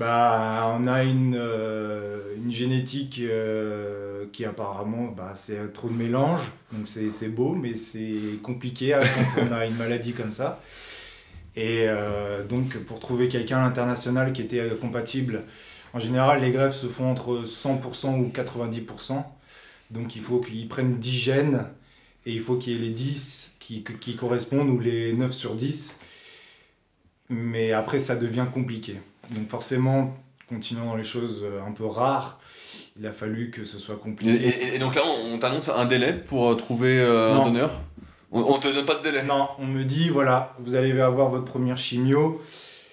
bah, 0.00 0.74
on 0.80 0.86
a 0.86 1.04
une, 1.04 1.36
euh, 1.38 2.34
une 2.42 2.50
génétique 2.50 3.20
euh, 3.20 4.24
qui 4.32 4.46
apparemment 4.46 5.08
bah, 5.14 5.32
c'est 5.34 5.74
trop 5.74 5.88
de 5.88 5.92
mélange, 5.94 6.40
donc 6.72 6.88
c'est 6.88 7.28
beau, 7.28 7.54
mais 7.54 7.74
c'est 7.76 8.40
compliqué 8.42 8.98
quand 9.34 9.42
on 9.46 9.52
a 9.52 9.66
une 9.66 9.76
maladie 9.76 10.14
comme 10.14 10.32
ça. 10.32 10.62
Et 11.54 11.84
euh, 11.86 12.46
donc 12.46 12.78
pour 12.84 12.98
trouver 12.98 13.28
quelqu'un 13.28 13.58
à 13.58 13.60
l'international 13.60 14.32
qui 14.32 14.40
était 14.40 14.70
compatible, 14.80 15.42
en 15.92 15.98
général 15.98 16.40
les 16.40 16.50
greffes 16.50 16.76
se 16.76 16.86
font 16.86 17.10
entre 17.10 17.44
100% 17.44 18.20
ou 18.20 18.32
90%. 18.34 19.22
Donc 19.90 20.16
il 20.16 20.22
faut 20.22 20.40
qu'ils 20.40 20.68
prennent 20.68 20.96
10 20.96 21.12
gènes 21.12 21.66
et 22.24 22.32
il 22.32 22.40
faut 22.40 22.56
qu'il 22.56 22.72
y 22.72 22.76
ait 22.76 22.80
les 22.80 22.90
10 22.90 23.56
qui, 23.60 23.84
qui 23.84 24.16
correspondent 24.16 24.70
ou 24.70 24.78
les 24.80 25.12
9 25.12 25.30
sur 25.30 25.56
10. 25.56 26.00
Mais 27.28 27.72
après 27.72 27.98
ça 27.98 28.16
devient 28.16 28.46
compliqué. 28.50 28.96
Donc 29.30 29.48
forcément, 29.48 30.14
continuant 30.48 30.86
dans 30.86 30.96
les 30.96 31.04
choses 31.04 31.42
euh, 31.44 31.60
un 31.66 31.72
peu 31.72 31.86
rares, 31.86 32.40
il 32.98 33.06
a 33.06 33.12
fallu 33.12 33.50
que 33.50 33.64
ce 33.64 33.78
soit 33.78 33.96
compliqué. 33.96 34.32
et- 34.48 34.74
et 34.74 34.78
donc 34.78 34.94
là, 34.94 35.02
on, 35.06 35.34
on 35.34 35.38
t'annonce 35.38 35.68
un 35.68 35.84
délai 35.86 36.12
pour 36.12 36.50
euh, 36.50 36.54
trouver 36.54 36.98
euh, 37.00 37.34
un 37.34 37.44
donneur? 37.44 37.80
On, 38.32 38.40
on 38.42 38.58
te 38.58 38.68
donne 38.68 38.84
pas 38.86 38.96
de 38.96 39.02
délai? 39.02 39.22
Non, 39.22 39.48
on 39.58 39.66
me 39.66 39.84
dit, 39.84 40.08
voilà, 40.08 40.54
vous 40.58 40.74
allez 40.74 40.98
avoir 41.00 41.28
votre 41.30 41.44
première 41.44 41.78
chimio 41.78 42.40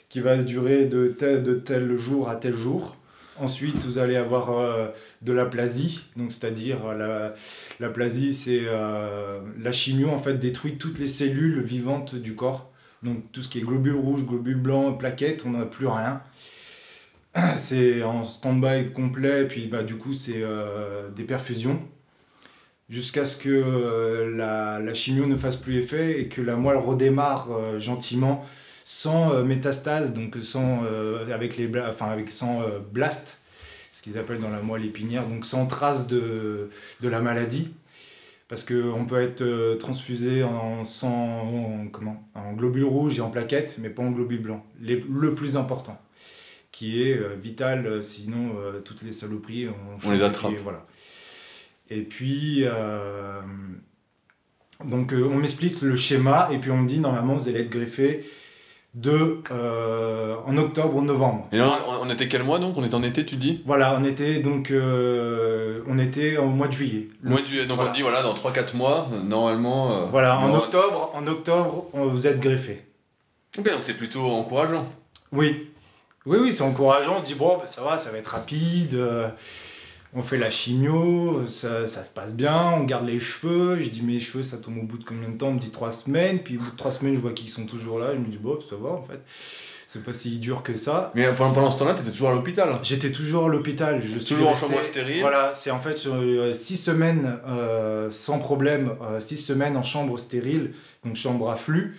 qui 0.10 0.20
va 0.20 0.38
durer 0.38 0.86
de 0.86 1.08
tel, 1.08 1.44
de 1.44 1.54
tel 1.56 1.96
jour 1.98 2.30
à 2.30 2.36
tel 2.38 2.56
jour. 2.56 2.96
Ensuite, 3.40 3.84
vous 3.84 4.00
allez 4.00 4.16
avoir 4.16 4.50
euh, 4.52 4.88
de 5.22 5.32
l'aplasie, 5.32 6.06
donc 6.16 6.32
c'est-à-dire 6.32 6.78
euh, 6.88 6.98
la, 6.98 7.34
l'aplasie, 7.80 8.34
c'est 8.34 8.62
la 8.66 9.72
chimio 9.72 10.10
en 10.10 10.18
fait 10.18 10.34
détruit 10.36 10.78
toutes 10.78 10.98
les 10.98 11.08
cellules 11.08 11.62
vivantes 11.62 12.16
du 12.16 12.34
corps. 12.34 12.72
Donc 13.04 13.32
tout 13.32 13.42
ce 13.42 13.50
qui 13.50 13.60
est 13.60 13.62
globules 13.62 13.96
rouges, 13.96 14.26
globules 14.26 14.60
blancs, 14.60 14.98
plaquettes, 14.98 15.44
on 15.46 15.52
n'a 15.52 15.66
plus 15.66 15.88
rien. 15.88 16.22
C'est 17.56 18.04
en 18.04 18.24
stand-by 18.24 18.92
complet, 18.94 19.46
puis 19.46 19.68
bah, 19.68 19.84
du 19.84 19.98
coup 19.98 20.14
c'est 20.14 20.42
euh, 20.42 21.10
des 21.10 21.24
perfusions 21.24 21.80
jusqu'à 22.90 23.26
ce 23.26 23.36
que 23.36 23.50
euh, 23.50 24.36
la, 24.36 24.94
chimio 24.94 25.26
ne 25.26 25.36
fasse 25.36 25.58
plus 25.58 25.78
effet 25.78 26.22
et 26.22 26.30
que 26.30 26.42
la 26.42 26.56
moelle 26.56 26.78
redémarre 26.78 27.50
euh, 27.52 27.80
gentiment 27.80 28.46
sans 28.86 29.44
métastase, 29.44 30.14
donc 30.14 30.38
sans, 30.42 30.86
avec 31.30 31.58
les 31.58 31.68
blast, 31.68 33.40
ce 33.92 34.02
qu'ils 34.02 34.18
appellent 34.18 34.40
dans 34.40 34.50
la 34.50 34.62
moelle 34.62 34.86
épinière, 34.86 35.26
donc 35.26 35.46
sans 35.46 35.66
trace 35.66 36.08
de 36.08 36.70
la 37.02 37.20
maladie. 37.20 37.74
Parce 38.48 38.64
qu'on 38.64 39.06
peut 39.06 39.22
être 39.22 39.42
euh, 39.42 39.76
transfusé 39.76 40.42
en, 40.44 40.84
sang, 40.86 41.12
en, 41.12 41.88
comment, 41.88 42.26
en 42.34 42.54
globules 42.54 42.86
rouges 42.86 43.18
et 43.18 43.22
en 43.22 43.30
plaquettes, 43.30 43.78
mais 43.80 43.90
pas 43.90 44.04
en 44.04 44.12
globules 44.12 44.42
blancs. 44.42 44.64
Les- 44.80 45.04
le 45.10 45.36
plus 45.36 45.58
important, 45.58 46.00
qui 46.72 47.04
est 47.04 47.18
euh, 47.18 47.36
vital, 47.36 47.86
euh, 47.86 48.02
sinon 48.02 48.52
toutes 48.86 49.02
les 49.04 49.12
saloperies, 49.12 49.68
on, 49.68 50.08
On 50.08 50.12
les 50.12 50.22
attrape. 50.24 50.54
et 50.54 50.56
voilà. 50.56 50.86
Et 51.90 52.02
puis, 52.04 52.62
euh, 52.64 53.42
donc 54.86 55.14
on 55.14 55.36
m'explique 55.38 55.82
le 55.82 55.96
schéma, 55.96 56.50
et 56.52 56.58
puis 56.60 56.72
on 56.72 56.78
me 56.78 56.88
dit 56.88 57.00
normalement 57.00 57.36
vous 57.36 57.48
allez 57.50 57.62
être 57.62 57.70
greffé 57.70 58.26
de, 58.98 59.42
euh, 59.52 60.36
en 60.48 60.58
octobre 60.58 60.96
ou 60.96 61.02
novembre. 61.04 61.48
Et 61.52 61.58
là, 61.60 61.78
on, 61.88 62.08
on 62.08 62.10
était 62.10 62.28
quel 62.28 62.42
mois 62.44 62.58
donc? 62.58 62.76
On 62.78 62.84
était 62.84 62.96
en 62.96 63.04
été, 63.04 63.24
tu 63.26 63.36
dis? 63.36 63.62
Voilà, 63.66 63.96
on 64.00 64.04
était 64.04 64.40
donc 64.40 64.72
euh, 64.72 65.82
on 65.88 66.00
était 66.00 66.38
au 66.38 66.48
mois 66.48 66.68
de 66.68 66.74
juillet. 66.74 67.08
Le 67.22 67.30
mois 67.30 67.42
de 67.42 67.46
juillet. 67.46 67.66
Donc 67.68 67.76
Voilà. 67.76 67.92
on 67.92 67.94
dit, 67.94 68.02
voilà, 68.02 68.24
dans 68.24 68.34
3-4 68.34 68.76
mois, 68.76 69.08
euh, 69.14 69.22
normalement. 69.22 69.92
euh, 69.92 70.06
Voilà, 70.10 70.40
en 70.40 70.52
octobre, 70.54 71.12
en 71.14 71.28
octobre, 71.28 71.86
on- 71.94 72.08
vous 72.08 72.26
êtes 72.26 72.40
greffé. 72.40 72.82
Ok, 73.58 73.66
donc 73.70 73.82
c'est 73.82 73.94
plutôt 73.94 74.26
encourageant. 74.26 74.88
Oui, 75.32 75.70
oui, 76.26 76.38
oui, 76.42 76.52
c'est 76.54 76.64
encourageant. 76.64 77.16
On 77.18 77.20
se 77.20 77.26
dit 77.26 77.36
bon, 77.36 77.58
bah, 77.58 77.68
ça 77.68 77.84
va, 77.84 77.98
ça 78.00 78.12
va 78.12 78.18
être 78.18 78.28
rapide. 78.30 78.96
On 80.14 80.22
fait 80.22 80.38
la 80.38 80.50
chimio, 80.50 81.48
ça, 81.48 81.86
ça 81.88 82.04
se 82.04 82.10
passe 82.12 82.34
bien, 82.34 82.72
on 82.72 82.84
garde 82.86 83.06
les 83.08 83.20
cheveux. 83.20 83.78
Je 83.80 83.90
dis 83.90 84.02
mes 84.02 84.20
cheveux, 84.20 84.44
ça 84.44 84.58
tombe 84.58 84.78
au 84.78 84.84
bout 84.84 84.98
de 84.98 85.04
combien 85.04 85.30
de 85.30 85.38
temps? 85.38 85.48
On 85.50 85.54
me 85.54 85.60
dit 85.60 85.72
trois 85.72 85.92
semaines. 85.92 86.40
Puis 86.40 86.58
au 86.58 86.62
bout 86.62 86.72
de 86.72 86.76
trois 86.78 86.92
semaines, 86.92 87.14
je 87.16 87.20
vois 87.20 87.34
qu'ils 87.34 87.50
sont 87.50 87.66
toujours 87.66 88.00
là. 88.00 88.14
Je 88.14 88.20
me 88.20 88.26
dis 88.28 88.38
bon, 88.38 88.58
ça 88.68 88.76
va 88.82 88.90
en 88.90 89.02
fait. 89.04 89.20
C'est 89.90 90.04
pas 90.04 90.12
si 90.12 90.38
dur 90.40 90.64
que 90.64 90.76
ça. 90.76 91.12
Mais 91.16 91.28
pendant, 91.32 91.54
pendant 91.54 91.72
ce 91.72 91.80
temps-là, 91.80 91.94
t'étais 91.94 92.12
toujours 92.12 92.30
à 92.30 92.34
l'hôpital. 92.34 92.70
J'étais 92.84 93.12
toujours 93.12 93.46
à 93.46 93.48
l'hôpital. 93.48 94.02
Je 94.02 94.20
suis 94.20 94.36
Toujours 94.36 94.50
en 94.50 94.52
resté- 94.52 94.66
euh, 94.66 94.70
chambre 94.72 94.82
stérile. 94.84 95.22
Voilà, 95.22 95.54
c'est 95.54 95.72
en 95.72 95.80
fait 95.80 96.06
euh, 96.08 96.52
six 96.52 96.76
semaines 96.78 97.38
euh, 97.48 98.12
sans 98.12 98.38
problème, 98.40 98.96
euh, 99.02 99.20
six 99.22 99.38
semaines 99.38 99.78
en 99.78 99.82
chambre 99.84 100.18
stérile, 100.20 100.74
donc 101.06 101.16
chambre 101.16 101.50
à 101.50 101.56
flux, 101.56 101.96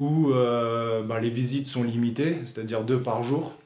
où 0.00 0.30
bah, 0.32 1.20
les 1.20 1.28
visites 1.30 1.66
sont 1.66 1.82
limitées, 1.84 2.38
c'est-à-dire 2.44 2.82
deux 2.82 2.98
par 3.00 3.22
jour. 3.22 3.56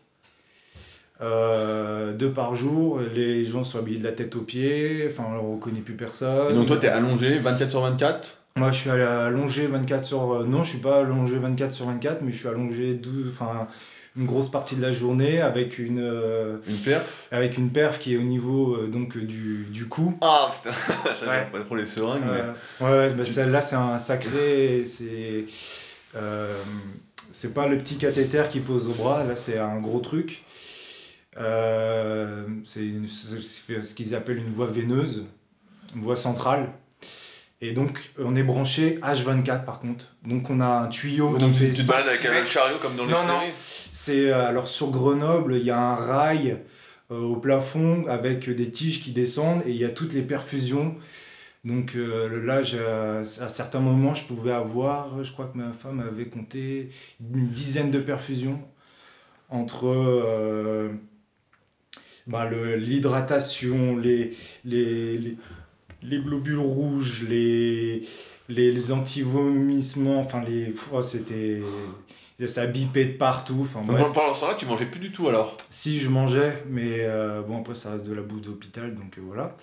Euh, 1.22 2.12
deux 2.12 2.31
par 2.31 2.55
jour, 2.55 3.00
les 3.14 3.44
gens 3.44 3.64
sont 3.64 3.79
habillés 3.79 3.98
de 3.98 4.05
la 4.05 4.12
tête 4.12 4.37
aux 4.37 4.42
pieds, 4.42 5.09
enfin 5.11 5.24
on 5.31 5.35
ne 5.50 5.55
reconnaît 5.55 5.81
plus 5.81 5.94
personne. 5.94 6.50
Et 6.52 6.55
donc 6.55 6.66
toi, 6.66 6.76
t'es 6.76 6.88
allongé 6.88 7.38
24 7.38 7.70
sur 7.70 7.81
24. 7.81 8.42
Moi 8.57 8.70
je 8.70 8.76
suis 8.79 8.90
allongé 8.90 9.66
24 9.66 10.05
sur... 10.05 10.33
euh, 10.35 10.44
Non, 10.44 10.62
je 10.62 10.70
suis 10.70 10.79
pas 10.81 11.00
allongé 11.00 11.38
24 11.38 11.72
sur 11.74 11.87
24, 11.87 12.20
mais 12.22 12.33
je 12.33 12.37
suis 12.38 12.48
allongé 12.48 12.94
12, 12.94 13.29
enfin, 13.31 13.66
une 14.16 14.24
grosse 14.26 14.50
partie 14.50 14.76
de 14.76 14.83
la 14.83 14.92
journée 14.92 15.40
avec 15.42 15.79
une, 15.79 16.00
euh, 16.00 16.57
Une 16.68 16.76
paire. 16.76 17.02
avec 17.33 17.57
une 17.59 17.70
perf 17.70 17.98
qui 17.98 18.14
est 18.14 18.16
au 18.18 18.22
niveau 18.22 18.74
euh, 18.76 18.87
donc, 18.87 19.16
du, 19.18 19.64
du 19.70 19.87
cou. 19.88 20.16
Ah 20.22 20.50
putain, 20.55 20.74
ça 21.14 21.26
Ouais. 21.26 21.44
va 21.50 21.59
pas 21.59 21.61
trop 21.64 21.76
les 21.76 21.87
seringues. 21.87 22.22
mais- 22.24 22.87
ouais, 22.87 22.90
ouais, 22.92 23.11
bah, 23.11 23.24
celle-là, 23.24 23.61
c'est 23.62 23.76
un 23.76 23.98
sacré. 23.98 24.83
C'est 24.85 25.44
c'est 27.33 27.52
pas 27.52 27.66
le 27.66 27.76
petit 27.76 27.96
cathéter 27.98 28.44
qui 28.50 28.61
pose 28.61 28.88
au 28.88 28.92
bras, 28.92 29.22
là, 29.24 29.37
c'est 29.37 29.59
un 29.59 29.79
gros 29.81 30.00
truc. 30.00 30.42
Euh, 31.38 32.46
c'est 32.64 32.85
ce 33.07 33.94
qu'ils 33.94 34.14
appellent 34.14 34.38
une 34.38 34.53
voie 34.53 34.66
veineuse, 34.66 35.27
une 35.94 36.03
voie 36.03 36.16
centrale. 36.16 36.70
Et 37.62 37.72
donc, 37.72 38.11
on 38.18 38.37
est 38.37 38.42
branché 38.42 38.99
H24 39.03 39.64
par 39.64 39.81
contre. 39.81 40.14
Donc, 40.27 40.51
on 40.51 40.61
a 40.61 40.66
un 40.66 40.88
tuyau 40.88 41.35
qui 41.35 41.40
Donc, 41.40 41.55
fait 41.55 41.70
tu 41.70 41.83
te 41.83 41.88
balades 41.88 42.05
5 42.05 42.29
avec 42.29 42.42
un 42.42 42.46
chariot 42.46 42.79
comme 42.81 42.96
dans 42.96 43.07
les 43.07 43.12
Non, 43.12 43.27
non. 43.27 43.40
C'est 43.92 44.31
euh, 44.31 44.46
alors 44.46 44.68
sur 44.68 44.90
Grenoble, 44.90 45.57
il 45.57 45.64
y 45.64 45.70
a 45.70 45.79
un 45.79 45.94
rail 45.94 46.59
euh, 47.11 47.20
au 47.20 47.37
plafond 47.37 48.05
avec 48.09 48.51
des 48.51 48.70
tiges 48.70 49.03
qui 49.03 49.12
descendent 49.12 49.62
et 49.66 49.70
il 49.70 49.77
y 49.77 49.85
a 49.85 49.90
toutes 49.90 50.12
les 50.12 50.22
perfusions. 50.22 50.96
Donc 51.64 51.96
euh, 51.96 52.44
là, 52.44 52.62
à 53.40 53.49
certains 53.49 53.81
moments, 53.81 54.14
je 54.14 54.25
pouvais 54.25 54.53
avoir, 54.53 55.25
je 55.25 55.33
crois 55.33 55.46
que 55.46 55.57
ma 55.57 55.72
femme 55.72 56.01
avait 56.01 56.27
compté 56.27 56.90
une 57.20 57.49
dizaine 57.49 57.90
de 57.90 58.01
perfusions 58.01 58.61
entre 59.49 59.87
euh, 59.87 60.90
bah, 62.27 62.45
le- 62.45 62.77
l'hydratation, 62.77 63.97
les, 63.97 64.35
les, 64.65 65.19
les, 65.19 65.37
les 66.03 66.19
globules 66.19 66.59
rouges, 66.59 67.25
les, 67.29 68.03
les, 68.49 68.73
les 68.73 68.93
anti-vomissements, 68.93 70.19
enfin 70.21 70.43
les, 70.47 70.73
oh, 70.93 71.03
c'était 71.03 71.61
ça 72.47 72.67
bipait 72.67 73.07
de 73.07 73.12
partout. 73.12 73.61
Enfin, 73.62 73.81
bref. 73.83 74.07
Pendant 74.12 74.35
ce 74.35 74.41
temps-là, 74.43 74.55
tu 74.57 74.67
mangeais 74.67 74.85
plus 74.87 75.01
du 75.01 75.11
tout 75.11 75.27
alors? 75.29 75.57
Si 75.71 75.99
je 75.99 76.09
mangeais, 76.11 76.62
mais 76.69 76.99
euh, 77.01 77.41
bon 77.43 77.61
après 77.61 77.75
ça 77.75 77.93
reste 77.93 78.07
de 78.09 78.15
la 78.15 78.21
bouffe 78.23 78.43
d'hôpital, 78.43 78.95
donc 78.95 79.17
euh, 79.19 79.23
voilà. 79.25 79.57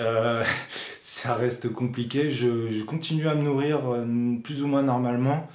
Euh, 0.00 0.44
ça 1.00 1.34
reste 1.34 1.72
compliqué. 1.72 2.30
Je, 2.30 2.70
je 2.70 2.84
continue 2.84 3.26
à 3.28 3.34
me 3.34 3.42
nourrir 3.42 3.80
plus 4.44 4.62
ou 4.62 4.68
moins 4.68 4.82
normalement. 4.84 5.48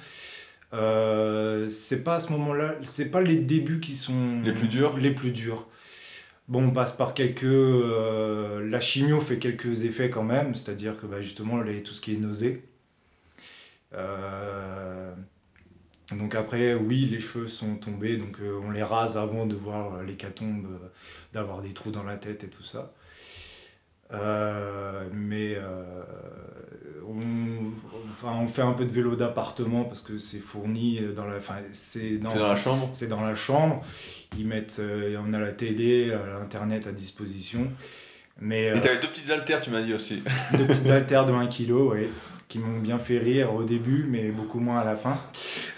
C'est 0.72 2.04
pas 2.04 2.16
à 2.16 2.20
ce 2.20 2.30
moment-là, 2.32 2.74
c'est 2.82 3.10
pas 3.10 3.20
les 3.22 3.36
débuts 3.36 3.80
qui 3.80 3.94
sont 3.94 4.40
Les 4.44 4.52
plus 4.52 4.68
durs? 4.68 4.96
Les 4.98 5.10
plus 5.12 5.30
durs. 5.30 5.66
Bon, 6.48 6.64
on 6.68 6.70
passe 6.70 6.92
par 6.96 7.14
quelques. 7.14 7.44
euh, 7.44 8.66
la 8.68 8.80
chimio 8.80 9.20
fait 9.20 9.38
quelques 9.38 9.84
effets 9.84 10.10
quand 10.10 10.22
même, 10.24 10.54
c'est-à-dire 10.54 10.98
que 11.00 11.06
bah, 11.06 11.20
justement 11.20 11.60
les, 11.60 11.82
tout 11.82 11.92
ce 11.92 12.00
qui 12.00 12.14
est 12.14 12.18
nausée. 12.18 12.64
Euh, 13.94 15.14
donc 16.12 16.34
après, 16.34 16.74
oui, 16.74 17.06
les 17.06 17.20
cheveux 17.20 17.48
sont 17.48 17.76
tombés, 17.76 18.16
donc 18.16 18.38
euh, 18.40 18.60
on 18.64 18.70
les 18.70 18.82
rase 18.82 19.18
avant 19.18 19.46
de 19.46 19.54
voir 19.54 20.02
l'hécatombe, 20.02 20.68
d'avoir 21.32 21.60
des 21.62 21.72
trous 21.72 21.90
dans 21.90 22.04
la 22.04 22.16
tête 22.16 22.44
et 22.44 22.48
tout 22.48 22.62
ça. 22.64 22.94
Euh, 24.12 25.04
mais 25.12 25.54
euh, 25.56 26.02
on, 27.06 27.20
enfin, 28.10 28.34
on 28.40 28.46
fait 28.46 28.62
un 28.62 28.72
peu 28.72 28.84
de 28.84 28.92
vélo 28.92 29.16
d'appartement 29.16 29.84
parce 29.84 30.02
que 30.02 30.16
c'est 30.18 30.38
fourni 30.38 31.00
dans 31.14 31.26
la, 31.26 31.36
enfin, 31.36 31.56
c'est 31.72 32.16
dans, 32.18 32.30
C'est 32.30 32.38
dans 32.38 32.48
la 32.48 32.56
chambre. 32.56 32.88
c'est 32.92 33.08
dans 33.08 33.20
la 33.22 33.34
chambre. 33.34 33.84
Ils 34.38 34.46
mettent, 34.46 34.78
euh, 34.80 35.18
on 35.26 35.32
a 35.34 35.38
la 35.38 35.52
télé, 35.52 36.08
l'internet 36.38 36.86
à 36.86 36.92
disposition. 36.92 37.70
Mais 38.40 38.64
Et 38.66 38.70
euh, 38.70 38.80
t'avais 38.80 39.00
deux 39.00 39.08
petites 39.08 39.30
haltères, 39.30 39.60
tu 39.60 39.70
m'as 39.70 39.82
dit 39.82 39.92
aussi. 39.94 40.22
deux 40.56 40.66
petites 40.66 40.86
haltères 40.86 41.26
de 41.26 41.32
1 41.32 41.46
kg, 41.48 41.70
ouais, 41.72 42.08
qui 42.48 42.58
m'ont 42.60 42.78
bien 42.78 42.98
fait 42.98 43.18
rire 43.18 43.52
au 43.52 43.64
début, 43.64 44.06
mais 44.08 44.30
beaucoup 44.30 44.60
moins 44.60 44.78
à 44.78 44.84
la 44.84 44.96
fin. 44.96 45.18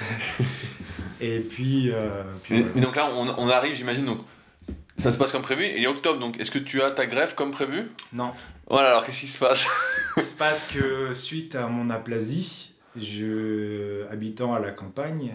Et 1.21 1.39
puis, 1.41 1.91
euh, 1.91 2.23
puis 2.43 2.55
Mais, 2.55 2.61
voilà. 2.61 2.75
mais 2.75 2.81
donc 2.83 2.97
là, 2.97 3.11
on, 3.15 3.29
on 3.29 3.49
arrive, 3.49 3.75
j'imagine, 3.75 4.05
donc 4.07 4.21
ça 5.01 5.13
se 5.13 5.19
passe 5.19 5.33
comme 5.33 5.43
prévu. 5.43 5.65
Et 5.65 5.87
octobre, 5.87 6.19
donc 6.21 6.39
est-ce 6.39 6.51
que 6.51 6.59
tu 6.59 6.83
as 6.83 6.91
ta 6.91 7.07
greffe 7.07 7.35
comme 7.35 7.51
prévu? 7.51 7.89
Non, 8.13 8.33
Voilà, 8.69 8.91
alors 8.91 9.05
qu'est-ce 9.05 9.21
qui 9.21 9.27
se 9.27 9.39
passe? 9.39 9.67
Il 10.17 10.25
se 10.25 10.37
passe 10.37 10.67
que 10.67 11.13
suite 11.15 11.55
à 11.55 11.67
mon 11.67 11.91
aplasie, 11.91 12.73
je, 12.97 14.07
habitant 14.11 14.55
à 14.55 14.61
la 14.61 14.71
campagne, 14.71 15.35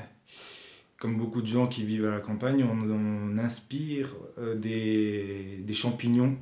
comme 1.00 1.18
beaucoup 1.18 1.42
de 1.42 1.48
gens 1.48 1.68
qui 1.68 1.84
vivent 1.84 2.06
à 2.08 2.12
la 2.12 2.20
campagne, 2.20 2.64
on, 2.64 2.90
on 2.90 3.38
inspire 3.38 4.10
euh, 4.40 4.56
des, 4.56 5.60
des 5.60 5.74
champignons. 5.74 6.38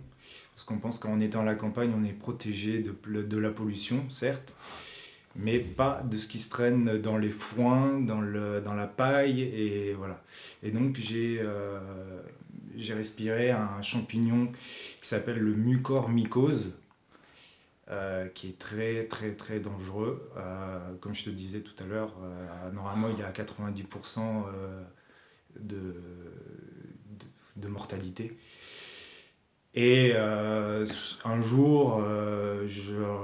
Parce 0.53 0.65
qu'on 0.65 0.77
pense 0.77 0.99
qu'en 0.99 1.19
étant 1.19 1.41
à 1.41 1.45
la 1.45 1.55
campagne, 1.55 1.91
on 1.99 2.03
est 2.03 2.13
protégé 2.13 2.79
de, 2.79 2.93
de 3.23 3.38
la 3.39 3.49
pollution, 3.49 4.05
certes, 4.09 4.55
mais 5.36 5.57
pas 5.57 6.03
de 6.07 6.15
ce 6.15 6.27
qui 6.27 6.38
se 6.38 6.51
traîne 6.51 6.99
dans 7.01 7.17
les 7.17 7.31
foins, 7.31 7.99
dans, 7.99 8.21
le, 8.21 8.62
dans 8.62 8.75
la 8.75 8.86
paille, 8.86 9.41
et 9.41 9.95
voilà. 9.97 10.21
Et 10.62 10.69
donc 10.69 10.97
j'ai 10.97 11.39
euh, 11.41 11.79
j'ai 12.77 12.93
respiré 12.93 13.51
un 13.51 13.81
champignon 13.81 14.51
qui 15.01 15.07
s'appelle 15.07 15.39
le 15.39 15.53
mucormycose, 15.53 16.79
euh, 17.89 18.27
qui 18.29 18.49
est 18.49 18.57
très 18.57 19.05
très 19.05 19.33
très 19.33 19.59
dangereux. 19.59 20.29
Euh, 20.38 20.79
comme 21.01 21.13
je 21.13 21.25
te 21.25 21.29
disais 21.29 21.62
tout 21.62 21.75
à 21.83 21.88
l'heure, 21.88 22.15
euh, 22.23 22.71
normalement 22.71 23.09
il 23.09 23.19
est 23.19 23.25
à 23.25 23.31
90% 23.31 24.19
euh, 24.47 24.83
de, 25.59 25.75
de, 25.77 27.25
de 27.57 27.67
mortalité. 27.67 28.38
Et 29.75 30.15
un 30.15 31.41
jour, 31.41 31.99
je, 31.99 32.67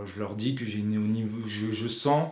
je 0.05 0.19
leur 0.19 0.35
dis 0.35 0.55
que 0.55 0.65
j'ai 0.65 0.79
au 0.79 0.83
niveau, 0.83 1.47
je, 1.47 1.71
je 1.71 1.87
sens 1.87 2.31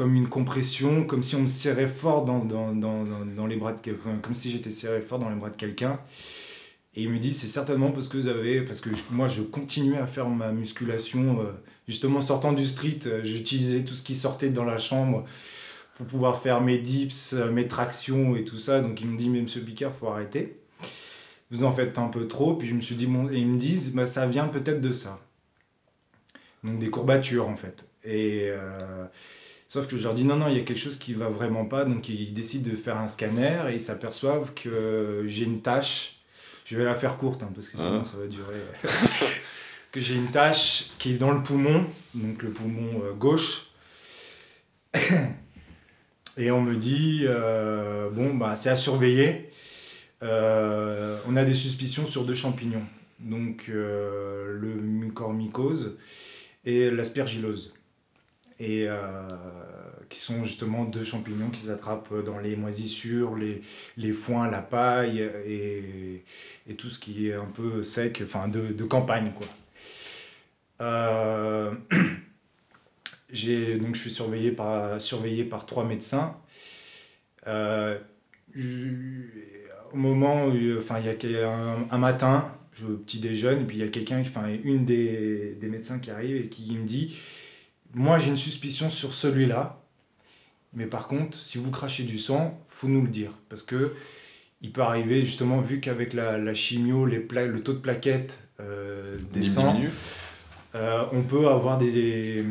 comme 0.00 0.14
une 0.14 0.30
compression, 0.30 1.04
comme 1.04 1.22
si 1.22 1.36
on 1.36 1.42
me 1.42 1.46
serrait 1.46 1.86
fort 1.86 2.24
dans, 2.24 2.38
dans, 2.38 2.72
dans, 2.72 3.04
dans, 3.04 3.46
les 3.46 3.56
bras 3.56 3.74
de 3.74 3.80
quelqu'un, 3.80 4.16
comme 4.22 4.32
si 4.32 4.50
j'étais 4.50 4.70
serré 4.70 5.02
fort 5.02 5.18
dans 5.18 5.28
les 5.28 5.36
bras 5.36 5.50
de 5.50 5.56
quelqu'un. 5.56 6.00
Et 6.94 7.02
il 7.02 7.10
me 7.10 7.18
dit, 7.18 7.34
c'est 7.34 7.46
certainement 7.46 7.90
parce 7.90 8.08
que 8.08 8.16
vous 8.16 8.26
avez, 8.26 8.62
parce 8.62 8.80
que 8.80 8.88
moi 9.10 9.28
je 9.28 9.42
continuais 9.42 9.98
à 9.98 10.06
faire 10.06 10.26
ma 10.30 10.52
musculation, 10.52 11.42
euh, 11.42 11.52
justement 11.86 12.22
sortant 12.22 12.54
du 12.54 12.64
street, 12.64 13.00
euh, 13.04 13.22
j'utilisais 13.22 13.84
tout 13.84 13.92
ce 13.92 14.02
qui 14.02 14.14
sortait 14.14 14.48
dans 14.48 14.64
la 14.64 14.78
chambre 14.78 15.26
pour 15.98 16.06
pouvoir 16.06 16.40
faire 16.40 16.62
mes 16.62 16.78
dips, 16.78 17.34
euh, 17.34 17.52
mes 17.52 17.68
tractions 17.68 18.36
et 18.36 18.44
tout 18.44 18.56
ça. 18.56 18.80
Donc 18.80 19.02
ils 19.02 19.06
me 19.06 19.18
dit, 19.18 19.28
mais 19.28 19.42
monsieur 19.42 19.60
Picard, 19.60 19.92
faut 19.92 20.08
arrêter. 20.08 20.62
Vous 21.50 21.64
en 21.64 21.72
faites 21.72 21.98
un 21.98 22.08
peu 22.08 22.26
trop. 22.26 22.54
Puis 22.54 22.68
je 22.68 22.74
me 22.74 22.80
suis 22.80 22.94
dit, 22.94 23.04
bon, 23.04 23.28
et 23.28 23.36
ils 23.36 23.46
me 23.46 23.58
disent, 23.58 23.94
bah, 23.94 24.06
ça 24.06 24.26
vient 24.26 24.48
peut-être 24.48 24.80
de 24.80 24.92
ça. 24.92 25.20
Donc 26.64 26.78
des 26.78 26.88
courbatures 26.88 27.50
en 27.50 27.56
fait. 27.56 27.86
Et 28.02 28.50
sauf 29.70 29.86
que 29.86 29.96
je 29.96 30.02
leur 30.02 30.14
dis, 30.14 30.24
non, 30.24 30.34
non, 30.34 30.48
il 30.48 30.56
y 30.56 30.60
a 30.60 30.64
quelque 30.64 30.80
chose 30.80 30.98
qui 30.98 31.14
va 31.14 31.28
vraiment 31.28 31.64
pas. 31.64 31.84
Donc 31.84 32.08
ils 32.08 32.34
décident 32.34 32.68
de 32.68 32.76
faire 32.76 32.98
un 32.98 33.06
scanner 33.06 33.62
et 33.70 33.74
ils 33.74 33.80
s'aperçoivent 33.80 34.52
que 34.52 35.22
j'ai 35.26 35.44
une 35.44 35.62
tache. 35.62 36.16
Je 36.64 36.76
vais 36.76 36.84
la 36.84 36.96
faire 36.96 37.16
courte 37.16 37.44
hein, 37.44 37.50
parce 37.54 37.68
que 37.68 37.78
sinon 37.78 38.02
Ah. 38.02 38.04
ça 38.04 38.16
va 38.18 38.26
durer. 38.26 38.60
que 39.92 40.00
j'ai 40.00 40.16
une 40.16 40.30
tache 40.32 40.90
qui 40.98 41.12
est 41.12 41.18
dans 41.18 41.30
le 41.30 41.40
poumon, 41.42 41.84
donc 42.14 42.42
le 42.42 42.50
poumon 42.50 43.02
euh, 43.04 43.12
gauche. 43.12 43.68
Et 46.36 46.50
on 46.50 46.62
me 46.62 46.74
dit, 46.74 47.22
euh, 47.26 48.10
bon, 48.10 48.34
bah, 48.34 48.56
c'est 48.56 48.70
à 48.70 48.76
surveiller. 48.76 49.50
Euh, 50.24 51.16
on 51.28 51.36
a 51.36 51.44
des 51.44 51.54
suspicions 51.54 52.06
sur 52.06 52.24
deux 52.24 52.34
champignons. 52.34 52.84
Donc 53.20 53.66
euh, 53.68 54.58
le 54.58 54.74
mucormycose 54.74 55.96
et 56.64 56.90
l'aspergillose. 56.90 57.72
Et 58.60 58.86
euh, 58.86 59.22
qui 60.10 60.18
sont 60.18 60.44
justement 60.44 60.84
deux 60.84 61.02
champignons 61.02 61.48
qui 61.48 61.62
s'attrapent 61.62 62.22
dans 62.24 62.38
les 62.38 62.56
moisissures, 62.56 63.34
les, 63.34 63.62
les 63.96 64.12
foins, 64.12 64.50
la 64.50 64.60
paille 64.60 65.20
et, 65.46 66.22
et 66.68 66.74
tout 66.74 66.90
ce 66.90 66.98
qui 66.98 67.28
est 67.28 67.34
un 67.34 67.46
peu 67.46 67.82
sec, 67.82 68.20
enfin 68.22 68.48
de, 68.48 68.72
de 68.72 68.84
campagne 68.84 69.32
quoi. 69.34 69.46
Euh, 70.82 71.72
donc 71.90 73.94
je 73.94 74.00
suis 74.00 74.10
surveillé 74.10 74.52
par 74.52 75.00
surveillé 75.00 75.44
par 75.44 75.64
trois 75.64 75.84
médecins. 75.84 76.36
Euh, 77.46 77.98
au 79.92 79.96
moment 79.96 80.46
où, 80.46 80.78
enfin 80.78 81.00
il 81.00 81.30
y 81.30 81.38
a 81.38 81.50
un 81.90 81.98
matin, 81.98 82.52
je 82.72 82.86
petit 82.86 83.20
déjeune 83.20 83.62
et 83.62 83.64
puis 83.64 83.78
il 83.78 83.80
y 83.80 83.86
a 83.86 83.88
quelqu'un, 83.88 84.20
enfin 84.20 84.48
une 84.64 84.84
des, 84.84 85.56
des 85.58 85.68
médecins 85.68 85.98
qui 85.98 86.10
arrive 86.10 86.36
et 86.36 86.48
qui 86.48 86.74
me 86.74 86.84
dit, 86.84 87.16
moi 87.94 88.18
j'ai 88.18 88.28
une 88.30 88.36
suspicion 88.36 88.90
sur 88.90 89.12
celui-là, 89.12 89.82
mais 90.72 90.86
par 90.86 91.08
contre 91.08 91.36
si 91.36 91.58
vous 91.58 91.70
crachez 91.70 92.04
du 92.04 92.18
sang, 92.18 92.60
faut 92.66 92.88
nous 92.88 93.02
le 93.02 93.08
dire 93.08 93.32
parce 93.48 93.62
que 93.62 93.94
il 94.62 94.72
peut 94.72 94.82
arriver 94.82 95.22
justement 95.22 95.60
vu 95.60 95.80
qu'avec 95.80 96.12
la, 96.12 96.36
la 96.38 96.54
chimio, 96.54 97.06
les 97.06 97.18
pla- 97.18 97.46
le 97.46 97.62
taux 97.62 97.72
de 97.72 97.78
plaquettes 97.78 98.48
euh, 98.60 99.16
descend. 99.32 99.76
Euh, 100.74 101.04
on 101.12 101.22
peut 101.22 101.48
avoir 101.48 101.78
des, 101.78 101.90
des, 101.90 102.44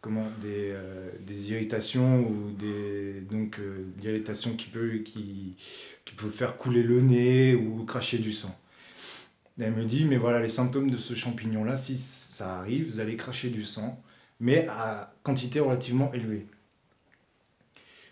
comment, 0.00 0.26
des, 0.40 0.70
euh, 0.72 1.10
des 1.20 1.52
irritations 1.52 2.20
ou 2.26 2.50
des 2.58 3.20
donc 3.30 3.60
irritations 4.02 4.54
qui 4.56 4.68
peut 4.68 4.98
qui, 5.04 5.54
qui 6.04 6.14
peut 6.14 6.30
faire 6.30 6.56
couler 6.56 6.82
le 6.82 7.02
nez 7.02 7.54
ou 7.54 7.84
cracher 7.84 8.18
du 8.18 8.32
sang. 8.32 8.58
Et 9.60 9.64
elle 9.64 9.74
me 9.74 9.84
dit 9.84 10.06
mais 10.06 10.16
voilà 10.16 10.40
les 10.40 10.48
symptômes 10.48 10.90
de 10.90 10.96
ce 10.96 11.14
champignon 11.14 11.64
là 11.64 11.76
si 11.76 11.98
ça 11.98 12.56
arrive 12.56 12.86
vous 12.90 13.00
allez 13.00 13.16
cracher 13.16 13.50
du 13.50 13.62
sang 13.62 14.02
mais 14.40 14.66
à 14.68 15.12
quantité 15.22 15.60
relativement 15.60 16.12
élevée 16.12 16.46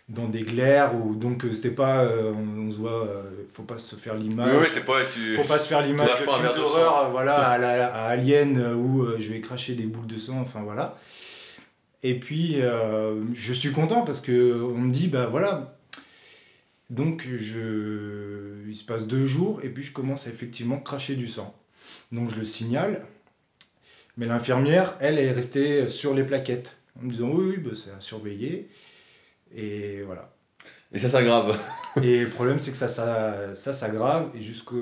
dans 0.07 0.27
des 0.27 0.43
glaires 0.43 0.93
ou 0.95 1.15
donc 1.15 1.45
euh, 1.45 1.53
c'était 1.53 1.73
pas 1.73 2.03
euh, 2.03 2.31
on, 2.31 2.67
on 2.67 2.69
se 2.69 2.77
voit 2.77 3.07
euh, 3.07 3.23
faut 3.51 3.63
pas 3.63 3.79
se 3.79 3.95
faire 3.95 4.13
Oui, 4.15 4.21
l'image 4.23 4.61
oui, 4.61 4.67
c'est 4.71 4.85
pas. 4.85 4.99
Tu... 5.11 5.33
faut 5.35 5.43
pas 5.47 5.57
se 5.57 5.67
faire 5.67 5.81
l'image 5.81 6.11
de 6.19 6.25
film 6.25 6.51
d'horreur 6.55 7.09
voilà, 7.09 7.49
à, 7.49 7.57
la- 7.57 7.87
à 7.93 8.05
Alien 8.09 8.57
euh, 8.57 8.75
où 8.75 9.07
je 9.17 9.29
vais 9.31 9.41
cracher 9.41 9.73
des 9.73 9.85
boules 9.85 10.05
de 10.05 10.17
sang, 10.19 10.39
enfin 10.41 10.61
voilà. 10.61 10.97
Et 12.03 12.19
puis 12.19 12.57
je 13.33 13.53
suis 13.53 13.71
content 13.71 14.03
parce 14.03 14.21
que 14.21 14.61
on 14.61 14.77
me 14.77 14.91
dit 14.91 15.07
bah 15.07 15.25
voilà, 15.25 15.75
Donc 16.91 17.27
je... 17.39 18.63
il 18.67 18.75
se 18.75 18.83
passe 18.83 19.07
deux 19.07 19.25
jours 19.25 19.61
et 19.63 19.69
puis 19.69 19.81
je 19.81 19.91
commence 19.91 20.27
à 20.27 20.29
effectivement 20.29 20.77
cracher 20.79 21.15
du 21.15 21.27
sang. 21.27 21.55
Donc 22.11 22.29
je 22.29 22.35
le 22.35 22.45
signale. 22.45 23.03
Mais 24.17 24.25
l'infirmière, 24.25 24.95
elle, 24.99 25.19
est 25.19 25.31
restée 25.31 25.87
sur 25.87 26.13
les 26.13 26.23
plaquettes 26.23 26.77
en 26.99 27.05
me 27.05 27.11
disant 27.11 27.29
oui, 27.31 27.55
oui, 27.55 27.57
bah, 27.57 27.71
c'est 27.73 27.91
à 27.91 27.99
surveiller. 27.99 28.69
Et 29.55 30.01
voilà. 30.03 30.31
Et 30.93 30.99
ça 30.99 31.09
s'aggrave. 31.09 31.59
et 32.01 32.21
le 32.23 32.29
problème, 32.29 32.59
c'est 32.59 32.71
que 32.71 32.77
ça, 32.77 32.87
ça, 32.87 33.53
ça 33.53 33.73
s'aggrave. 33.73 34.29
Et 34.35 34.41
jusque... 34.41 34.73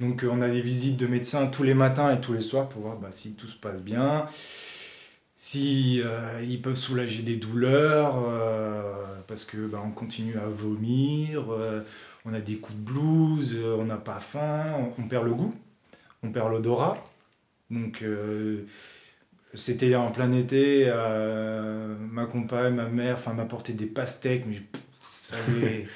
Donc, 0.00 0.24
on 0.30 0.42
a 0.42 0.48
des 0.48 0.60
visites 0.60 0.96
de 0.96 1.06
médecins 1.06 1.46
tous 1.46 1.62
les 1.62 1.74
matins 1.74 2.14
et 2.14 2.20
tous 2.20 2.32
les 2.32 2.42
soirs 2.42 2.68
pour 2.68 2.82
voir 2.82 2.96
bah, 2.96 3.08
si 3.10 3.34
tout 3.34 3.46
se 3.46 3.56
passe 3.56 3.80
bien, 3.80 4.26
si 5.38 6.02
euh, 6.04 6.44
ils 6.44 6.60
peuvent 6.60 6.74
soulager 6.74 7.22
des 7.22 7.36
douleurs, 7.36 8.24
euh, 8.28 8.92
parce 9.28 9.44
que 9.44 9.68
bah, 9.68 9.80
on 9.84 9.92
continue 9.92 10.36
à 10.36 10.48
vomir, 10.48 11.44
euh, 11.52 11.80
on 12.24 12.34
a 12.34 12.40
des 12.40 12.56
coups 12.56 12.76
de 12.76 12.84
blues, 12.84 13.56
on 13.78 13.84
n'a 13.84 13.98
pas 13.98 14.18
faim, 14.18 14.90
on, 14.98 15.04
perd 15.04 15.24
le 15.24 15.32
goût, 15.32 15.54
on 16.24 16.32
perd 16.32 16.50
l'odorat. 16.50 17.02
Donc, 17.70 18.04
c'était 19.54 19.94
en 19.94 20.10
plein 20.10 20.32
été, 20.32 20.86
ma 22.10 22.26
compagne, 22.26 22.74
ma 22.74 22.88
mère, 22.88 23.16
enfin, 23.18 23.34
m'apportait 23.34 23.74
des 23.74 23.86
pastèques, 23.86 24.44
mais 24.46 24.62
ça 25.00 25.36
avait. 25.36 25.86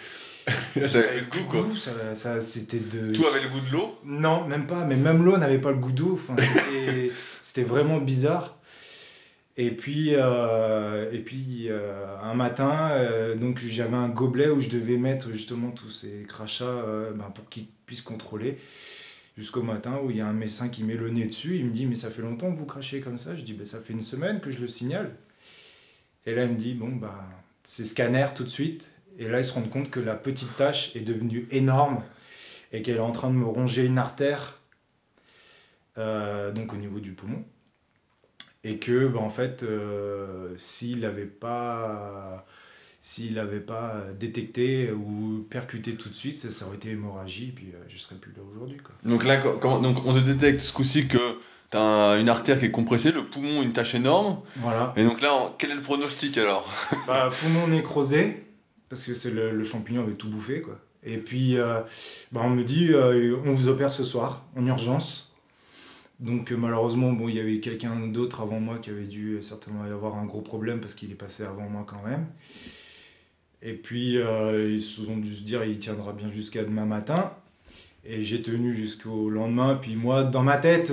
ça 0.87 0.99
avait 0.99 1.21
le 1.21 1.31
goût, 1.31 1.45
quoi. 1.49 1.67
Ça, 1.77 2.15
ça, 2.15 2.41
c'était 2.41 2.81
de... 2.81 3.13
Tout 3.13 3.27
avait 3.27 3.43
le 3.43 3.49
goût 3.49 3.61
de 3.61 3.73
l'eau 3.73 3.99
Non, 4.05 4.47
même 4.47 4.67
pas. 4.67 4.85
Mais 4.85 4.97
même 4.97 5.25
l'eau 5.25 5.37
n'avait 5.37 5.61
pas 5.61 5.71
le 5.71 5.79
goût 5.79 5.93
d'eau. 5.93 6.15
Enfin, 6.15 6.35
c'était, 6.39 7.13
c'était 7.43 7.63
vraiment 7.63 7.99
bizarre. 7.99 8.59
Et 9.57 9.71
puis, 9.71 10.15
euh, 10.15 11.11
et 11.13 11.19
puis 11.19 11.67
euh, 11.69 12.07
un 12.23 12.35
matin, 12.35 12.91
euh, 12.93 13.37
donc 13.37 13.59
j'avais 13.59 13.97
un 13.97 14.09
gobelet 14.09 14.49
où 14.49 14.61
je 14.61 14.71
devais 14.71 14.97
mettre 14.97 15.31
justement 15.31 15.71
tous 15.71 15.91
ces 15.91 16.25
crachats 16.27 16.85
ben, 17.15 17.31
pour 17.35 17.49
qu'ils 17.51 17.67
puissent 17.85 18.03
contrôler. 18.03 18.59
Jusqu'au 19.37 19.63
matin 19.63 19.99
où 20.05 20.11
il 20.11 20.19
y 20.19 20.21
a 20.21 20.27
un 20.27 20.35
médecin 20.35 20.69
qui 20.69 20.85
met 20.85 20.95
le 20.95 21.09
nez 21.11 21.25
dessus. 21.25 21.57
Il 21.57 21.67
me 21.67 21.71
dit 21.71 21.87
Mais 21.87 21.95
ça 21.95 22.11
fait 22.11 22.23
longtemps 22.23 22.51
que 22.51 22.57
vous 22.57 22.67
crachez 22.67 23.01
comme 23.01 23.19
ça 23.19 23.35
Je 23.37 23.43
dis 23.43 23.55
ben, 23.55 23.65
Ça 23.65 23.81
fait 23.81 23.93
une 23.93 24.03
semaine 24.03 24.41
que 24.41 24.51
je 24.51 24.61
le 24.61 24.69
signale. 24.69 25.17
Et 26.27 26.35
là, 26.35 26.45
il 26.45 26.51
me 26.51 26.57
dit 26.57 26.75
Bon, 26.75 26.89
bah, 26.89 27.27
c'est 27.63 27.85
scanner 27.85 28.27
tout 28.35 28.45
de 28.45 28.51
suite. 28.51 28.93
Et 29.19 29.29
là, 29.29 29.41
ils 29.41 29.45
se 29.45 29.53
rendent 29.53 29.71
compte 29.71 29.91
que 29.91 30.01
la 30.01 30.15
petite 30.15 30.55
tache 30.57 30.95
est 30.97 31.01
devenue 31.01 31.47
énorme 31.51 32.03
et 32.73 32.83
qu'elle 32.83 32.97
est 32.97 33.01
en 33.01 33.13
train 33.13 33.31
de 33.31 33.35
me 33.35 33.45
ronger 33.45 33.85
une 33.85 33.99
artère, 33.99 34.61
euh, 35.99 36.51
donc 36.53 36.73
au 36.73 36.77
niveau 36.77 37.01
du 37.01 37.13
poumon. 37.13 37.45
Et 38.65 38.79
que, 38.79 39.09
bah, 39.09 39.21
en 39.21 39.31
fait, 39.31 39.63
euh, 39.63 40.55
s'il 40.57 41.01
n'avait 41.01 41.27
pas, 41.27 42.47
s'il 43.03 43.35
n'avait 43.35 43.61
pas 43.61 44.07
détecté 44.19 44.91
ou 44.91 45.45
percuté 45.51 45.97
tout 45.97 46.09
de 46.09 46.15
suite, 46.15 46.37
ça, 46.37 46.67
aurait 46.67 46.77
été 46.77 46.91
hémorragie, 46.91 47.49
et 47.49 47.53
puis 47.53 47.67
euh, 47.75 47.85
je 47.89 47.95
ne 47.95 47.99
serais 47.99 48.15
plus 48.15 48.33
là 48.33 48.43
aujourd'hui. 48.51 48.79
Donc 49.05 49.25
là, 49.25 49.37
quand, 49.37 49.83
donc 49.83 50.07
on 50.07 50.15
te 50.15 50.21
détecte 50.21 50.61
ce 50.61 50.73
coup-ci 50.73 51.07
que 51.09 51.19
tu 51.71 51.77
as 51.77 52.17
une 52.19 52.31
artère 52.31 52.59
qui 52.59 52.67
est 52.67 52.71
compressée, 52.71 53.13
le 53.13 53.27
poumon, 53.27 53.61
une 53.61 53.75
tache 53.75 53.95
énorme. 53.95 54.39
Voilà. 54.57 54.95
Et 54.97 55.05
donc 55.05 55.21
là, 55.21 55.53
quel 55.59 55.73
est 55.73 55.75
le 55.75 55.83
pronostic 55.83 56.39
alors? 56.39 56.73
Bah, 57.07 57.29
Poumon 57.31 57.67
nécrosé 57.67 58.47
parce 58.93 59.07
que 59.07 59.15
c'est 59.15 59.31
le, 59.31 59.65
champignon 59.65 60.03
avait 60.03 60.13
tout 60.13 60.29
bouffé 60.29 60.61
quoi. 60.61 60.79
Et 61.03 61.17
puis 61.17 61.57
euh, 61.57 61.81
bah, 62.31 62.43
on 62.45 62.51
me 62.51 62.63
dit 62.63 62.93
euh, 62.93 63.39
on 63.47 63.51
vous 63.51 63.69
opère 63.69 63.91
ce 63.91 64.05
soir 64.05 64.45
en 64.55 64.67
urgence. 64.67 65.35
Donc 66.21 66.53
euh, 66.53 66.57
malheureusement 66.57 67.11
bon 67.11 67.31
il 67.31 67.37
y 67.37 67.41
avait 67.41 67.59
quelqu'un 67.61 68.09
d'autre 68.09 68.43
avant 68.43 68.61
moi 68.61 68.77
qui 68.83 68.91
avait 68.91 69.07
dû 69.07 69.39
certainement 69.41 69.87
y 69.87 69.91
avoir 69.91 70.17
un 70.17 70.27
gros 70.27 70.43
problème 70.43 70.79
parce 70.79 70.95
qu'il 70.95 71.11
est 71.11 71.15
passé 71.15 71.43
avant 71.43 71.71
moi 71.71 71.87
quand 71.89 72.03
même. 72.07 72.27
Et 73.63 73.75
puis 73.75 74.15
ils 74.17 74.83
se 74.83 75.03
sont 75.03 75.17
dû 75.17 75.35
se 75.35 75.43
dire 75.43 75.65
il 75.65 75.79
tiendra 75.79 76.13
bien 76.13 76.29
jusqu'à 76.29 76.65
demain 76.65 76.85
matin. 76.85 77.33
Et 78.05 78.23
j'ai 78.23 78.43
tenu 78.43 78.75
jusqu'au 78.75 79.31
lendemain. 79.31 79.79
Puis 79.81 79.97
moi 79.97 80.25
dans 80.25 80.43
ma 80.43 80.57
tête 80.57 80.93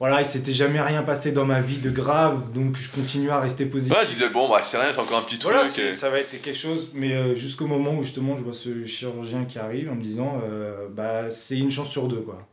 voilà, 0.00 0.22
il 0.22 0.26
s'était 0.26 0.54
jamais 0.54 0.80
rien 0.80 1.02
passé 1.02 1.30
dans 1.30 1.44
ma 1.44 1.60
vie 1.60 1.76
de 1.76 1.90
grave, 1.90 2.52
donc 2.52 2.74
je 2.74 2.90
continue 2.90 3.28
à 3.28 3.38
rester 3.38 3.66
positif. 3.66 3.94
Ouais, 3.94 4.06
tu 4.06 4.14
disais, 4.14 4.30
bon, 4.30 4.48
bah, 4.48 4.62
c'est 4.64 4.78
rien, 4.78 4.94
c'est 4.94 4.98
encore 4.98 5.18
un 5.18 5.22
petit 5.22 5.38
truc. 5.38 5.52
Voilà, 5.52 5.66
ça 5.66 6.08
va 6.08 6.20
être 6.20 6.40
quelque 6.40 6.56
chose, 6.56 6.92
mais 6.94 7.12
euh, 7.12 7.34
jusqu'au 7.34 7.66
moment 7.66 7.92
où 7.92 8.02
justement 8.02 8.34
je 8.34 8.42
vois 8.42 8.54
ce 8.54 8.86
chirurgien 8.86 9.44
qui 9.44 9.58
arrive 9.58 9.90
en 9.90 9.94
me 9.94 10.00
disant, 10.00 10.40
euh, 10.42 10.88
bah, 10.88 11.28
c'est 11.28 11.58
une 11.58 11.70
chance 11.70 11.90
sur 11.90 12.08
deux, 12.08 12.22
quoi. 12.22 12.48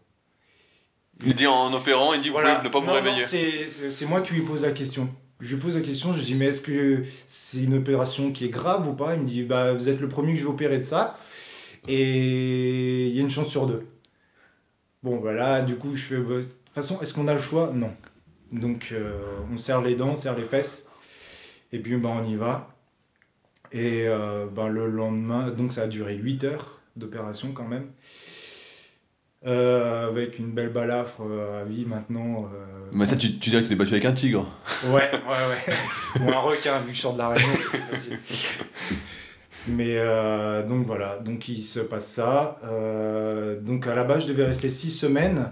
Il 1.25 1.35
dit 1.35 1.47
en 1.47 1.73
opérant, 1.73 2.13
il 2.13 2.19
dit, 2.19 2.27
voilà. 2.27 2.55
vous 2.55 2.65
ne 2.65 2.69
pas 2.69 2.81
vous 2.81 2.91
réveiller. 2.91 3.21
C'est 3.21 4.05
moi 4.07 4.19
qui 4.19 4.33
lui 4.33 4.41
pose 4.41 4.63
la 4.63 4.71
question. 4.71 5.09
Je 5.39 5.55
lui 5.55 5.61
pose 5.61 5.75
la 5.75 5.81
question, 5.81 6.13
je 6.13 6.19
lui 6.19 6.25
dis, 6.25 6.35
mais 6.35 6.47
est-ce 6.47 6.61
que 6.61 7.03
c'est 7.27 7.63
une 7.63 7.75
opération 7.75 8.31
qui 8.31 8.45
est 8.45 8.49
grave 8.49 8.87
ou 8.87 8.93
pas? 8.93 9.13
Il 9.13 9.21
me 9.21 9.25
dit, 9.25 9.43
bah, 9.43 9.73
vous 9.73 9.87
êtes 9.89 9.99
le 9.99 10.07
premier 10.07 10.33
que 10.33 10.39
je 10.39 10.43
vais 10.43 10.49
opérer 10.49 10.77
de 10.77 10.83
ça, 10.83 11.17
et 11.87 13.07
il 13.07 13.15
y 13.15 13.19
a 13.19 13.21
une 13.21 13.29
chance 13.29 13.47
sur 13.47 13.67
deux. 13.67 13.85
Bon, 15.03 15.17
voilà, 15.17 15.61
du 15.61 15.75
coup, 15.75 15.95
je 15.95 16.03
fais 16.03 16.17
bah, 16.17 16.39
façon, 16.73 16.99
est-ce 17.01 17.13
qu'on 17.13 17.27
a 17.27 17.33
le 17.33 17.39
choix? 17.39 17.71
Non. 17.73 17.91
Donc, 18.51 18.89
euh, 18.91 19.39
on 19.51 19.57
serre 19.57 19.81
les 19.81 19.95
dents, 19.95 20.09
on 20.09 20.15
serre 20.15 20.37
les 20.37 20.45
fesses, 20.45 20.89
et 21.71 21.79
puis 21.79 21.97
ben, 21.97 22.09
on 22.09 22.23
y 22.23 22.35
va. 22.35 22.75
Et 23.71 24.07
euh, 24.07 24.47
ben, 24.47 24.69
le 24.69 24.87
lendemain, 24.89 25.49
donc 25.51 25.71
ça 25.71 25.83
a 25.83 25.87
duré 25.87 26.15
8 26.15 26.43
heures 26.45 26.81
d'opération 26.95 27.51
quand 27.51 27.67
même. 27.67 27.87
Euh, 29.45 30.07
avec 30.07 30.39
une 30.39 30.51
belle 30.51 30.73
balafre 30.73 31.21
à 31.21 31.63
vie 31.63 31.85
maintenant. 31.85 32.49
Mais 32.91 33.07
ça, 33.07 33.15
tu, 33.15 33.37
tu 33.37 33.51
dirais 33.51 33.61
que 33.61 33.67
tu 33.67 33.73
t'es 33.73 33.77
battu 33.77 33.93
avec 33.93 34.05
un 34.05 34.13
tigre 34.13 34.51
Ouais, 34.85 35.11
ouais, 35.11 35.69
ouais. 35.69 36.21
Ou 36.21 36.29
un 36.31 36.39
requin, 36.39 36.79
vu 36.79 36.89
que 36.89 36.95
je 36.97 37.01
sors 37.01 37.13
de 37.13 37.19
la 37.19 37.29
région, 37.29 37.47
c'est 37.53 37.69
plus 37.69 37.79
facile. 37.79 38.19
Mais 39.67 39.97
donc 40.67 40.87
voilà, 40.87 41.19
donc 41.19 41.47
il 41.49 41.61
se 41.61 41.79
passe 41.81 42.07
ça. 42.07 42.57
donc 43.61 43.85
à 43.85 43.93
la 43.93 44.03
base, 44.03 44.23
je 44.23 44.27
devais 44.29 44.45
rester 44.45 44.69
6 44.69 44.89
semaines 44.89 45.51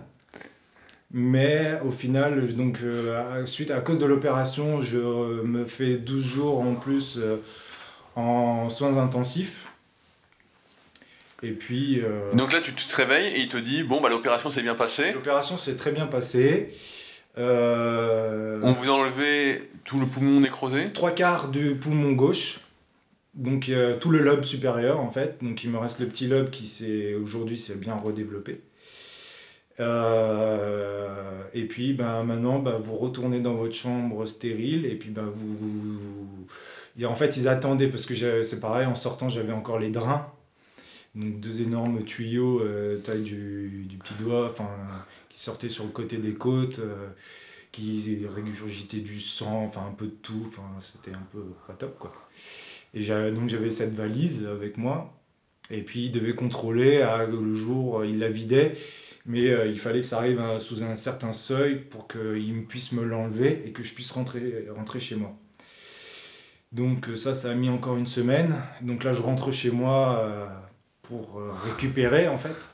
mais 1.18 1.80
au 1.86 1.92
final, 1.92 2.54
donc, 2.56 2.80
euh, 2.84 3.46
suite 3.46 3.72
à 3.72 3.80
cause 3.80 4.00
de 4.00 4.06
l'opération, 4.06 4.82
je 4.82 4.98
me 5.44 5.64
fais 5.64 5.96
12 5.96 6.22
jours 6.22 6.60
en 6.60 6.76
plus 6.76 7.18
euh, 7.18 7.38
en 8.18 8.70
soins 8.70 8.98
intensifs. 8.98 9.65
Et 11.44 11.52
puis. 11.52 12.02
Euh, 12.02 12.34
donc 12.34 12.54
là, 12.54 12.62
tu 12.62 12.74
te 12.74 12.96
réveilles 12.96 13.34
et 13.34 13.40
il 13.40 13.48
te 13.48 13.58
dit 13.58 13.84
bon, 13.84 14.02
bah, 14.02 14.10
l'opération 14.10 14.50
s'est 14.50 14.62
bien 14.62 14.76
passée. 14.76 15.12
L'opération 15.14 15.58
s'est 15.58 15.76
très 15.76 15.92
bien 15.92 16.08
passée. 16.08 16.74
On 17.38 18.72
vous 18.72 18.90
a 18.90 18.94
enlevé 18.94 19.70
tout 19.84 20.00
le 20.00 20.06
poumon 20.06 20.40
nécrosé 20.40 20.92
Trois 20.94 21.12
quarts 21.12 21.50
du 21.50 21.76
poumon 21.76 22.14
gauche. 22.14 22.60
Donc 23.34 23.70
tout 24.00 24.12
le 24.12 24.20
lobe 24.20 24.44
supérieur 24.44 25.02
en 25.02 25.12
fait. 25.12 25.38
Donc 25.42 25.64
il 25.66 25.70
me 25.70 25.78
reste 25.78 26.00
le 26.00 26.08
petit 26.08 26.28
lobe 26.28 26.50
qui 26.50 27.14
aujourd'hui 27.16 27.58
s'est 27.58 27.76
bien 27.76 27.96
redéveloppé. 27.96 28.62
Euh, 29.80 31.42
et 31.54 31.66
puis 31.66 31.94
ben, 31.94 32.24
maintenant, 32.24 32.60
ben, 32.60 32.78
vous 32.78 32.96
retournez 32.96 33.40
dans 33.40 33.56
votre 33.56 33.76
chambre 33.76 34.26
stérile 34.26 34.86
et 34.86 34.96
puis 34.96 35.10
ben, 35.10 35.26
vous, 35.26 36.48
En 37.06 37.16
fait, 37.16 37.38
ils 37.38 37.48
attendaient 37.48 37.88
parce 37.88 38.06
que 38.06 38.44
c'est 38.44 38.60
pareil, 38.60 38.86
en 38.86 38.96
sortant, 38.96 39.30
j'avais 39.30 39.54
encore 39.54 39.80
les 39.80 39.90
drains. 39.90 40.32
Donc 41.16 41.40
deux 41.40 41.62
énormes 41.62 42.04
tuyaux, 42.04 42.62
euh, 42.62 42.98
taille 43.00 43.24
du, 43.24 43.86
du, 43.88 43.98
petit 43.98 44.14
doigt, 44.16 44.54
qui 45.30 45.40
sortaient 45.40 45.70
sur 45.70 45.86
le 45.86 45.92
côté 45.92 46.18
des 46.18 46.34
côtes, 46.34 46.80
euh, 46.80 47.10
qui 47.72 48.26
régurgitaient 48.28 49.00
du 49.00 49.20
sang, 49.20 49.64
enfin 49.64 49.86
un 49.88 49.94
peu 49.94 50.08
de 50.08 50.16
tout, 50.22 50.44
enfin 50.48 50.64
c'était 50.80 51.12
un 51.12 51.28
peu 51.32 51.44
pas 51.68 51.74
top 51.74 51.98
quoi. 52.00 52.14
Et 52.94 53.04
donc 53.32 53.50
j'avais 53.50 53.70
cette 53.70 53.94
valise 53.94 54.46
avec 54.46 54.78
moi, 54.78 55.14
et 55.70 55.82
puis 55.82 56.06
il 56.06 56.12
devait 56.12 56.36
contrôler, 56.36 57.02
à, 57.02 57.26
le 57.26 57.54
jour 57.54 58.06
il 58.06 58.20
la 58.20 58.30
vidait, 58.30 58.76
mais 59.26 59.50
euh, 59.50 59.68
il 59.68 59.80
fallait 59.80 60.02
que 60.02 60.08
ça 60.08 60.20
arrive 60.20 60.40
euh, 60.40 60.60
sous 60.60 60.84
un 60.84 60.96
certain 60.96 61.34
seuil 61.34 61.80
pour 61.80 62.08
qu'il 62.08 62.66
puisse 62.68 62.92
me 62.92 63.04
l'enlever 63.04 63.64
et 63.66 63.72
que 63.72 63.82
je 63.82 63.94
puisse 63.94 64.12
rentrer, 64.12 64.68
rentrer 64.76 65.00
chez 65.00 65.16
moi. 65.16 65.36
Donc 66.72 67.10
euh, 67.10 67.16
ça, 67.16 67.34
ça 67.34 67.52
a 67.52 67.56
mis 67.56 67.70
encore 67.70 67.98
une 67.98 68.06
semaine. 68.06 68.56
Donc 68.82 69.04
là, 69.04 69.14
je 69.14 69.22
rentre 69.22 69.52
chez 69.52 69.72
moi 69.72 70.50
pour 71.08 71.42
récupérer 71.66 72.28
en 72.28 72.38
fait. 72.38 72.70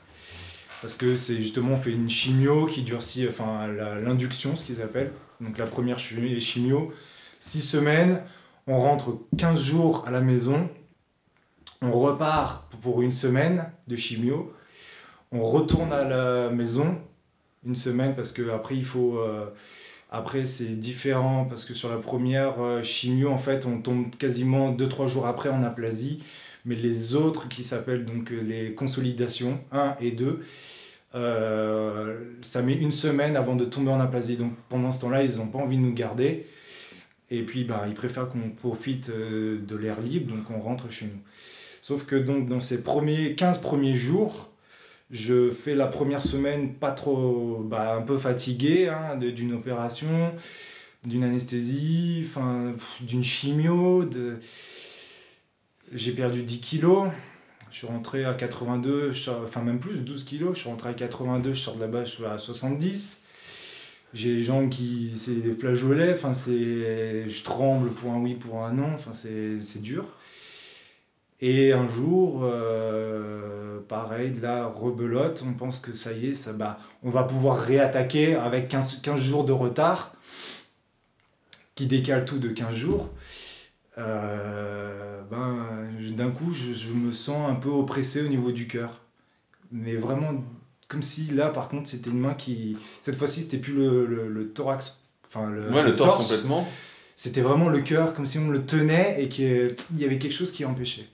Parce 0.80 0.94
que 0.94 1.16
c'est 1.16 1.36
justement, 1.36 1.74
on 1.74 1.76
fait 1.76 1.92
une 1.92 2.10
chimio 2.10 2.66
qui 2.66 2.82
durcit, 2.82 3.26
enfin 3.28 3.68
l'induction, 3.68 4.56
ce 4.56 4.64
qu'ils 4.64 4.82
appellent. 4.82 5.12
Donc 5.40 5.58
la 5.58 5.66
première 5.66 5.98
chimio, 5.98 6.92
6 7.38 7.62
semaines, 7.62 8.22
on 8.66 8.78
rentre 8.78 9.18
15 9.38 9.62
jours 9.62 10.04
à 10.06 10.10
la 10.10 10.20
maison, 10.20 10.68
on 11.80 11.92
repart 11.92 12.72
pour 12.80 13.02
une 13.02 13.12
semaine 13.12 13.70
de 13.88 13.96
chimio, 13.96 14.52
on 15.32 15.44
retourne 15.44 15.92
à 15.92 16.04
la 16.04 16.50
maison 16.50 16.98
une 17.64 17.74
semaine 17.74 18.14
parce 18.14 18.32
que 18.32 18.50
après 18.50 18.76
il 18.76 18.84
faut 18.84 19.18
euh, 19.18 19.46
après 20.10 20.44
c'est 20.44 20.76
différent 20.76 21.46
parce 21.48 21.64
que 21.64 21.74
sur 21.74 21.88
la 21.90 21.98
première 21.98 22.60
euh, 22.60 22.82
chimio 22.82 23.30
en 23.30 23.38
fait 23.38 23.66
on 23.66 23.80
tombe 23.80 24.14
quasiment 24.16 24.72
2-3 24.72 25.06
jours 25.08 25.26
après 25.26 25.48
en 25.48 25.62
aplasie 25.62 26.22
mais 26.64 26.74
les 26.74 27.14
autres 27.14 27.48
qui 27.48 27.64
s'appellent 27.64 28.04
donc 28.04 28.32
euh, 28.32 28.40
les 28.40 28.74
consolidations 28.74 29.60
1 29.72 29.96
et 30.00 30.10
2 30.12 30.40
ça 31.14 32.62
met 32.62 32.74
une 32.74 32.92
semaine 32.92 33.36
avant 33.36 33.54
de 33.54 33.66
tomber 33.66 33.90
en 33.90 34.00
aplasie 34.00 34.38
donc 34.38 34.54
pendant 34.70 34.90
ce 34.90 35.02
temps 35.02 35.10
là 35.10 35.22
ils 35.22 35.36
n'ont 35.36 35.46
pas 35.46 35.58
envie 35.58 35.76
de 35.76 35.82
nous 35.82 35.92
garder 35.92 36.46
et 37.30 37.42
puis 37.42 37.64
ben, 37.64 37.82
ils 37.86 37.92
préfèrent 37.92 38.30
qu'on 38.30 38.48
profite 38.50 39.10
de 39.10 39.76
l'air 39.76 40.00
libre 40.00 40.34
donc 40.34 40.50
on 40.50 40.60
rentre 40.60 40.90
chez 40.90 41.04
nous 41.04 41.20
Sauf 41.82 42.06
que 42.06 42.14
donc 42.14 42.48
dans 42.48 42.60
ces 42.60 42.84
premiers 42.84 43.34
15 43.34 43.60
premiers 43.60 43.96
jours, 43.96 44.52
je 45.10 45.50
fais 45.50 45.74
la 45.74 45.88
première 45.88 46.22
semaine 46.22 46.74
pas 46.74 46.92
trop, 46.92 47.60
bah, 47.64 47.96
un 47.96 48.02
peu 48.02 48.16
fatigué 48.16 48.88
hein, 48.88 49.16
d'une 49.16 49.52
opération, 49.52 50.32
d'une 51.04 51.24
anesthésie, 51.24 52.24
d'une 53.00 53.24
chimio. 53.24 54.04
De... 54.04 54.38
J'ai 55.94 56.12
perdu 56.12 56.42
10 56.42 56.60
kilos. 56.60 57.08
Je 57.70 57.78
suis 57.78 57.86
rentré 57.86 58.24
à 58.24 58.34
82, 58.34 59.12
enfin 59.44 59.62
même 59.62 59.78
plus, 59.78 60.04
12 60.04 60.24
kilos. 60.24 60.54
Je 60.54 60.60
suis 60.60 60.70
rentré 60.70 60.88
à 60.90 60.94
82, 60.94 61.52
je 61.52 61.58
sors 61.58 61.76
de 61.76 61.80
là-bas, 61.80 62.04
je 62.04 62.10
suis 62.10 62.24
à 62.24 62.38
70. 62.38 63.24
J'ai 64.14 64.34
les 64.34 64.42
jambes 64.42 64.70
qui. 64.70 65.12
C'est 65.16 65.34
des 65.34 65.52
flageolets, 65.52 66.16
c'est. 66.32 67.28
Je 67.28 67.44
tremble 67.44 67.90
pour 67.90 68.12
un 68.12 68.20
oui, 68.20 68.34
pour 68.34 68.64
un 68.64 68.72
non, 68.72 68.96
c'est 69.12 69.82
dur. 69.82 70.06
Et 71.40 71.72
un 71.72 71.88
jour, 71.88 72.42
euh, 72.44 73.80
pareil, 73.88 74.32
la 74.40 74.66
rebelote, 74.66 75.42
on 75.46 75.54
pense 75.54 75.78
que 75.78 75.92
ça 75.92 76.12
y 76.12 76.28
est, 76.28 76.34
ça, 76.34 76.52
bah, 76.52 76.78
on 77.02 77.10
va 77.10 77.24
pouvoir 77.24 77.58
réattaquer 77.58 78.36
avec 78.36 78.68
15, 78.68 79.00
15 79.02 79.20
jours 79.20 79.44
de 79.44 79.52
retard, 79.52 80.14
qui 81.74 81.86
décale 81.86 82.24
tout 82.24 82.38
de 82.38 82.48
15 82.48 82.74
jours. 82.74 83.10
Euh, 83.98 85.20
ben, 85.30 85.66
d'un 86.16 86.30
coup, 86.30 86.52
je, 86.52 86.72
je, 86.72 86.92
me 86.92 87.12
sens 87.12 87.50
un 87.50 87.54
peu 87.54 87.68
oppressé 87.68 88.24
au 88.24 88.28
niveau 88.28 88.52
du 88.52 88.66
cœur. 88.66 89.00
Mais 89.70 89.96
vraiment, 89.96 90.44
comme 90.88 91.02
si 91.02 91.30
là, 91.32 91.50
par 91.50 91.68
contre, 91.68 91.88
c'était 91.88 92.10
une 92.10 92.20
main 92.20 92.34
qui. 92.34 92.76
Cette 93.00 93.16
fois-ci, 93.16 93.42
c'était 93.42 93.58
plus 93.58 93.74
le, 93.74 94.06
le, 94.06 94.28
le, 94.28 94.48
thorax. 94.48 95.00
Enfin, 95.26 95.50
le, 95.50 95.70
ouais, 95.70 95.82
le, 95.82 95.96
torse, 95.96 96.28
complètement. 96.28 96.66
C'était 97.16 97.42
vraiment 97.42 97.68
le 97.68 97.80
cœur, 97.80 98.14
comme 98.14 98.26
si 98.26 98.38
on 98.38 98.48
le 98.48 98.64
tenait 98.64 99.22
et 99.22 99.28
qu'il 99.28 99.74
y 99.96 100.04
avait 100.04 100.18
quelque 100.18 100.32
chose 100.32 100.52
qui 100.52 100.64
empêchait. 100.64 101.08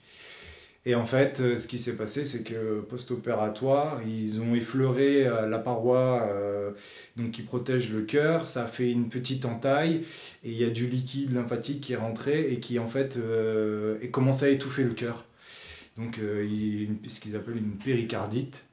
Et 0.85 0.95
en 0.95 1.05
fait, 1.05 1.41
euh, 1.41 1.57
ce 1.57 1.67
qui 1.67 1.77
s'est 1.77 1.97
passé, 1.97 2.23
c'est 2.25 2.43
que 2.43 2.79
post-opératoire, 2.81 4.01
ils 4.07 4.41
ont 4.41 4.55
effleuré 4.55 5.27
euh, 5.27 5.47
la 5.47 5.59
paroi 5.59 6.27
euh, 6.31 6.71
donc 7.17 7.31
qui 7.31 7.41
protège 7.41 7.91
le 7.93 8.01
cœur. 8.03 8.47
Ça 8.47 8.63
a 8.63 8.67
fait 8.67 8.89
une 8.89 9.09
petite 9.09 9.45
entaille 9.45 10.05
et 10.43 10.51
il 10.51 10.57
y 10.57 10.63
a 10.63 10.69
du 10.69 10.87
liquide 10.87 11.33
lymphatique 11.33 11.81
qui 11.81 11.93
est 11.93 11.97
rentré 11.97 12.51
et 12.53 12.59
qui 12.59 12.79
en 12.79 12.87
fait 12.87 13.17
euh, 13.17 13.97
commencé 14.11 14.45
à 14.45 14.49
étouffer 14.49 14.83
le 14.83 14.93
cœur. 14.93 15.25
Donc, 15.97 16.17
il, 16.19 16.97
ce 17.09 17.19
qu'ils 17.19 17.35
appellent 17.35 17.57
une 17.57 17.77
péricardite. 17.77 18.68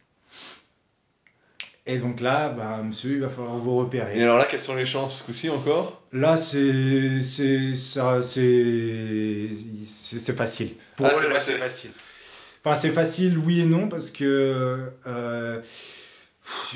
Et 1.88 1.99
donc 1.99 2.20
là, 2.20 2.49
bah, 2.49 2.81
monsieur, 2.85 3.12
il 3.12 3.20
va 3.20 3.29
falloir 3.29 3.57
vous 3.57 3.77
repérer. 3.77 4.18
Et 4.18 4.22
alors 4.22 4.38
là, 4.38 4.46
quelles 4.51 4.61
sont 4.61 4.75
les 4.75 4.85
chances 4.85 5.20
ce 5.20 5.25
coup-ci 5.25 5.49
encore? 5.49 6.03
Là, 6.12 6.37
c'est 6.37 7.22
c'est 7.22 7.77
facile. 10.37 10.70
Pour 10.96 11.07
ah, 11.07 11.12
là, 11.29 11.40
c'est 11.40 11.53
facile. 11.53 11.92
Enfin, 12.64 12.75
c'est 12.75 12.90
facile, 12.90 13.38
oui 13.38 13.61
et 13.61 13.66
non, 13.66 13.88
parce 13.88 14.11
que 14.11 14.90
euh, 15.07 15.61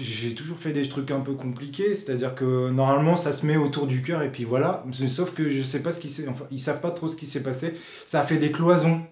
j'ai 0.00 0.36
toujours 0.36 0.58
fait 0.58 0.70
des 0.70 0.88
trucs 0.88 1.10
un 1.10 1.18
peu 1.18 1.32
compliqués. 1.32 1.96
C'est-à-dire 1.96 2.36
que 2.36 2.70
normalement, 2.70 3.16
ça 3.16 3.32
se 3.32 3.44
met 3.44 3.56
autour 3.56 3.88
du 3.88 4.02
cœur 4.02 4.22
et 4.22 4.30
puis 4.30 4.44
voilà. 4.44 4.84
Sauf 5.08 5.34
que 5.34 5.50
je 5.50 5.62
sais 5.62 5.82
pas 5.82 5.90
ce 5.90 6.00
qui 6.00 6.08
s'est. 6.08 6.28
Enfin, 6.28 6.46
ils 6.52 6.60
savent 6.60 6.80
pas 6.80 6.92
trop 6.92 7.08
ce 7.08 7.16
qui 7.16 7.26
s'est 7.26 7.42
passé. 7.42 7.74
Ça 8.06 8.20
a 8.20 8.24
fait 8.24 8.38
des 8.38 8.52
cloisons. 8.52 9.02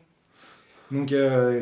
Donc, 0.92 1.10
euh, 1.10 1.60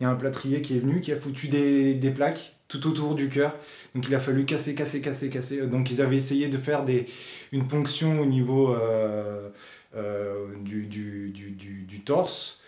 il 0.00 0.04
y 0.04 0.06
a 0.06 0.10
un 0.10 0.16
plâtrier 0.16 0.62
qui 0.62 0.76
est 0.76 0.80
venu, 0.80 1.00
qui 1.00 1.12
a 1.12 1.16
foutu 1.16 1.48
des, 1.48 2.12
plaques 2.14 2.56
tout 2.68 2.86
autour 2.86 3.14
du 3.14 3.28
cœur. 3.28 3.54
Donc 3.94 4.08
il 4.08 4.14
a 4.14 4.20
fallu 4.20 4.46
casser, 4.46 4.74
casser, 4.74 5.02
casser, 5.02 5.28
casser. 5.28 5.66
Donc 5.66 5.90
ils 5.90 6.00
avaient 6.00 6.16
essayé 6.16 6.48
de 6.48 6.56
faire 6.56 6.84
des, 6.84 7.06
une 7.52 7.68
ponction 7.68 8.20
au 8.20 8.26
niveau 8.26 8.72
euh, 8.72 9.50
euh, 9.94 10.46
du, 10.62 12.02
torse. 12.04 12.62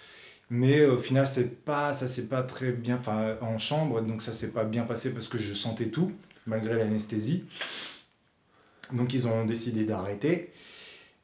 Mais 0.50 0.84
au 0.84 0.98
final, 0.98 1.26
c'est 1.26 1.64
pas, 1.64 1.94
ça 1.94 2.06
s'est 2.06 2.28
pas 2.28 2.42
très 2.42 2.72
bien, 2.72 2.96
enfin 2.96 3.38
en 3.40 3.56
chambre, 3.56 4.02
donc 4.02 4.20
ça 4.20 4.34
s'est 4.34 4.52
pas 4.52 4.64
bien 4.64 4.82
passé 4.82 5.14
parce 5.14 5.28
que 5.28 5.38
je 5.38 5.54
sentais 5.54 5.86
tout, 5.86 6.12
malgré 6.46 6.76
l'anesthésie. 6.76 7.44
Donc 8.92 9.14
ils 9.14 9.26
ont 9.26 9.46
décidé 9.46 9.84
d'arrêter. 9.84 10.52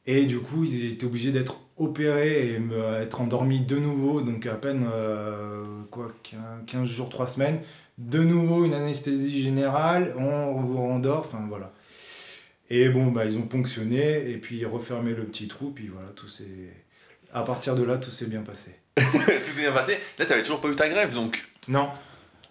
Et 0.07 0.25
du 0.25 0.39
coup, 0.39 0.65
ils 0.65 0.91
étaient 0.91 1.05
obligés 1.05 1.33
d'être 1.33 1.61
opérés 1.79 2.53
et 2.53 2.59
me, 2.59 3.03
être 3.03 3.21
endormis 3.21 3.61
de 3.61 3.77
nouveau, 3.77 4.21
donc 4.21 4.47
à 4.47 4.55
peine 4.55 4.89
euh, 4.93 5.65
quoi, 5.91 6.13
15 6.67 6.89
jours, 6.89 7.09
3 7.09 7.27
semaines. 7.27 7.61
De 7.99 8.21
nouveau 8.21 8.65
une 8.65 8.75
anesthésie 8.75 9.41
générale, 9.43 10.15
on 10.17 10.61
vous 10.61 10.77
rendort, 10.77 11.21
enfin 11.21 11.45
voilà. 11.49 11.73
Et 12.71 12.89
bon, 12.91 13.07
bah, 13.07 13.25
ils 13.25 13.39
ont 13.39 13.43
ponctionné 13.43 14.31
et 14.31 14.37
puis 14.37 14.65
refermé 14.65 15.13
le 15.15 15.25
petit 15.25 15.49
trou, 15.49 15.71
puis 15.71 15.89
voilà, 15.89 16.09
tout 16.15 16.29
s'est. 16.29 16.45
À 17.33 17.43
partir 17.43 17.75
de 17.75 17.83
là, 17.83 17.97
tout 17.97 18.11
s'est 18.11 18.27
bien 18.27 18.43
passé. 18.43 18.75
tout 18.97 19.19
s'est 19.19 19.61
bien 19.61 19.73
passé. 19.73 19.99
Là, 20.19 20.25
tu 20.25 20.31
n'avais 20.31 20.43
toujours 20.43 20.61
pas 20.61 20.69
eu 20.69 20.77
ta 20.77 20.89
grève, 20.89 21.15
donc? 21.15 21.47
Non. 21.69 21.89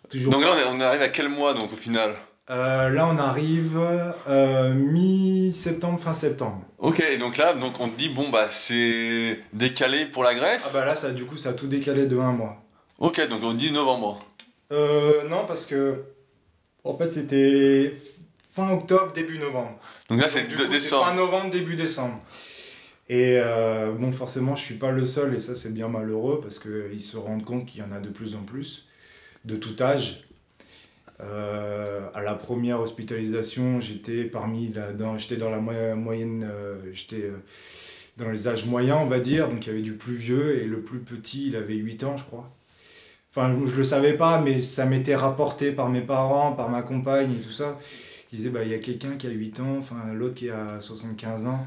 Toujours 0.09 0.31
donc 0.31 0.43
là, 0.43 0.55
on 0.69 0.79
arrive 0.79 1.01
à 1.01 1.09
quel 1.09 1.29
mois, 1.29 1.53
donc, 1.53 1.73
au 1.73 1.75
final? 1.75 2.11
Euh, 2.49 2.89
Là, 2.89 3.07
on 3.07 3.17
arrive 3.17 3.79
euh, 4.27 4.73
mi-septembre, 4.73 5.99
fin 5.99 6.13
septembre. 6.13 6.63
Ok, 6.79 7.03
donc 7.19 7.37
là, 7.37 7.53
donc 7.53 7.79
on 7.79 7.89
te 7.89 7.97
dit, 7.97 8.09
bon, 8.09 8.29
bah, 8.29 8.49
c'est 8.51 9.39
décalé 9.51 10.05
pour 10.05 10.23
la 10.23 10.35
greffe 10.35 10.63
Ah 10.67 10.71
bah 10.73 10.85
là, 10.85 10.95
ça, 10.95 11.11
du 11.11 11.25
coup, 11.25 11.35
ça 11.35 11.49
a 11.49 11.53
tout 11.53 11.67
décalé 11.67 12.05
de 12.05 12.17
un 12.17 12.31
mois. 12.31 12.63
Ok, 12.99 13.27
donc 13.27 13.41
on 13.43 13.53
dit 13.53 13.71
novembre. 13.71 14.23
Euh, 14.71 15.27
non, 15.27 15.45
parce 15.47 15.65
que, 15.65 16.03
en 16.83 16.95
fait, 16.95 17.09
c'était 17.09 17.93
fin 18.53 18.71
octobre, 18.71 19.11
début 19.13 19.39
novembre. 19.39 19.79
Donc 20.09 20.21
là, 20.21 20.29
c'est 20.29 20.47
décembre. 20.69 21.07
Fin 21.07 21.15
novembre, 21.15 21.49
début 21.49 21.75
décembre. 21.75 22.19
Et 23.09 23.39
euh, 23.39 23.91
bon, 23.93 24.11
forcément, 24.11 24.55
je 24.55 24.63
suis 24.63 24.75
pas 24.75 24.91
le 24.91 25.03
seul, 25.03 25.33
et 25.33 25.39
ça, 25.39 25.55
c'est 25.55 25.73
bien 25.73 25.87
malheureux, 25.87 26.39
parce 26.41 26.59
qu'ils 26.59 27.01
se 27.01 27.17
rendent 27.17 27.45
compte 27.45 27.65
qu'il 27.65 27.79
y 27.79 27.83
en 27.83 27.91
a 27.91 27.99
de 27.99 28.09
plus 28.09 28.35
en 28.35 28.43
plus, 28.43 28.87
de 29.45 29.55
tout 29.55 29.81
âge. 29.81 30.26
Euh, 31.19 32.07
à 32.13 32.21
la 32.21 32.35
première 32.35 32.79
hospitalisation, 32.79 33.79
j'étais 33.79 34.23
parmi 34.23 34.71
la, 34.71 34.93
dans, 34.93 35.17
j'étais 35.17 35.37
dans 35.37 35.49
la 35.49 35.59
moyenne, 35.59 36.47
euh, 36.49 36.75
j'étais 36.93 37.23
euh, 37.23 37.37
dans 38.17 38.29
les 38.29 38.47
âges 38.47 38.65
moyens, 38.65 38.99
on 39.01 39.07
va 39.07 39.19
dire, 39.19 39.49
donc 39.49 39.65
il 39.65 39.69
y 39.69 39.71
avait 39.71 39.81
du 39.81 39.93
plus 39.93 40.15
vieux, 40.15 40.61
et 40.61 40.65
le 40.65 40.81
plus 40.81 40.99
petit, 40.99 41.47
il 41.47 41.55
avait 41.55 41.75
8 41.75 42.03
ans, 42.03 42.17
je 42.17 42.23
crois. 42.23 42.51
Enfin, 43.31 43.57
je 43.65 43.75
le 43.75 43.83
savais 43.83 44.13
pas, 44.13 44.39
mais 44.41 44.61
ça 44.61 44.85
m'était 44.85 45.15
rapporté 45.15 45.71
par 45.71 45.89
mes 45.89 46.01
parents, 46.01 46.53
par 46.53 46.69
ma 46.69 46.81
compagne 46.81 47.33
et 47.33 47.41
tout 47.41 47.51
ça. 47.51 47.79
Ils 48.31 48.37
disaient, 48.37 48.49
bah, 48.49 48.63
il 48.63 48.69
y 48.69 48.73
a 48.73 48.79
quelqu'un 48.79 49.15
qui 49.17 49.27
a 49.27 49.31
8 49.31 49.59
ans, 49.59 49.77
enfin, 49.77 49.97
l'autre 50.13 50.35
qui 50.35 50.49
a 50.49 50.79
75 50.81 51.47
ans. 51.47 51.65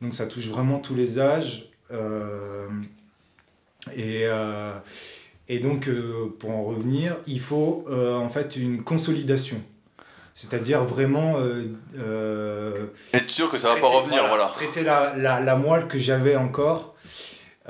Donc 0.00 0.14
ça 0.14 0.26
touche 0.26 0.48
vraiment 0.48 0.78
tous 0.78 0.94
les 0.94 1.18
âges. 1.18 1.68
Et, 3.96 4.26
et 5.52 5.58
donc, 5.58 5.88
euh, 5.88 6.34
pour 6.38 6.50
en 6.50 6.64
revenir, 6.64 7.16
il 7.26 7.40
faut 7.40 7.84
en 7.90 8.28
fait 8.28 8.56
une 8.56 8.82
consolidation. 8.82 9.60
C'est-à-dire 10.32 10.84
vraiment... 10.84 11.36
Être 13.12 13.30
sûr 13.30 13.50
que 13.50 13.58
ça 13.58 13.74
va 13.74 13.80
pas 13.80 13.88
revenir, 13.88 14.26
voilà. 14.28 14.50
Traiter 14.54 14.82
la, 14.82 15.14
la, 15.16 15.40
la 15.40 15.56
moelle 15.56 15.86
que 15.86 15.98
j'avais 15.98 16.36
encore 16.36 16.94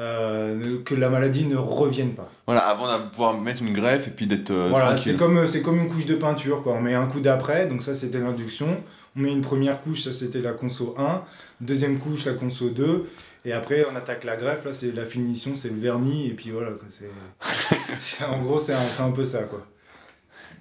euh, 0.00 0.82
que 0.84 0.94
la 0.94 1.10
maladie 1.10 1.44
ne 1.44 1.56
revienne 1.56 2.14
pas. 2.14 2.30
Voilà, 2.46 2.60
avant 2.62 2.96
de 2.96 3.10
pouvoir 3.10 3.38
mettre 3.38 3.60
une 3.62 3.74
greffe 3.74 4.08
et 4.08 4.10
puis 4.10 4.26
d'être 4.26 4.50
euh, 4.50 4.68
Voilà, 4.70 4.96
c'est 4.96 5.14
comme, 5.14 5.36
euh, 5.36 5.46
c'est 5.46 5.60
comme 5.60 5.78
une 5.78 5.88
couche 5.88 6.06
de 6.06 6.14
peinture, 6.14 6.62
quoi. 6.62 6.74
On 6.74 6.80
met 6.80 6.94
un 6.94 7.06
coup 7.06 7.20
d'après, 7.20 7.66
donc 7.66 7.82
ça 7.82 7.94
c'était 7.94 8.18
l'induction. 8.18 8.68
On 9.14 9.20
met 9.20 9.30
une 9.30 9.42
première 9.42 9.82
couche, 9.82 10.04
ça 10.04 10.12
c'était 10.14 10.40
la 10.40 10.52
conso 10.52 10.94
1. 10.96 11.22
Deuxième 11.60 11.98
couche, 11.98 12.24
la 12.24 12.32
conso 12.32 12.70
2. 12.70 13.10
Et 13.44 13.52
après, 13.52 13.86
on 13.90 13.96
attaque 13.96 14.24
la 14.24 14.36
greffe, 14.36 14.64
là 14.66 14.72
c'est 14.72 14.92
la 14.92 15.06
finition, 15.06 15.56
c'est 15.56 15.70
le 15.70 15.80
vernis, 15.80 16.28
et 16.28 16.34
puis 16.34 16.50
voilà, 16.50 16.70
C'est, 17.98 18.24
en 18.24 18.42
gros, 18.42 18.58
c'est 18.58 18.74
un, 18.74 18.90
c'est 18.90 19.02
un 19.02 19.12
peu 19.12 19.24
ça, 19.24 19.44
quoi. 19.44 19.66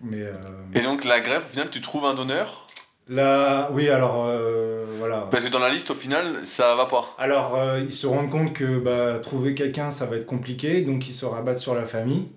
Mais, 0.01 0.25
Et 0.73 0.81
donc 0.81 1.03
la 1.03 1.19
greffe, 1.19 1.45
au 1.47 1.49
final, 1.49 1.69
tu 1.69 1.81
trouves 1.81 2.05
un 2.05 2.13
donneur? 2.13 2.67
Là, 3.09 3.69
oui, 3.73 3.89
alors 3.89 4.27
euh, 4.27 4.85
voilà. 4.99 5.27
Parce 5.31 5.43
que 5.43 5.49
dans 5.49 5.59
la 5.59 5.69
liste, 5.69 5.89
au 5.89 5.95
final, 5.95 6.45
ça 6.45 6.75
va 6.75 6.85
pas. 6.85 7.15
Alors, 7.17 7.55
euh, 7.55 7.79
ils 7.79 7.91
se 7.91 8.05
rendent 8.05 8.29
compte 8.29 8.53
que 8.53 8.77
bah, 8.77 9.19
trouver 9.19 9.55
quelqu'un, 9.55 9.89
ça 9.89 10.05
va 10.05 10.15
être 10.15 10.27
compliqué, 10.27 10.81
donc 10.81 11.09
ils 11.09 11.13
se 11.13 11.25
rabattent 11.25 11.57
sur 11.57 11.73
la 11.73 11.85
famille. 11.85 12.27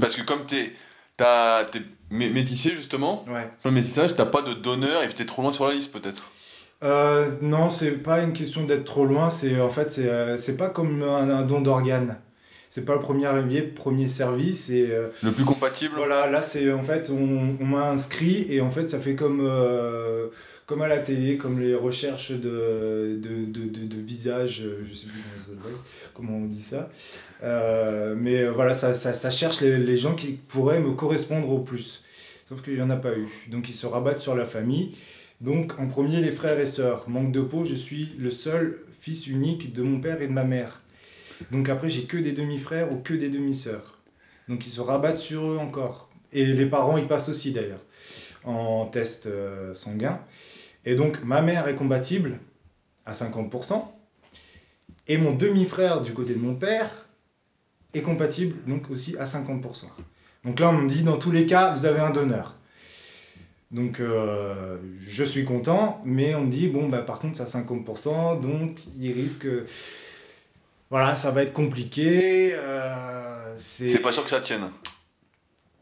Parce 0.00 0.16
que 0.16 0.22
comme 0.22 0.46
tu 0.46 0.56
es 0.56 0.72
métissé, 2.10 2.70
justement, 2.70 3.26
ouais. 3.28 3.46
le 3.62 3.70
métissage, 3.70 4.16
t'as 4.16 4.24
pas 4.24 4.40
de 4.40 4.54
donneur 4.54 5.02
et 5.02 5.08
tu 5.08 5.20
es 5.20 5.26
trop 5.26 5.42
loin 5.42 5.52
sur 5.52 5.66
la 5.66 5.74
liste, 5.74 5.92
peut-être 5.92 6.30
euh, 6.82 7.30
Non, 7.40 7.68
c'est 7.68 8.02
pas 8.02 8.22
une 8.22 8.32
question 8.32 8.64
d'être 8.64 8.84
trop 8.84 9.04
loin, 9.04 9.30
c'est 9.30 9.60
en 9.60 9.70
fait, 9.70 9.90
c'est 9.90 10.08
euh, 10.08 10.56
pas 10.58 10.68
comme 10.68 11.02
un 11.02 11.42
don 11.42 11.60
d'organe 11.60 12.16
c'est 12.72 12.86
pas 12.86 12.94
le 12.94 13.00
premier 13.00 13.26
arrivé, 13.26 13.60
premier 13.60 14.08
service. 14.08 14.70
Et, 14.70 14.88
euh, 14.90 15.08
le 15.22 15.30
plus 15.30 15.44
compatible 15.44 15.92
Voilà, 15.94 16.30
là, 16.30 16.40
c'est 16.40 16.72
en 16.72 16.82
fait, 16.82 17.10
on, 17.10 17.58
on 17.60 17.66
m'a 17.66 17.90
inscrit 17.90 18.46
et 18.48 18.62
en 18.62 18.70
fait, 18.70 18.88
ça 18.88 18.98
fait 18.98 19.14
comme, 19.14 19.40
euh, 19.42 20.28
comme 20.64 20.80
à 20.80 20.88
la 20.88 20.96
télé, 20.96 21.36
comme 21.36 21.60
les 21.60 21.74
recherches 21.74 22.30
de, 22.30 23.20
de, 23.20 23.44
de, 23.44 23.68
de, 23.68 23.86
de 23.86 24.00
visage, 24.00 24.64
je 24.88 24.94
sais 24.94 25.04
plus 25.04 25.20
comment, 26.14 26.38
on 26.38 26.46
dit 26.46 26.62
ça. 26.62 26.88
mais 27.42 28.48
voilà, 28.48 28.72
ça, 28.72 28.94
ça, 28.94 29.12
ça 29.12 29.28
cherche 29.28 29.60
les, 29.60 29.76
les, 29.76 29.96
gens 29.98 30.14
qui 30.14 30.32
pourraient 30.32 30.80
me 30.80 30.92
correspondre 30.92 31.50
au 31.50 31.58
plus. 31.58 32.02
Sauf 32.46 32.62
qu'il 32.62 32.76
n'y 32.76 32.80
en 32.80 32.88
a 32.88 32.96
pas 32.96 33.12
eu. 33.12 33.28
Donc, 33.50 33.68
ils 33.68 33.74
se 33.74 33.84
rabattent 33.84 34.18
sur 34.18 34.34
la 34.34 34.46
famille. 34.46 34.94
Donc, 35.42 35.78
en 35.80 35.88
premier, 35.88 36.20
les 36.20 36.30
frères 36.30 36.58
et 36.60 36.66
sœurs. 36.66 37.08
Manque 37.08 37.32
de 37.32 37.40
peau, 37.40 37.64
je 37.64 37.74
suis 37.74 38.14
le 38.16 38.30
seul 38.30 38.78
fils 38.92 39.26
unique 39.26 39.72
de 39.72 39.82
mon 39.82 40.00
père 40.00 40.22
et 40.22 40.28
de 40.28 40.32
ma 40.32 40.44
mère. 40.44 40.80
Donc 41.50 41.68
après, 41.68 41.90
j'ai 41.90 42.04
que 42.04 42.16
des 42.16 42.30
demi-frères 42.30 42.92
ou 42.92 42.98
que 42.98 43.12
des 43.12 43.28
demi-sœurs. 43.28 43.98
Donc 44.48 44.64
ils 44.66 44.70
se 44.70 44.80
rabattent 44.80 45.18
sur 45.18 45.44
eux 45.50 45.58
encore. 45.58 46.10
Et 46.32 46.46
les 46.46 46.66
parents 46.66 46.96
y 46.96 47.06
passent 47.06 47.28
aussi 47.28 47.50
d'ailleurs, 47.50 47.84
en 48.44 48.86
test 48.86 49.26
euh, 49.26 49.74
sanguin. 49.74 50.20
Et 50.84 50.94
donc 50.94 51.24
ma 51.24 51.42
mère 51.42 51.66
est 51.68 51.74
compatible 51.74 52.38
à 53.04 53.12
50%. 53.12 53.82
Et 55.08 55.18
mon 55.18 55.32
demi-frère 55.32 56.00
du 56.00 56.12
côté 56.12 56.34
de 56.34 56.38
mon 56.38 56.54
père 56.54 57.08
est 57.92 58.02
compatible 58.02 58.56
donc 58.66 58.90
aussi 58.90 59.16
à 59.18 59.24
50%. 59.24 59.86
Donc 60.44 60.60
là 60.60 60.70
on 60.70 60.78
me 60.78 60.88
dit 60.88 61.02
dans 61.02 61.18
tous 61.18 61.30
les 61.30 61.46
cas 61.46 61.74
vous 61.74 61.84
avez 61.84 62.00
un 62.00 62.10
donneur. 62.10 62.56
Donc 63.72 64.00
euh, 64.00 64.76
je 64.98 65.24
suis 65.24 65.44
content, 65.44 66.02
mais 66.04 66.34
on 66.34 66.42
me 66.42 66.50
dit 66.50 66.68
bon 66.68 66.88
bah 66.88 66.98
par 66.98 67.18
contre 67.18 67.38
c'est 67.38 67.56
à 67.56 67.60
50%, 67.60 68.38
donc 68.40 68.80
il 69.00 69.12
risque 69.12 69.46
voilà, 70.90 71.16
ça 71.16 71.30
va 71.30 71.42
être 71.42 71.54
compliqué. 71.54 72.52
Euh, 72.52 73.54
c'est 73.56 73.98
pas 74.00 74.12
sûr 74.12 74.24
que 74.24 74.30
ça 74.30 74.40
tienne. 74.40 74.70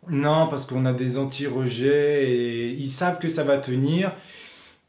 Non, 0.09 0.47
parce 0.47 0.67
qu'on 0.67 0.87
a 0.87 0.93
des 0.93 1.19
anti-rejets 1.19 2.31
et 2.31 2.69
ils 2.69 2.89
savent 2.89 3.19
que 3.19 3.29
ça 3.29 3.43
va 3.43 3.59
tenir, 3.59 4.13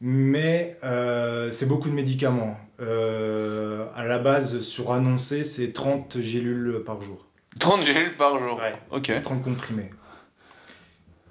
mais 0.00 0.78
euh, 0.84 1.50
c'est 1.50 1.66
beaucoup 1.66 1.88
de 1.88 1.94
médicaments. 1.94 2.56
À 2.78 4.04
la 4.04 4.18
base, 4.18 4.60
sur 4.60 4.92
annoncé, 4.92 5.44
c'est 5.44 5.72
30 5.72 6.20
gélules 6.20 6.82
par 6.84 7.00
jour. 7.00 7.26
30 7.58 7.84
gélules 7.84 8.16
par 8.16 8.38
jour 8.38 8.58
Ouais. 8.58 8.74
Ok. 8.90 9.12
30 9.22 9.42
comprimés. 9.42 9.90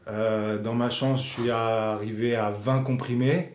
Euh, 0.08 0.58
dans 0.58 0.74
ma 0.74 0.90
chance, 0.90 1.24
je 1.24 1.30
suis 1.30 1.52
arrivé 1.52 2.36
à 2.36 2.50
20 2.50 2.84
comprimés 2.84 3.54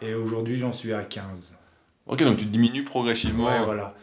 et 0.00 0.14
aujourd'hui, 0.14 0.56
j'en 0.56 0.72
suis 0.72 0.92
à 0.92 1.02
15. 1.02 1.58
Ok, 2.06 2.22
donc 2.22 2.38
tu 2.38 2.46
diminues 2.46 2.84
progressivement. 2.84 3.46
Ouais, 3.46 3.64
voilà. 3.64 3.94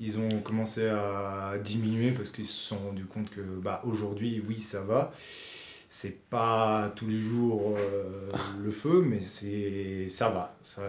Ils 0.00 0.18
ont 0.18 0.40
commencé 0.40 0.86
à 0.88 1.54
diminuer 1.62 2.10
parce 2.10 2.32
qu'ils 2.32 2.46
se 2.46 2.68
sont 2.68 2.78
rendus 2.78 3.04
compte 3.04 3.30
que 3.30 3.40
bah, 3.40 3.80
aujourd'hui, 3.84 4.42
oui, 4.46 4.60
ça 4.60 4.82
va. 4.82 5.12
C'est 5.88 6.28
pas 6.28 6.92
tous 6.96 7.06
les 7.06 7.20
jours 7.20 7.76
euh, 7.78 8.32
le 8.60 8.70
feu, 8.72 9.04
mais 9.06 9.20
c'est 9.20 10.08
ça 10.08 10.28
va. 10.30 10.56
Ça, 10.60 10.82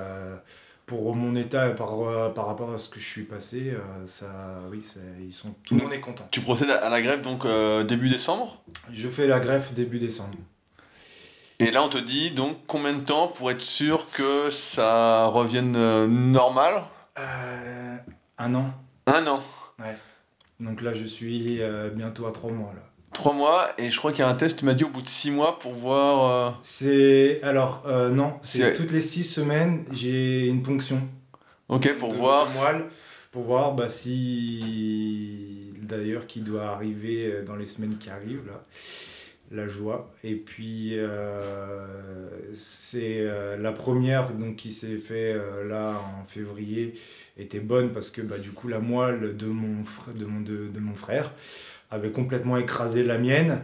pour 0.86 1.16
mon 1.16 1.36
état 1.36 1.70
par, 1.72 2.34
par 2.34 2.46
rapport 2.48 2.72
à 2.74 2.78
ce 2.78 2.90
que 2.90 3.00
je 3.00 3.06
suis 3.06 3.24
passé, 3.24 3.72
euh, 3.72 3.80
ça, 4.06 4.60
oui, 4.72 4.82
ça- 4.84 5.00
ils 5.20 5.34
sont, 5.34 5.54
tout 5.64 5.76
le 5.76 5.82
monde 5.84 5.94
est 5.94 6.00
content. 6.00 6.28
Tu 6.32 6.42
procèdes 6.42 6.70
à 6.70 6.90
la 6.90 7.02
greffe 7.02 7.22
donc 7.22 7.46
euh, 7.46 7.84
début 7.84 8.10
décembre? 8.10 8.62
Je 8.94 9.10
fais 9.10 9.26
la 9.28 9.40
greffe 9.40 9.74
début 9.74 10.00
décembre. 10.00 10.38
Et 11.58 11.72
là, 11.72 11.84
on 11.84 11.90
te 11.90 11.98
dit 11.98 12.32
donc 12.32 12.58
combien 12.68 12.94
de 12.94 13.04
temps 13.04 13.30
pour 13.30 13.50
être 13.50 13.62
sûr 13.62 14.12
que 14.12 14.50
ça 14.50 15.26
revienne 15.28 15.76
euh, 15.76 16.06
normal? 16.06 16.84
Euh, 17.18 17.98
un 18.38 18.56
an. 18.56 18.74
Un 19.08 19.26
an. 19.28 19.42
Donc 20.60 20.82
là, 20.82 20.94
je 20.94 21.06
suis 21.06 21.62
euh, 21.62 21.90
bientôt 21.90 22.28
à 22.28 22.32
trois 22.32 22.52
mois. 22.52 22.74
Là. 22.74 22.82
Trois 23.16 23.34
mois, 23.34 23.70
et 23.80 23.90
je 23.90 23.98
crois 23.98 24.12
qu'il 24.12 24.20
y 24.20 24.24
a 24.24 24.30
un 24.30 24.36
test, 24.36 24.60
tu 24.60 24.66
m'as 24.66 24.74
dit 24.76 24.84
au 24.84 24.90
bout 24.90 25.02
de 25.02 25.08
six 25.08 25.32
mois 25.32 25.58
pour 25.58 25.74
voir. 25.74 26.50
euh, 26.50 26.52
C'est 26.62 27.42
alors 27.44 27.82
euh, 27.88 28.10
non, 28.10 28.34
c'est 28.42 28.58
C'est- 28.60 28.74
toutes 28.74 28.92
les 28.92 29.02
six 29.02 29.24
semaines 29.24 29.86
j'ai 29.94 30.46
une 30.48 30.62
ponction. 30.62 31.00
Ok, 31.70 31.96
pour 31.98 32.10
de- 32.10 32.16
voir. 32.16 32.48
moelle, 32.54 32.86
pour 33.32 33.44
voir 33.44 33.74
bah, 33.74 33.90
si 33.90 35.72
d'ailleurs 35.82 36.28
qui 36.28 36.42
doit 36.42 36.66
arriver 36.68 37.26
euh, 37.32 37.44
dans 37.44 37.56
les 37.56 37.66
semaines 37.66 37.98
qui 37.98 38.10
arrivent 38.10 38.46
là 38.48 38.64
la 39.52 39.68
joie 39.68 40.12
et 40.24 40.34
puis 40.36 40.92
euh, 40.94 41.86
c'est 42.54 43.20
euh, 43.20 43.58
la 43.58 43.72
première 43.72 44.34
donc 44.34 44.56
qui 44.56 44.72
s'est 44.72 44.98
fait 44.98 45.34
euh, 45.34 45.68
là 45.68 45.94
en 46.20 46.26
février 46.26 46.96
était 47.38 47.60
bonne 47.60 47.92
parce 47.94 48.10
que 48.10 48.22
bah, 48.22 48.40
du 48.40 48.52
coup 48.52 48.68
la 48.68 48.80
moelle 48.80 49.38
de 49.38 49.46
mon 49.46 49.84
frère 49.84 50.14
de 50.16 50.26
mon 50.26 50.42
de, 50.42 50.68
de 50.68 50.80
mon 50.80 50.96
frère 50.96 51.32
avait 51.92 52.12
complètement 52.12 52.58
écrasé 52.58 53.04
la 53.04 53.18
mienne 53.18 53.62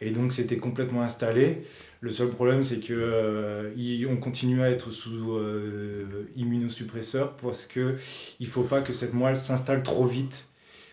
et 0.00 0.10
donc 0.10 0.32
c'était 0.32 0.58
complètement 0.58 1.02
installé 1.02 1.64
le 2.00 2.10
seul 2.12 2.28
problème, 2.28 2.62
c'est 2.62 2.80
que 2.80 2.92
euh, 2.92 3.72
il- 3.76 4.06
on 4.06 4.16
continue 4.18 4.62
à 4.62 4.70
être 4.70 4.90
sous 4.90 5.32
euh, 5.34 6.28
immunosuppresseur 6.36 7.32
parce 7.36 7.66
que 7.66 7.96
il 8.38 8.46
faut 8.46 8.62
pas 8.64 8.82
que 8.82 8.92
cette 8.92 9.14
moelle 9.14 9.36
s'installe 9.36 9.82
trop 9.82 10.04
vite. 10.06 10.46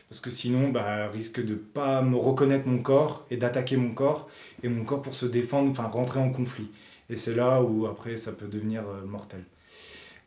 Parce 0.09 0.21
que 0.21 0.31
sinon, 0.31 0.69
bah, 0.69 0.85
elle 1.05 1.09
risque 1.11 1.43
de 1.43 1.55
pas 1.55 2.01
me 2.01 2.15
reconnaître 2.17 2.67
mon 2.67 2.79
corps 2.81 3.25
et 3.31 3.37
d'attaquer 3.37 3.77
mon 3.77 3.93
corps. 3.93 4.29
Et 4.63 4.69
mon 4.69 4.85
corps, 4.85 5.01
pour 5.01 5.15
se 5.15 5.25
défendre, 5.25 5.71
enfin 5.71 5.85
rentrer 5.87 6.19
en 6.19 6.29
conflit. 6.31 6.69
Et 7.09 7.15
c'est 7.17 7.35
là 7.35 7.61
où 7.63 7.85
après, 7.87 8.15
ça 8.17 8.31
peut 8.33 8.47
devenir 8.47 8.83
euh, 8.87 9.05
mortel. 9.05 9.43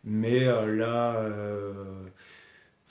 Mais 0.04 0.40
là, 0.44 1.24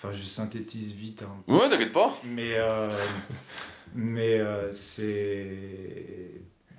enfin, 0.08 0.16
je 0.18 0.24
synthétise 0.24 0.94
vite. 0.94 1.24
hein. 1.24 1.44
Ouais, 1.48 1.68
t'inquiète 1.70 1.94
pas. 1.94 2.14
Mais, 2.24 2.54
euh, 2.56 2.90
mais 3.94 4.40
euh, 4.40 4.72
c'est 4.72 6.32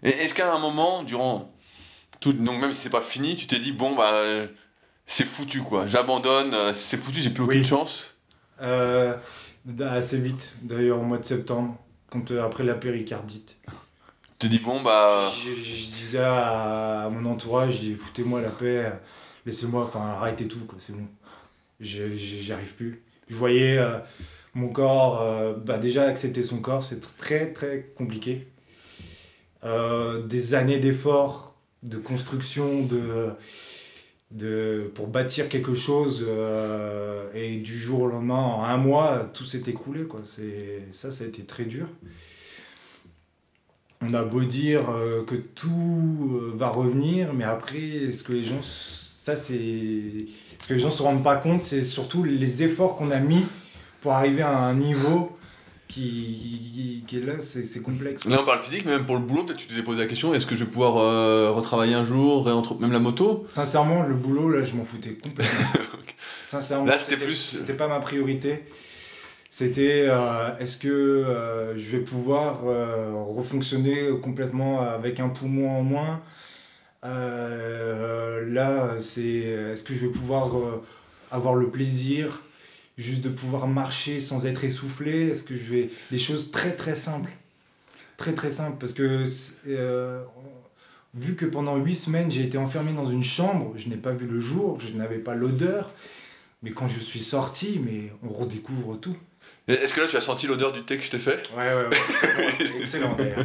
est-ce 0.03 0.35
qu'à 0.35 0.55
un 0.55 0.59
moment, 0.59 1.03
durant. 1.03 1.53
Tout... 2.21 2.33
Donc, 2.33 2.61
même 2.61 2.73
si 2.73 2.83
c'est 2.83 2.91
pas 2.91 3.01
fini, 3.03 3.37
tu 3.37 3.47
t'es 3.47 3.59
dit, 3.59 3.73
bon, 3.73 3.95
bah. 3.95 4.47
C'est 5.09 5.25
foutu 5.25 5.63
quoi, 5.63 5.87
j'abandonne, 5.87 6.53
euh, 6.53 6.73
c'est 6.73 6.97
foutu, 6.97 7.21
j'ai 7.21 7.31
plus 7.31 7.45
aucune 7.45 7.61
Oui. 7.61 7.65
chance. 7.65 8.17
Euh, 8.61 9.17
assez 9.81 10.19
vite, 10.19 10.53
d'ailleurs 10.63 10.99
au 10.99 11.05
mois 11.05 11.19
de 11.19 11.25
septembre, 11.25 11.79
quand, 12.11 12.29
après 12.33 12.65
la 12.65 12.75
péricardite. 12.75 13.57
Tu 14.41 14.49
dis, 14.49 14.59
bon, 14.59 14.83
bah. 14.83 15.31
Je, 15.45 15.51
disais 15.53 16.19
à, 16.19 17.09
mon 17.13 17.25
entourage, 17.31 17.75
je 17.75 17.79
dis, 17.79 17.95
foutez-moi 17.95 18.41
la 18.41 18.49
paix, 18.51 18.93
laissez-moi, 19.47 19.85
enfin 19.85 20.01
arrêtez 20.21 20.49
tout, 20.49 20.67
quoi, 20.67 20.75
c'est 20.79 20.97
bon. 20.97 21.07
Je- 21.79 22.15
je- 22.17 22.37
J'y 22.37 22.53
arrive 22.53 22.75
plus. 22.75 23.05
Je 23.29 23.37
voyais 23.37 23.79
euh, 23.79 23.99
mon 24.55 24.69
corps, 24.69 25.21
euh, 25.21 25.55
bah, 25.55 25.79
déjà 25.79 26.05
accepter 26.05 26.43
son 26.43 26.59
corps, 26.61 26.83
c'est 26.85 27.03
tr- 27.05 27.17
très 27.17 27.53
très 27.53 27.93
compliqué. 27.97 28.47
Euh, 29.65 30.23
des 30.27 30.55
années 30.55 30.79
d'efforts, 30.79 31.57
de 31.83 31.97
construction, 31.99 32.83
de, 32.85 33.31
de, 34.31 34.91
pour 34.95 35.09
bâtir 35.09 35.49
quelque 35.49 35.75
chose, 35.75 36.27
et 37.35 37.57
du 37.59 37.77
jour 37.77 38.03
au 38.03 38.07
lendemain, 38.07 38.35
en 38.39 38.65
un 38.65 38.77
mois, 38.77 39.31
tout 39.35 39.45
s'est 39.45 39.63
écroulé. 39.67 40.05
Quoi. 40.05 40.21
Ça, 40.25 41.11
ça 41.11 41.25
a 41.25 41.27
été 41.27 41.43
très 41.45 41.65
dur. 41.65 41.87
On 44.03 44.15
a 44.15 44.23
beau 44.25 44.45
dire 44.45 44.83
que 45.27 45.35
tout 45.35 46.41
va 46.55 46.69
revenir, 46.69 47.35
mais 47.35 47.45
après, 47.45 48.13
ce 48.13 48.23
que 48.23 48.33
les 48.33 48.45
gens, 48.45 48.63
ça 48.63 49.37
c'est, 49.37 50.27
ce 50.59 50.69
que 50.69 50.75
les 50.75 50.81
gens 50.81 50.91
se 50.91 51.03
rendent 51.03 51.23
pas 51.25 51.37
compte, 51.37 51.61
c'est 51.61 51.83
surtout 51.83 52.23
les 52.25 52.63
efforts 52.63 52.95
qu'on 52.97 53.11
a 53.11 53.19
mis 53.21 53.45
pour 54.01 54.13
arriver 54.13 54.43
à 54.43 54.57
un 54.57 54.75
niveau 54.75 55.37
qui, 55.89 57.05
est 57.13 57.25
là, 57.25 57.35
c'est 57.41 57.65
c'est 57.65 57.81
complexe. 57.83 58.25
Là, 58.25 58.41
on 58.43 58.45
parle 58.45 58.63
physique, 58.63 58.85
mais 58.85 58.93
même 58.93 59.07
pour 59.07 59.15
le 59.17 59.23
boulot, 59.23 59.45
peut-être 59.45 59.59
tu 59.59 59.69
t'es 59.69 59.83
posé 59.83 60.01
la 60.01 60.07
question 60.07 60.35
est-ce 60.35 60.47
que 60.47 60.57
je 60.57 60.65
vais 60.65 60.71
pouvoir 60.71 60.97
euh, 60.99 61.51
retravailler 61.53 61.95
un 61.95 62.05
jour, 62.05 62.47
même 62.81 62.93
la 62.93 62.99
moto? 62.99 63.47
Sincèrement, 63.49 64.03
le 64.03 64.15
boulot, 64.15 64.51
là, 64.51 64.65
je 64.65 64.75
m'en 64.75 64.85
foutais 64.85 65.15
complètement. 65.15 65.67
Sincèrement, 66.49 66.87
Là, 66.87 66.99
c'était 66.99 67.17
plus- 67.25 67.37
C'était 67.37 67.75
pas 67.75 67.89
ma 67.89 68.01
priorité. 68.01 68.65
C'était 69.49 70.07
euh, 70.09 70.57
est-ce 70.59 70.77
que 70.77 70.89
euh, 70.89 71.79
je 71.79 71.91
vais 71.97 72.03
pouvoir 72.03 72.63
refonctionner 72.63 74.09
complètement 74.23 74.81
avec 74.81 75.21
un 75.21 75.29
poumon 75.29 75.71
en 75.79 75.83
moins? 75.83 76.21
Euh, 77.07 78.27
Là, 78.57 78.97
c'est 79.01 79.23
est-ce 79.23 79.83
que 79.83 79.93
je 79.93 80.07
vais 80.07 80.13
pouvoir 80.13 80.57
euh, 80.57 80.83
avoir 81.31 81.55
le 81.55 81.69
plaisir 81.69 82.43
juste 82.97 83.21
de 83.23 83.29
pouvoir 83.29 83.67
marcher 83.67 84.21
sans 84.21 84.47
être 84.47 84.65
essoufflé? 84.65 85.29
Est-ce 85.29 85.45
que 85.45 85.57
je 85.57 85.73
vais. 85.73 85.91
Des 86.11 86.19
choses 86.19 86.51
très 86.51 86.73
très 86.73 86.97
simples. 86.97 87.31
Très 88.17 88.33
très 88.33 88.51
simples. 88.51 88.79
Parce 88.79 88.95
que 88.95 89.25
euh, 89.69 90.23
vu 91.15 91.35
que 91.35 91.45
pendant 91.45 91.77
huit 91.77 91.97
semaines 91.97 92.31
j'ai 92.31 92.45
été 92.45 92.57
enfermé 92.57 92.93
dans 92.93 93.05
une 93.05 93.25
chambre, 93.25 93.75
je 93.77 93.89
n'ai 93.89 93.97
pas 93.97 94.13
vu 94.13 94.27
le 94.27 94.41
jour, 94.41 94.81
je 94.81 94.97
n'avais 94.97 95.19
pas 95.19 95.35
l'odeur. 95.35 95.91
Mais 96.63 96.71
quand 96.71 96.89
je 96.89 96.99
suis 96.99 97.21
sorti, 97.21 97.81
mais 97.85 98.13
on 98.23 98.33
redécouvre 98.33 98.99
tout. 98.99 99.17
Est-ce 99.69 99.93
que 99.93 100.01
là, 100.01 100.07
tu 100.09 100.17
as 100.17 100.21
senti 100.21 100.47
l'odeur 100.47 100.73
du 100.73 100.83
thé 100.85 100.97
que 100.97 101.05
je 101.05 101.11
t'ai 101.11 101.19
fait? 101.19 101.43
Ouais, 101.57 101.75
ouais, 101.75 101.89
ouais. 101.89 102.79
Excellent 102.81 103.15
d'ailleurs. 103.17 103.45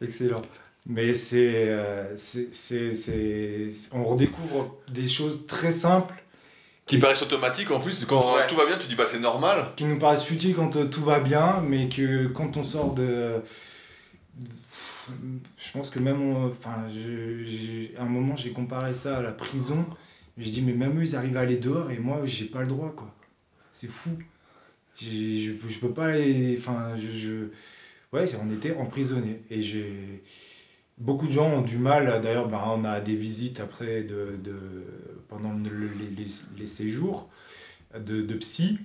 Excellent. 0.00 0.42
Mais 0.86 1.14
c'est, 1.14 1.68
euh, 1.68 2.16
c'est, 2.16 2.52
c'est, 2.52 2.94
c'est- 2.94 3.68
On 3.92 4.02
redécouvre 4.04 4.76
des 4.90 5.08
choses 5.08 5.46
très 5.46 5.70
simples 5.72 6.14
Qui 6.86 6.98
paraissent 6.98 7.22
automatiques 7.22 7.70
en 7.70 7.78
plus, 7.78 8.04
quand 8.04 8.34
Ouais. 8.34 8.46
tout 8.48 8.56
va 8.56 8.66
bien, 8.66 8.76
tu 8.78 8.88
dis, 8.88 8.96
bah 8.96 9.04
c'est 9.06 9.20
normal. 9.20 9.68
qui 9.76 9.84
nous 9.84 9.98
paraissent 9.98 10.24
futiles 10.24 10.54
quand 10.56 10.74
euh, 10.76 10.86
tout 10.86 11.02
va 11.02 11.20
bien, 11.20 11.60
mais 11.60 11.88
que 11.88 12.26
quand 12.26 12.56
on 12.56 12.62
sort 12.64 12.94
de. 12.94 13.40
Je 15.58 15.72
pense 15.72 15.90
que 15.90 15.98
même. 15.98 16.20
on- 16.20 16.46
Enfin, 16.50 16.84
je- 16.88 17.44
j'ai- 17.44 17.94
à 17.98 18.02
un 18.02 18.06
moment, 18.06 18.34
j'ai 18.36 18.50
comparé 18.50 18.92
ça 18.94 19.18
à 19.18 19.22
la 19.22 19.32
prison. 19.32 19.84
Je 20.38 20.48
dis, 20.50 20.62
mais 20.62 20.72
même 20.72 20.98
eux, 20.98 21.02
ils 21.04 21.14
arrivent 21.16 21.36
à 21.36 21.40
aller 21.40 21.58
dehors 21.58 21.90
et 21.90 21.98
moi, 21.98 22.22
j'ai 22.24 22.46
pas 22.46 22.60
le 22.62 22.66
droit, 22.68 22.92
quoi. 22.96 23.14
C'est 23.72 23.88
fou. 23.90 24.10
J'ai- 24.96 25.38
Je, 25.38 25.52
je 25.68 25.78
peux 25.78 25.92
pas 25.92 26.06
aller. 26.06 26.56
Enfin, 26.58 26.94
je, 26.96 27.06
je. 27.12 27.34
Ouais, 28.12 28.24
on 28.44 28.52
était 28.52 28.74
emprisonnés. 28.76 29.42
Et 29.50 29.62
j'ai. 29.62 30.22
Beaucoup 31.02 31.26
de 31.26 31.32
gens 31.32 31.48
ont 31.50 31.62
du 31.62 31.78
mal, 31.78 32.20
d'ailleurs, 32.22 32.48
ben, 32.48 32.62
on 32.66 32.84
a 32.84 33.00
des 33.00 33.16
visites 33.16 33.58
après 33.60 34.02
de, 34.02 34.38
de, 34.42 34.56
pendant 35.28 35.52
le- 35.52 35.88
les, 35.98 36.24
les, 36.58 36.66
séjours 36.66 37.28
de, 37.98 38.22
de 38.22 38.34
psy. 38.34 38.78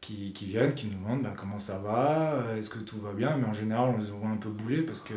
qui, 0.00 0.32
qui 0.32 0.46
viennent, 0.46 0.72
qui 0.74 0.86
nous 0.86 0.94
demandent 0.98 1.22
bah, 1.24 1.34
comment 1.36 1.58
ça 1.58 1.78
va, 1.78 2.44
est-ce 2.56 2.70
que 2.70 2.78
tout 2.78 3.00
va 3.00 3.12
bien, 3.12 3.36
mais 3.36 3.46
en 3.46 3.52
général 3.52 3.90
on 3.94 3.98
les 3.98 4.10
envoie 4.12 4.28
un 4.30 4.36
peu 4.36 4.48
bouler 4.50 4.82
parce 4.82 5.00
que 5.02 5.14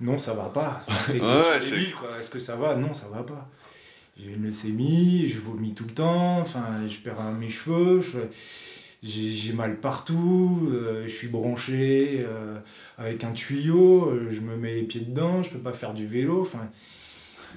non 0.00 0.16
ça 0.18 0.32
va 0.34 0.48
pas. 0.48 0.82
C'est 1.04 1.20
Ouais, 1.20 1.60
débile, 1.60 1.94
quoi. 1.94 2.18
Est-ce 2.18 2.30
que 2.30 2.40
ça 2.40 2.56
va? 2.56 2.74
Non 2.76 2.94
ça 2.94 3.08
va 3.08 3.22
pas. 3.22 3.48
J'ai 4.18 4.32
une 4.32 4.44
leucémie, 4.44 5.28
je 5.28 5.38
vomis 5.40 5.74
tout 5.74 5.84
le 5.84 5.92
temps, 5.92 6.40
enfin 6.40 6.86
je 6.88 6.98
perds 7.00 7.20
mes 7.38 7.50
cheveux, 7.50 8.00
je- 8.00 8.18
j'ai 9.06 9.52
mal 9.52 9.76
partout, 9.76 10.68
euh, 10.72 11.04
je 11.06 11.12
suis 11.12 11.28
branché 11.28 12.24
euh, 12.28 12.58
avec 12.98 13.22
un 13.24 13.32
tuyau, 13.32 14.06
euh, 14.10 14.28
je 14.30 14.40
me 14.40 14.56
mets 14.56 14.74
les 14.74 14.82
pieds 14.82 15.00
dedans, 15.00 15.42
je 15.42 15.50
peux 15.50 15.58
pas 15.58 15.72
faire 15.72 15.94
du 15.94 16.06
vélo, 16.06 16.42
enfin 16.42 16.68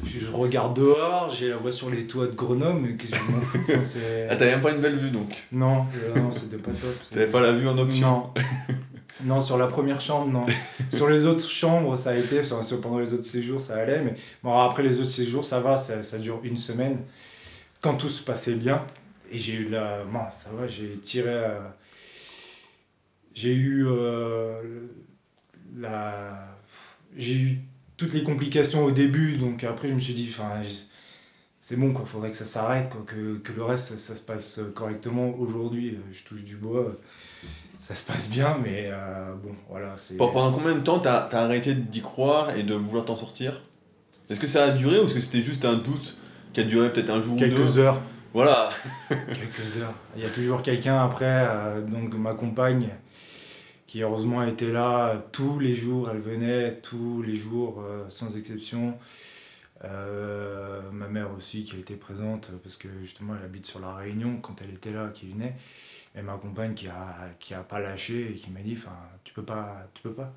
je, 0.05 0.19
je 0.19 0.31
regarde 0.31 0.75
dehors, 0.77 1.29
j'ai 1.33 1.49
la 1.49 1.57
voix 1.57 1.71
sur 1.71 1.89
les 1.89 2.05
toits 2.07 2.27
de 2.27 2.33
Grenoble, 2.35 2.79
mais 2.81 2.95
qu'est-ce 2.95 3.11
que 3.11 3.17
je 3.17 3.31
m'en 3.31 3.41
fous 3.41 3.59
enfin, 3.67 3.83
c'est- 3.83 4.27
Ah, 4.31 4.35
t'avais 4.35 4.51
même 4.51 4.61
pas 4.61 4.71
une 4.71 4.81
belle 4.81 4.97
vue 4.97 5.11
donc. 5.11 5.29
Non, 5.51 5.85
non 6.15 6.31
c'était 6.31 6.57
pas 6.57 6.71
top. 6.71 6.95
T'avais 7.11 7.27
pas 7.27 7.41
la 7.41 7.51
vue 7.51 7.67
en 7.67 7.77
option. 7.77 8.07
non. 8.07 8.33
non, 9.25 9.41
sur 9.41 9.57
la 9.57 9.67
première 9.67 9.99
chambre, 9.99 10.31
non. 10.31 10.45
sur 10.93 11.09
les 11.09 11.25
autres 11.25 11.47
chambres, 11.49 11.97
ça 11.97 12.11
a 12.11 12.15
été. 12.15 12.41
pendant 12.81 12.99
les 12.99 13.13
autres 13.13 13.25
séjours, 13.25 13.59
ça 13.59 13.75
allait. 13.77 14.01
Mais 14.01 14.15
bon, 14.43 14.57
après 14.57 14.83
les 14.83 14.99
autres 14.99 15.09
séjours, 15.09 15.43
ça 15.43 15.59
va. 15.59 15.77
Ça, 15.77 16.03
ça 16.03 16.17
dure 16.17 16.39
une 16.43 16.57
semaine. 16.57 16.99
Quand 17.81 17.95
tout 17.95 18.09
se 18.09 18.23
passait 18.23 18.55
bien. 18.55 18.85
Et 19.31 19.39
j'ai 19.39 19.53
eu 19.53 19.69
la. 19.69 20.03
Bon, 20.05 20.19
ça 20.31 20.51
va, 20.51 20.67
j'ai 20.67 20.97
tiré. 20.97 21.29
euh, 21.29 21.59
j'ai 23.33 23.53
eu. 23.53 23.85
euh, 23.87 24.87
la. 25.77 26.57
J'ai 27.15 27.35
eu 27.35 27.59
toutes 27.97 28.13
les 28.13 28.23
complications 28.23 28.83
au 28.85 28.91
début. 28.91 29.37
Donc 29.37 29.63
après, 29.63 29.89
je 29.89 29.93
me 29.93 29.99
suis 29.99 30.13
dit. 30.13 30.27
Enfin, 30.29 30.61
c'est 31.59 31.77
bon, 31.77 31.93
quoi. 31.93 32.05
Faudrait 32.05 32.31
que 32.31 32.37
ça 32.37 32.45
s'arrête, 32.45 32.89
quoi. 32.89 33.03
Que, 33.05 33.37
que 33.37 33.51
le 33.53 33.63
reste, 33.63 33.87
ça, 33.89 33.97
ça 33.97 34.15
se 34.15 34.21
passe 34.23 34.61
correctement. 34.75 35.35
Aujourd'hui, 35.37 35.95
euh, 35.95 35.99
je 36.11 36.23
touche 36.23 36.43
du 36.43 36.55
bois 36.55 36.97
ça 37.79 37.95
se 37.95 38.03
passe 38.03 38.29
bien, 38.29 38.59
mais 38.61 38.89
euh, 38.91 39.33
bon, 39.41 39.55
voilà, 39.69 39.95
Pendant 40.17 40.51
combien 40.51 40.73
de 40.75 40.81
temps 40.81 40.99
t'as 40.99 41.27
as 41.27 41.35
arrêté 41.37 41.73
d'y 41.73 42.01
croire 42.01 42.55
et 42.55 42.63
de 42.63 42.73
vouloir 42.75 43.05
t'en 43.05 43.15
sortir? 43.15 43.61
Est-ce 44.29 44.39
que 44.39 44.47
ça 44.47 44.65
a 44.65 44.69
duré 44.71 44.99
ou 44.99 45.05
est-ce 45.05 45.13
que 45.13 45.19
c'était 45.21 45.41
juste 45.41 45.63
un 45.63 45.75
doute 45.75 46.17
qui 46.53 46.59
a 46.59 46.63
duré 46.65 46.91
peut-être 46.91 47.09
un 47.09 47.21
jour 47.21 47.35
ou 47.35 47.39
deux? 47.39 47.49
Quelques 47.49 47.77
heures, 47.77 48.01
Voilà. 48.33 48.69
quelques 49.09 49.77
heures. 49.77 49.93
Il 50.15 50.21
y 50.21 50.25
a 50.25 50.29
toujours 50.29 50.61
quelqu'un 50.61 51.03
après, 51.03 51.47
euh, 51.47 51.81
donc 51.81 52.13
ma 52.13 52.33
compagne, 52.35 52.89
qui 53.87 54.03
heureusement 54.03 54.43
était 54.43 54.71
là 54.71 55.23
tous 55.31 55.59
les 55.59 55.73
jours, 55.73 56.09
elle 56.11 56.19
venait 56.19 56.79
tous 56.81 57.23
les 57.23 57.33
jours, 57.33 57.81
euh, 57.81 58.05
sans 58.09 58.37
exception. 58.37 58.97
Euh, 59.85 60.81
ma 60.91 61.07
mère 61.07 61.31
aussi 61.35 61.63
qui 61.63 61.75
a 61.75 61.79
été 61.79 61.95
présente, 61.95 62.51
parce 62.61 62.77
que 62.77 62.87
justement 63.01 63.33
elle 63.35 63.45
habite 63.45 63.65
sur 63.65 63.79
la 63.79 63.95
Réunion, 63.95 64.37
quand 64.41 64.61
elle 64.61 64.71
était 64.71 64.91
là, 64.91 65.09
qui 65.13 65.29
venait. 65.29 65.55
Et 66.15 66.21
ma 66.21 66.37
compagne 66.37 66.73
qui 66.73 66.87
a, 66.87 67.63
pas 67.63 67.79
lâché 67.79 68.31
et 68.31 68.33
qui 68.33 68.51
m'a 68.51 68.59
dit, 68.59 68.77
tu 69.23 69.33
peux 69.33 69.43
pas, 69.43 69.87
tu 69.93 70.03
peux 70.03 70.13
pas. 70.13 70.33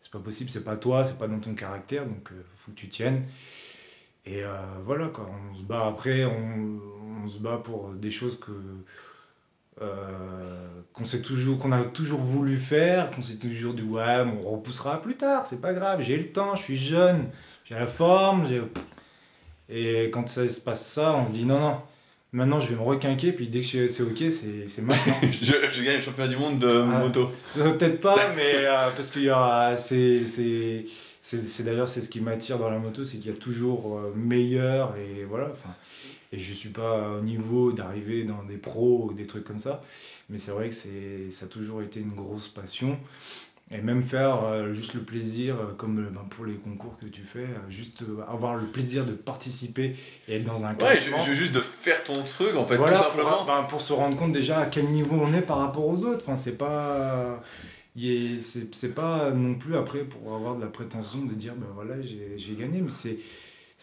C'est 0.00 0.10
pas 0.10 0.18
possible, 0.18 0.50
c'est 0.50 0.64
pas 0.64 0.76
toi, 0.76 1.04
c'est 1.04 1.18
pas 1.18 1.28
dans 1.28 1.38
ton 1.38 1.54
caractère, 1.54 2.06
donc 2.06 2.30
faut 2.56 2.72
que 2.72 2.76
tu 2.76 2.88
tiennes. 2.88 3.24
Et 4.26 4.44
euh, 4.44 4.48
voilà 4.84 5.06
quoi, 5.08 5.28
on 5.50 5.54
se 5.54 5.62
bat 5.62 5.86
après, 5.88 6.24
on, 6.24 6.78
on 7.24 7.28
se 7.28 7.38
bat 7.38 7.56
pour 7.62 7.90
des 7.94 8.10
choses 8.10 8.38
que 8.38 8.52
euh, 9.80 9.86
qu'on 10.92 11.04
sait 11.04 11.22
toujours, 11.22 11.58
qu'on 11.58 11.72
a 11.72 11.82
toujours 11.84 12.20
voulu 12.20 12.56
faire, 12.56 13.10
qu'on 13.10 13.22
s'est 13.22 13.38
toujours 13.38 13.74
dit 13.74 13.82
ouais, 13.82 14.18
on 14.44 14.50
repoussera 14.50 15.00
plus 15.00 15.16
tard, 15.16 15.46
c'est 15.46 15.60
pas 15.60 15.72
grave, 15.72 16.02
j'ai 16.02 16.16
le 16.18 16.26
temps, 16.28 16.54
je 16.54 16.62
suis 16.62 16.76
jeune, 16.76 17.28
j'ai 17.64 17.74
la 17.74 17.86
forme, 17.86 18.46
j'ai... 18.46 18.62
Et 19.68 20.10
quand 20.10 20.28
ça 20.28 20.48
se 20.48 20.60
passe 20.60 20.86
ça, 20.86 21.14
on 21.14 21.24
se 21.26 21.32
dit 21.32 21.44
non, 21.46 21.58
non, 21.58 21.76
maintenant 22.32 22.60
je 22.60 22.68
vais 22.68 22.76
me 22.76 22.82
requinquer, 22.82 23.32
puis 23.32 23.48
dès 23.48 23.62
que 23.62 23.88
c'est 23.88 24.02
ok, 24.02 24.18
c'est 24.30 24.66
c'est 24.68 24.82
maintenant. 24.82 25.14
je, 25.32 25.44
je 25.72 25.82
gagne 25.82 25.96
le 25.96 26.00
championnat 26.02 26.28
du 26.28 26.36
monde 26.36 26.58
de 26.58 26.68
Ah. 26.68 26.98
moto. 26.98 27.30
Euh, 27.58 27.70
Peut-être 27.72 28.00
pas, 28.00 28.18
mais 28.36 28.52
euh, 28.56 28.90
parce 28.94 29.10
qu'il 29.10 29.22
y 29.22 29.30
aura. 29.30 29.76
C'est, 29.78 30.84
c'est, 31.24 31.62
d'ailleurs 31.64 31.88
c'est 31.88 32.00
ce 32.02 32.08
qui 32.10 32.20
m'attire 32.20 32.58
dans 32.58 32.68
la 32.68 32.78
moto, 32.78 33.04
c'est 33.04 33.16
qu'il 33.18 33.30
y 33.30 33.34
a 33.34 33.38
toujours 33.38 33.96
euh, 33.96 34.12
meilleur 34.14 34.96
et 34.96 35.24
voilà. 35.24 35.48
Enfin, 35.52 35.74
et 36.32 36.38
je 36.38 36.52
suis 36.52 36.70
pas 36.70 37.10
au 37.18 37.20
niveau 37.22 37.72
d'arriver 37.72 38.24
dans 38.24 38.42
des 38.42 38.56
pros 38.56 39.08
ou 39.08 39.14
des 39.14 39.26
trucs 39.26 39.44
comme 39.44 39.58
ça, 39.58 39.82
mais 40.30 40.38
c'est 40.38 40.50
vrai 40.50 40.68
que 40.68 40.74
c'est, 40.74 41.30
ça 41.30 41.46
a 41.46 41.48
toujours 41.48 41.80
été 41.82 42.00
une 42.00 42.14
grosse 42.14 42.48
passion. 42.48 42.98
Et 43.74 43.80
même 43.80 44.02
faire 44.02 44.44
euh, 44.44 44.72
juste 44.74 44.92
le 44.92 45.00
plaisir, 45.00 45.54
euh, 45.56 45.72
comme 45.78 45.96
ben, 46.12 46.20
pour 46.28 46.44
les 46.44 46.56
concours 46.56 46.94
que 47.00 47.06
tu 47.06 47.22
fais, 47.22 47.46
juste 47.70 48.04
avoir 48.28 48.56
le 48.56 48.66
plaisir 48.66 49.06
de 49.06 49.12
participer 49.12 49.96
et 50.28 50.36
être 50.36 50.44
dans 50.44 50.66
un 50.66 50.72
Ouais, 50.72 50.76
classement. 50.78 51.18
je, 51.20 51.30
je- 51.32 51.38
juste 51.38 51.54
de 51.54 51.60
faire 51.60 52.04
ton 52.04 52.22
truc 52.22 52.54
en 52.54 52.66
fait, 52.66 52.76
Voilà, 52.76 52.98
tout 52.98 53.04
simplement. 53.04 53.36
Pour, 53.38 53.46
ben, 53.46 53.62
pour 53.70 53.80
se 53.80 53.94
rendre 53.94 54.16
compte 54.18 54.32
déjà 54.32 54.58
à 54.60 54.66
quel 54.66 54.86
niveau 54.86 55.16
on 55.16 55.32
est 55.32 55.40
par 55.40 55.58
rapport 55.58 55.86
aux 55.86 56.04
autres. 56.04 56.22
Enfin, 56.22 56.36
c'est 56.36 56.58
pas. 56.58 57.42
C'est 57.96 58.94
pas 58.94 59.30
non 59.30 59.54
plus 59.54 59.76
après 59.76 60.00
pour 60.00 60.34
avoir 60.34 60.56
de 60.56 60.60
la 60.62 60.68
prétention 60.68 61.24
de 61.24 61.34
dire 61.34 61.54
ben 61.56 61.66
voilà, 61.74 61.94
j'ai 62.02 62.54
gagné, 62.54 62.80
mais 62.80 62.90
c'est. 62.90 63.18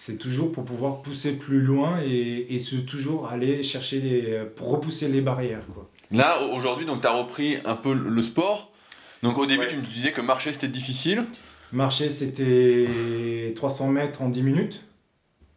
C'est 0.01 0.17
toujours 0.17 0.53
pour 0.53 0.63
pouvoir 0.63 1.01
pousser 1.01 1.33
plus 1.33 1.61
loin 1.61 1.99
et, 2.01 2.55
et 2.55 2.57
se 2.57 2.77
toujours 2.77 3.27
aller 3.27 3.61
chercher 3.63 3.99
les. 3.99 4.45
pour 4.55 4.69
repousser 4.69 5.09
les 5.09 5.19
barrières. 5.19 5.65
Quoi. 5.73 5.89
Là, 6.11 6.41
au- 6.41 6.55
aujourd'hui, 6.55 6.85
donc 6.85 7.01
t'as 7.01 7.11
repris 7.11 7.57
un 7.65 7.75
peu 7.75 7.93
le 7.93 8.07
le 8.09 8.21
sport. 8.21 8.71
Donc 9.23 9.37
au 9.37 9.45
début, 9.45 9.63
Ouais. 9.63 9.67
tu 9.67 9.75
me 9.75 9.81
disais 9.81 10.13
que 10.13 10.21
marcher 10.21 10.53
c'était 10.53 10.69
difficile. 10.69 11.25
Marcher, 11.73 12.09
c'était 12.09 13.51
300 13.57 13.89
mètres 13.89 14.21
en 14.21 14.29
10 14.29 14.41
minutes. 14.41 14.85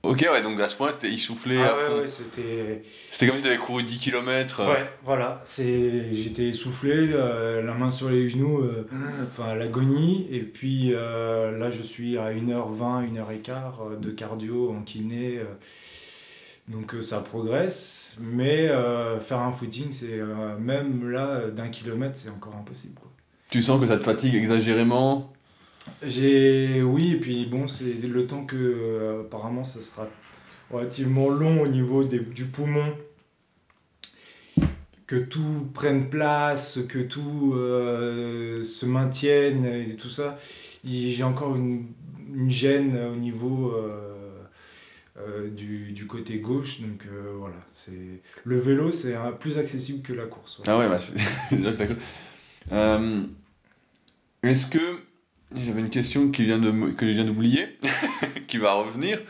Ok, 0.02 0.26
ouais, 0.32 0.40
donc 0.42 0.58
à 0.60 0.68
ce 0.68 0.76
point, 0.76 0.90
t'étais 0.92 1.14
essoufflé 1.14 1.58
à 1.62 1.74
Ah 1.74 1.76
fond. 1.76 1.94
ouais, 1.94 2.00
ouais, 2.00 2.06
c'était. 2.08 2.82
C'était 3.12 3.28
comme 3.28 3.36
si 3.36 3.44
t'avais 3.44 3.56
couru 3.58 3.84
10 3.84 3.98
km. 3.98 4.64
Ouais, 4.66 4.90
voilà, 5.04 5.40
c'est 5.44 6.12
j'étais 6.12 6.48
essoufflé, 6.48 6.90
euh, 7.12 7.62
la 7.62 7.74
main 7.74 7.92
sur 7.92 8.10
les 8.10 8.26
genoux, 8.28 8.62
euh, 8.62 8.84
enfin 9.30 9.54
l'agonie, 9.54 10.26
et 10.32 10.40
puis 10.40 10.90
euh, 10.92 11.56
là 11.56 11.70
je 11.70 11.82
suis 11.82 12.18
à 12.18 12.32
1h20, 12.32 13.12
1h15 13.12 13.52
euh, 13.92 13.96
de 13.96 14.10
cardio 14.10 14.72
en 14.72 14.82
kiné, 14.82 15.38
euh, 15.38 15.44
donc 16.66 16.94
euh, 16.94 17.00
ça 17.00 17.20
progresse, 17.20 18.16
mais 18.20 18.68
euh, 18.70 19.20
faire 19.20 19.38
un 19.38 19.52
footing, 19.52 19.92
c'est 19.92 20.18
euh, 20.18 20.56
même 20.58 21.10
là 21.10 21.42
d'un 21.48 21.68
kilomètre, 21.68 22.16
c'est 22.18 22.30
encore 22.30 22.56
impossible. 22.56 22.96
Quoi. 23.00 23.10
Tu 23.50 23.62
sens 23.62 23.80
que 23.80 23.86
ça 23.86 23.98
te 23.98 24.02
fatigue 24.04 24.34
exagérément? 24.34 25.32
J'ai, 26.04 26.82
oui, 26.82 27.12
et 27.12 27.16
puis 27.20 27.46
bon, 27.46 27.66
c'est 27.66 27.94
le 28.02 28.26
temps 28.26 28.44
que 28.44 28.56
euh, 28.56 29.22
apparemment 29.22 29.64
ça 29.64 29.80
sera 29.80 30.08
relativement 30.70 31.28
long 31.28 31.62
au 31.62 31.66
niveau 31.66 32.04
des, 32.04 32.20
du 32.20 32.46
poumon, 32.46 32.94
que 35.06 35.16
tout 35.16 35.68
prenne 35.74 36.08
place, 36.08 36.80
que 36.88 37.00
tout 37.00 37.54
euh, 37.56 38.62
se 38.62 38.86
maintienne 38.86 39.64
et 39.64 39.96
tout 39.96 40.08
ça. 40.08 40.38
J'ai 40.84 41.22
encore 41.22 41.54
une, 41.54 41.86
une 42.34 42.50
gêne 42.50 42.96
au 42.96 43.16
niveau 43.16 43.74
euh, 45.18 45.50
du, 45.50 45.92
du 45.92 46.06
côté 46.06 46.38
gauche, 46.38 46.80
donc 46.80 47.06
voilà. 47.38 47.56
C'est 47.68 48.22
le 48.44 48.58
vélo, 48.58 48.90
c'est 48.90 49.14
plus 49.38 49.58
accessible 49.58 50.02
que 50.02 50.12
la 50.12 50.26
course. 50.26 50.62
Ah 50.66 50.78
ouais, 50.78 50.88
bah, 50.88 50.98
Est-ce 54.42 54.66
que. 54.68 55.11
J'avais 55.56 55.80
une 55.80 55.90
question 55.90 56.30
qui 56.30 56.44
vient 56.44 56.58
de, 56.58 56.70
que 56.92 57.06
je 57.06 57.12
viens 57.12 57.24
d'oublier, 57.24 57.76
qui 58.48 58.58
va 58.58 58.72
revenir. 58.72 59.20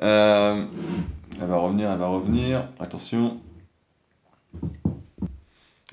Euh, 0.00 0.64
elle 1.40 1.46
va 1.46 1.56
revenir, 1.56 1.90
elle 1.90 1.98
va 1.98 2.06
revenir. 2.06 2.68
Attention. 2.78 3.40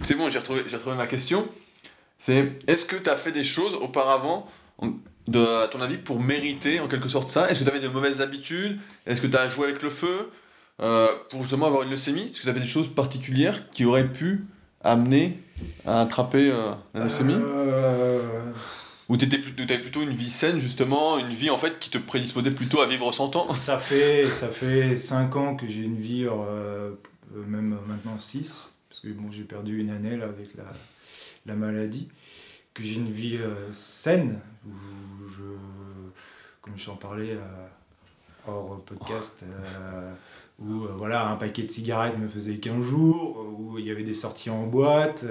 C'est 0.03 0.15
bon, 0.15 0.29
j'ai 0.29 0.39
retrouvé, 0.39 0.63
j'ai 0.67 0.75
retrouvé 0.75 0.95
ma 0.95 1.07
question. 1.07 1.47
C'est 2.19 2.53
est-ce 2.67 2.85
que 2.85 2.95
tu 2.95 3.09
as 3.09 3.15
fait 3.15 3.31
des 3.31 3.43
choses 3.43 3.75
auparavant, 3.75 4.47
de, 5.27 5.63
à 5.63 5.67
ton 5.67 5.81
avis, 5.81 5.97
pour 5.97 6.19
mériter 6.19 6.79
en 6.79 6.87
quelque 6.87 7.09
sorte 7.09 7.31
ça? 7.31 7.49
Est-ce 7.49 7.59
que 7.59 7.63
tu 7.63 7.69
avais 7.69 7.79
de 7.79 7.87
mauvaises 7.87 8.21
habitudes? 8.21 8.79
Est-ce 9.05 9.21
que 9.21 9.27
tu 9.27 9.37
as 9.37 9.47
joué 9.47 9.65
avec 9.65 9.81
le 9.81 9.89
feu 9.89 10.29
euh, 10.81 11.09
pour 11.29 11.41
justement 11.41 11.65
avoir 11.65 11.83
une 11.83 11.89
leucémie? 11.89 12.29
Est-ce 12.29 12.39
que 12.39 12.43
tu 12.43 12.49
avais 12.49 12.59
des 12.59 12.67
choses 12.67 12.93
particulières 12.93 13.69
qui 13.71 13.85
auraient 13.85 14.11
pu 14.11 14.45
amener 14.83 15.39
à 15.85 16.01
attraper 16.01 16.51
euh, 16.51 16.71
la 16.93 17.05
leucémie? 17.05 17.35
Ou 19.09 19.15
tu 19.15 19.25
avais 19.25 19.79
plutôt 19.79 20.01
une 20.01 20.11
vie 20.11 20.29
saine, 20.29 20.59
justement, 20.59 21.17
une 21.17 21.29
vie 21.29 21.49
en 21.49 21.57
fait 21.57 21.79
qui 21.79 21.89
te 21.89 21.97
prédisposait 21.97 22.51
plutôt 22.51 22.81
à 22.81 22.85
vivre 22.85 23.11
100 23.11 23.35
ans 23.37 23.49
Ça 23.49 23.77
fait, 23.77 24.27
ça 24.31 24.49
fait 24.49 24.97
5 24.97 25.35
ans 25.37 25.55
que 25.55 25.65
j'ai 25.65 25.83
une 25.83 25.95
vie, 25.95 26.25
euh, 26.25 26.91
euh, 27.35 27.45
même 27.47 27.77
maintenant 27.87 28.17
6, 28.17 28.73
parce 28.89 28.99
que 28.99 29.07
bon, 29.07 29.31
j'ai 29.31 29.43
perdu 29.43 29.79
une 29.79 29.91
année 29.91 30.17
là, 30.17 30.25
avec 30.25 30.55
la, 30.55 30.65
la 31.45 31.53
maladie, 31.55 32.09
que 32.73 32.83
j'ai 32.83 32.95
une 32.95 33.09
vie 33.09 33.37
euh, 33.37 33.71
saine, 33.71 34.41
où 34.65 34.71
je, 35.29 35.43
comme 36.61 36.77
je 36.77 36.85
t'en 36.87 36.95
parlais 36.95 37.31
euh, 37.31 37.67
hors 38.45 38.83
podcast, 38.83 39.43
où 40.59 40.85
voilà, 40.97 41.27
un 41.27 41.35
paquet 41.35 41.63
de 41.63 41.71
cigarettes 41.71 42.17
me 42.17 42.27
faisait 42.27 42.57
15 42.57 42.83
jours, 42.83 43.45
où 43.57 43.77
il 43.77 43.85
y 43.85 43.91
avait 43.91 44.03
des 44.03 44.13
sorties 44.15 44.49
en 44.49 44.63
boîte. 44.63 45.23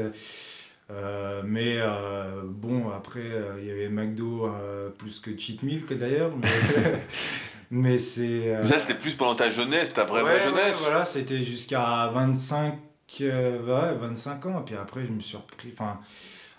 Euh, 0.91 1.43
mais 1.45 1.79
euh, 1.79 2.43
bon, 2.45 2.91
après, 2.91 3.21
euh, 3.25 3.57
il 3.61 3.67
y 3.67 3.71
avait 3.71 3.89
McDo 3.89 4.47
euh, 4.47 4.89
plus 4.91 5.19
que 5.21 5.37
Cheat 5.37 5.63
Meal 5.63 5.85
que 5.85 5.95
d'ailleurs. 5.95 6.33
Mais, 6.37 6.49
mais 7.71 7.99
c'est. 7.99 8.55
euh, 8.55 8.67
Ça, 8.67 8.79
c'était 8.79 8.95
plus 8.97 9.15
pendant 9.15 9.35
ta 9.35 9.51
jeunesse, 9.51 9.93
ta 9.93 10.05
vraie, 10.05 10.23
ouais, 10.23 10.39
vraie 10.39 10.47
ouais, 10.47 10.59
jeunesse. 10.61 10.81
voilà, 10.83 11.05
c'était 11.05 11.43
jusqu'à 11.43 12.11
25, 12.15 12.79
jusqu'à 13.09 13.93
25 13.95 14.47
ans. 14.47 14.61
Et 14.61 14.65
puis 14.65 14.77
après, 14.77 15.05
je 15.07 15.13
me 15.13 15.21
suis 15.21 15.37
repris. 15.37 15.71
Enfin, 15.73 15.99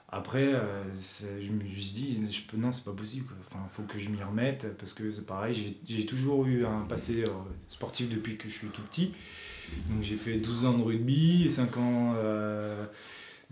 après, 0.09 0.53
euh, 0.53 0.83
je 0.95 1.51
me 1.51 1.65
suis 1.65 1.93
dit, 1.93 2.27
je 2.31 2.41
peux, 2.41 2.57
non, 2.57 2.71
c'est 2.71 2.83
pas 2.83 2.91
possible. 2.93 3.33
Enfin, 3.49 3.59
faut 3.71 3.83
que 3.83 3.97
je 3.99 4.09
m'y 4.09 4.21
remette 4.23 4.77
parce 4.77 4.93
que 4.93 5.11
c'est 5.11 5.25
pareil. 5.25 5.77
J'ai 5.87 6.05
toujours 6.05 6.45
eu 6.45 6.65
un 6.65 6.81
passé 6.81 7.23
euh, 7.23 7.29
sportif 7.69 8.09
depuis 8.09 8.37
que 8.37 8.49
je 8.49 8.53
suis 8.53 8.67
tout 8.67 8.81
petit. 8.83 9.13
Donc 9.89 10.01
j'ai 10.01 10.15
fait 10.15 10.35
12 10.35 10.65
ans 10.65 10.77
de 10.77 10.83
rugby, 10.83 11.49
5 11.49 11.75
ans 11.77 12.15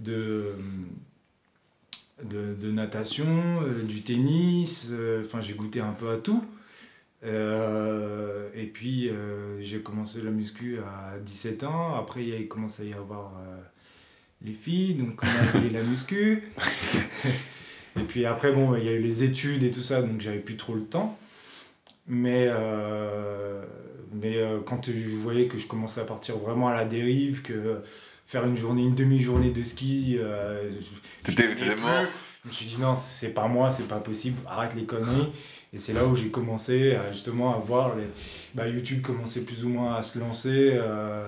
euh, 0.07 0.53
de, 2.23 2.53
de, 2.53 2.71
natation, 2.71 3.61
du 3.83 4.01
tennis. 4.01 4.91
Enfin, 5.21 5.41
j'ai 5.41 5.53
goûté 5.53 5.79
un 5.79 5.91
peu 5.91 6.09
à 6.09 6.17
tout. 6.17 6.43
et 7.23 8.65
puis 8.73 9.09
j'ai 9.59 9.81
commencé 9.81 10.21
la 10.21 10.31
muscu 10.31 10.79
à 10.79 11.19
17 11.19 11.63
ans. 11.63 11.95
Après, 11.95 12.25
il 12.25 12.33
a 12.33 12.43
commencé 12.47 12.83
à 12.83 12.85
y 12.85 12.93
avoir 12.93 13.33
les 14.41 14.53
filles, 14.53 14.95
donc 14.95 15.21
on 15.23 15.27
a 15.27 15.59
fait 15.61 15.69
la 15.69 15.83
muscu. 15.83 16.43
et 17.99 18.03
puis 18.03 18.25
après, 18.25 18.53
bon, 18.53 18.75
il 18.75 18.85
y 18.85 18.89
a 18.89 18.93
eu 18.93 19.01
les 19.01 19.23
études 19.23 19.63
et 19.63 19.71
tout 19.71 19.81
ça, 19.81 20.01
donc 20.01 20.21
j'avais 20.21 20.39
plus 20.39 20.57
trop 20.57 20.75
le 20.75 20.83
temps. 20.83 21.17
Mais, 22.07 22.47
euh, 22.49 23.63
mais 24.13 24.37
euh, 24.37 24.59
quand 24.65 24.89
je 24.91 25.15
voyais 25.17 25.47
que 25.47 25.57
je 25.57 25.67
commençais 25.67 26.01
à 26.01 26.05
partir 26.05 26.37
vraiment 26.37 26.67
à 26.67 26.75
la 26.75 26.85
dérive, 26.85 27.41
que 27.41 27.81
faire 28.25 28.45
une 28.45 28.57
journée, 28.57 28.83
une 28.83 28.95
demi-journée 28.95 29.51
de 29.51 29.63
ski, 29.63 30.17
euh, 30.19 30.71
je, 30.71 31.31
je, 31.31 32.47
me 32.47 32.51
suis 32.51 32.65
dit 32.65 32.77
non, 32.79 32.95
c'est 32.95 33.33
pas 33.33 33.47
moi, 33.47 33.71
c'est 33.71 33.87
pas 33.87 33.99
possible, 33.99 34.37
arrête 34.47 34.75
les 34.75 34.85
conneries. 34.85 35.31
Et 35.73 35.77
c'est 35.77 35.93
là 35.93 36.05
où 36.05 36.15
j'ai 36.15 36.29
commencé 36.29 36.95
à, 36.95 37.11
justement 37.11 37.53
à 37.53 37.57
voir 37.57 37.95
les, 37.95 38.07
bah, 38.53 38.67
YouTube 38.67 39.01
commençait 39.01 39.41
plus 39.41 39.65
ou 39.65 39.69
moins 39.69 39.95
à 39.95 40.01
se 40.01 40.19
lancer. 40.19 40.71
Euh, 40.73 41.27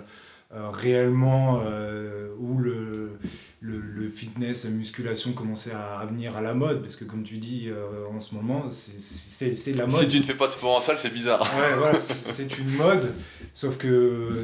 réellement 0.52 1.62
euh, 1.66 2.30
où 2.40 2.58
le, 2.58 3.20
le, 3.60 3.80
le, 3.80 4.10
fitness, 4.10 4.64
la 4.64 4.70
musculation 4.70 5.34
commençait 5.34 5.74
à, 5.74 6.06
venir 6.06 6.38
à 6.38 6.42
la 6.42 6.54
mode, 6.54 6.82
parce 6.82 6.96
que 6.96 7.04
comme 7.04 7.24
tu 7.24 7.38
dis 7.38 7.68
euh, 7.68 8.08
en 8.08 8.20
ce 8.20 8.34
moment, 8.34 8.68
c'est 8.70 9.76
la 9.76 9.86
mode. 9.86 9.96
Si 9.96 10.08
tu 10.08 10.20
ne 10.20 10.24
fais 10.24 10.36
pas 10.36 10.48
de 10.48 10.54
sport 10.54 10.78
en 10.78 10.82
salle, 10.82 10.98
c'est 10.98 11.14
bizarre. 11.14 11.42
Ouais, 11.60 11.76
voilà, 11.76 12.00
c'est 12.00 12.58
une 12.60 12.70
mode, 12.72 13.14
sauf 13.54 13.78
que 13.78 14.44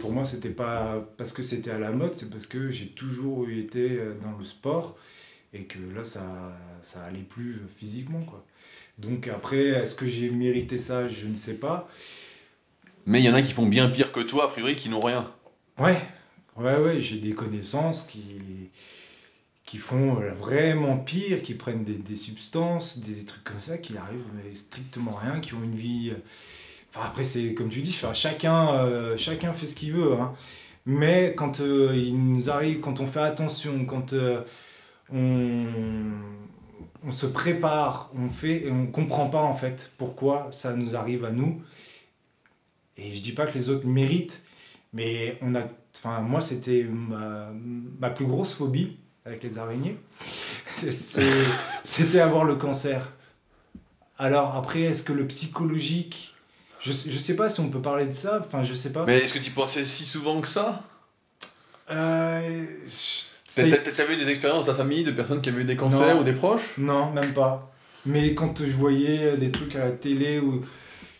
pour 0.00 0.10
moi, 0.10 0.24
c'était 0.24 0.50
pas 0.50 1.06
parce 1.16 1.32
que 1.32 1.42
c'était 1.42 1.70
à 1.70 1.78
la 1.78 1.92
mode, 1.92 2.14
c'est 2.14 2.30
parce 2.30 2.46
que 2.46 2.70
j'ai 2.70 2.88
toujours 2.88 3.48
été 3.48 4.00
dans 4.22 4.36
le 4.36 4.44
sport 4.44 4.96
et 5.52 5.64
que 5.64 5.78
là, 5.94 6.04
ça, 6.04 6.58
ça 6.82 7.04
allait 7.04 7.20
plus 7.20 7.62
physiquement, 7.76 8.22
quoi. 8.22 8.44
Donc 8.98 9.28
après, 9.28 9.66
est-ce 9.66 9.94
que 9.94 10.06
j'ai 10.06 10.30
mérité 10.30 10.78
ça? 10.78 11.06
Je 11.06 11.26
ne 11.26 11.34
sais 11.34 11.58
pas. 11.58 11.88
Mais 13.04 13.20
il 13.20 13.24
y 13.24 13.30
en 13.30 13.34
a 13.34 13.42
qui 13.42 13.52
font 13.52 13.66
bien 13.66 13.88
pire 13.88 14.10
que 14.10 14.20
toi, 14.20 14.44
a 14.44 14.48
priori, 14.48 14.74
qui 14.74 14.88
n'ont 14.88 15.00
rien. 15.00 15.30
Ouais, 15.78 15.98
ouais, 16.56 16.76
ouais, 16.78 17.00
j'ai 17.00 17.18
des 17.18 17.32
connaissances 17.32 18.06
qui, 18.06 18.70
qui 19.66 19.76
font 19.78 20.20
euh, 20.22 20.32
vraiment 20.32 20.96
pire, 20.96 21.42
qui 21.42 21.54
prennent 21.54 21.84
des, 21.84 21.98
des 21.98 22.16
substances, 22.16 22.98
des, 22.98 23.24
trucs 23.26 23.44
comme 23.44 23.60
ça, 23.60 23.76
qui 23.76 23.96
arrivent 23.98 24.24
mais 24.34 24.54
strictement 24.54 25.12
rien, 25.12 25.40
qui 25.40 25.54
ont 25.54 25.62
une 25.62 25.74
vie. 25.74 26.10
Euh, 26.12 26.18
enfin, 26.90 27.06
après, 27.06 27.24
c'est 27.24 27.52
comme 27.54 27.68
tu 27.68 27.82
dis, 27.82 27.92
chacun, 28.14 28.74
euh, 28.74 29.16
chacun 29.18 29.52
fait 29.52 29.66
ce 29.66 29.76
qu'il 29.76 29.92
veut. 29.92 30.14
Hein. 30.14 30.34
Mais 30.86 31.34
quand 31.36 31.58
il 31.60 32.16
nous 32.32 32.48
arrive, 32.48 32.80
quand 32.80 33.00
on 33.00 33.06
fait 33.06 33.20
attention, 33.20 33.84
quand 33.86 34.14
on, 35.12 35.66
on 37.04 37.10
se 37.10 37.26
prépare, 37.26 38.12
on 38.16 38.28
fait 38.28 38.66
et 38.66 38.70
on 38.70 38.86
comprend 38.86 39.28
pas 39.28 39.42
en 39.42 39.54
fait 39.54 39.92
pourquoi 39.98 40.48
ça 40.52 40.74
nous 40.74 40.94
arrive 40.96 41.24
à 41.24 41.32
nous. 41.32 41.60
Et 42.96 43.12
je 43.12 43.20
dis 43.20 43.32
pas 43.32 43.46
que 43.46 43.54
les 43.54 43.68
autres 43.68 43.86
méritent, 43.86 44.45
mais 44.96 45.36
on 45.42 45.54
a, 45.54 45.60
enfin, 45.94 46.20
moi, 46.20 46.40
c'était 46.40 46.84
ma, 46.84 47.50
ma, 48.00 48.08
plus 48.08 48.24
grosse 48.24 48.54
phobie 48.54 48.96
avec 49.26 49.42
les 49.42 49.58
araignées. 49.58 49.98
c'était 51.82 52.20
avoir 52.20 52.44
le 52.44 52.56
cancer. 52.56 53.12
Alors 54.18 54.56
après, 54.56 54.80
est-ce 54.80 55.02
que 55.02 55.12
le 55.12 55.26
psychologique... 55.26 56.34
Je, 56.80 56.92
je 56.92 57.18
sais 57.18 57.36
pas 57.36 57.50
si 57.50 57.60
on 57.60 57.68
peut 57.68 57.82
parler 57.82 58.06
de 58.06 58.12
ça, 58.12 58.40
enfin 58.40 58.62
je 58.62 58.72
sais 58.72 58.92
pas. 58.92 59.04
Mais 59.04 59.18
est-ce 59.18 59.34
que 59.34 59.38
tu 59.38 59.50
pensais 59.50 59.84
si 59.84 60.04
souvent 60.04 60.40
que 60.40 60.48
ça? 60.48 60.82
Euh, 61.90 62.64
T'as 63.54 63.66
eu 63.66 64.16
des 64.16 64.28
expériences 64.30 64.64
de 64.64 64.70
la 64.70 64.76
famille, 64.76 65.04
de 65.04 65.10
personnes 65.10 65.42
qui 65.42 65.50
avaient 65.50 65.62
eu 65.62 65.64
des 65.64 65.76
cancers 65.76 66.18
ou 66.18 66.22
des 66.22 66.32
proches? 66.32 66.78
Non, 66.78 67.12
même 67.12 67.34
pas. 67.34 67.72
Mais 68.06 68.34
quand 68.34 68.64
je 68.64 68.72
voyais 68.72 69.36
des 69.36 69.50
trucs 69.50 69.74
à 69.76 69.80
la 69.80 69.90
télé, 69.90 70.38
où 70.38 70.62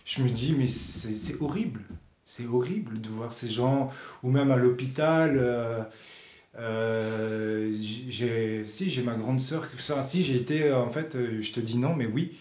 je 0.05 0.23
me 0.23 0.29
dis, 0.29 0.55
mais 0.57 0.67
c'est 0.67 1.41
horrible 1.43 1.83
c'est 2.27 2.47
horrible 2.47 3.01
de 3.01 3.09
voir 3.09 3.33
ces 3.33 3.49
gens, 3.49 3.91
ou 4.25 4.31
même 4.31 4.51
à 4.51 4.57
l'hôpital. 4.57 5.39
Euh, 5.39 5.83
euh, 6.59 7.73
j'ai, 8.09 8.67
si, 8.67 8.91
j'ai 8.91 9.03
ma 9.03 9.15
grande 9.15 9.41
sœur. 9.41 9.69
Si, 9.79 10.25
j'ai 10.25 10.35
été, 10.35 10.73
en 10.73 10.91
fait, 10.91 11.15
euh, 11.15 11.41
je 11.41 11.53
te 11.53 11.61
dis 11.61 11.79
non, 11.79 11.95
mais 11.95 12.07
oui. 12.07 12.37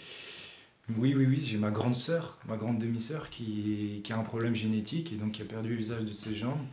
Oui, 0.98 1.14
oui, 1.16 1.26
oui, 1.28 1.42
j'ai 1.44 1.58
ma 1.58 1.70
grande 1.70 1.96
sœur, 1.96 2.40
ma 2.48 2.58
grande 2.58 2.80
demi-sœur 2.80 3.30
qui, 3.30 4.02
qui 4.04 4.12
a 4.12 4.18
un 4.18 4.24
problème 4.24 4.56
génétique 4.56 5.14
et 5.14 5.16
donc 5.16 5.34
qui 5.34 5.42
a 5.44 5.46
perdu 5.46 5.76
l'usage 5.76 6.04
de 6.04 6.14
ses 6.14 6.34
jambes 6.36 6.66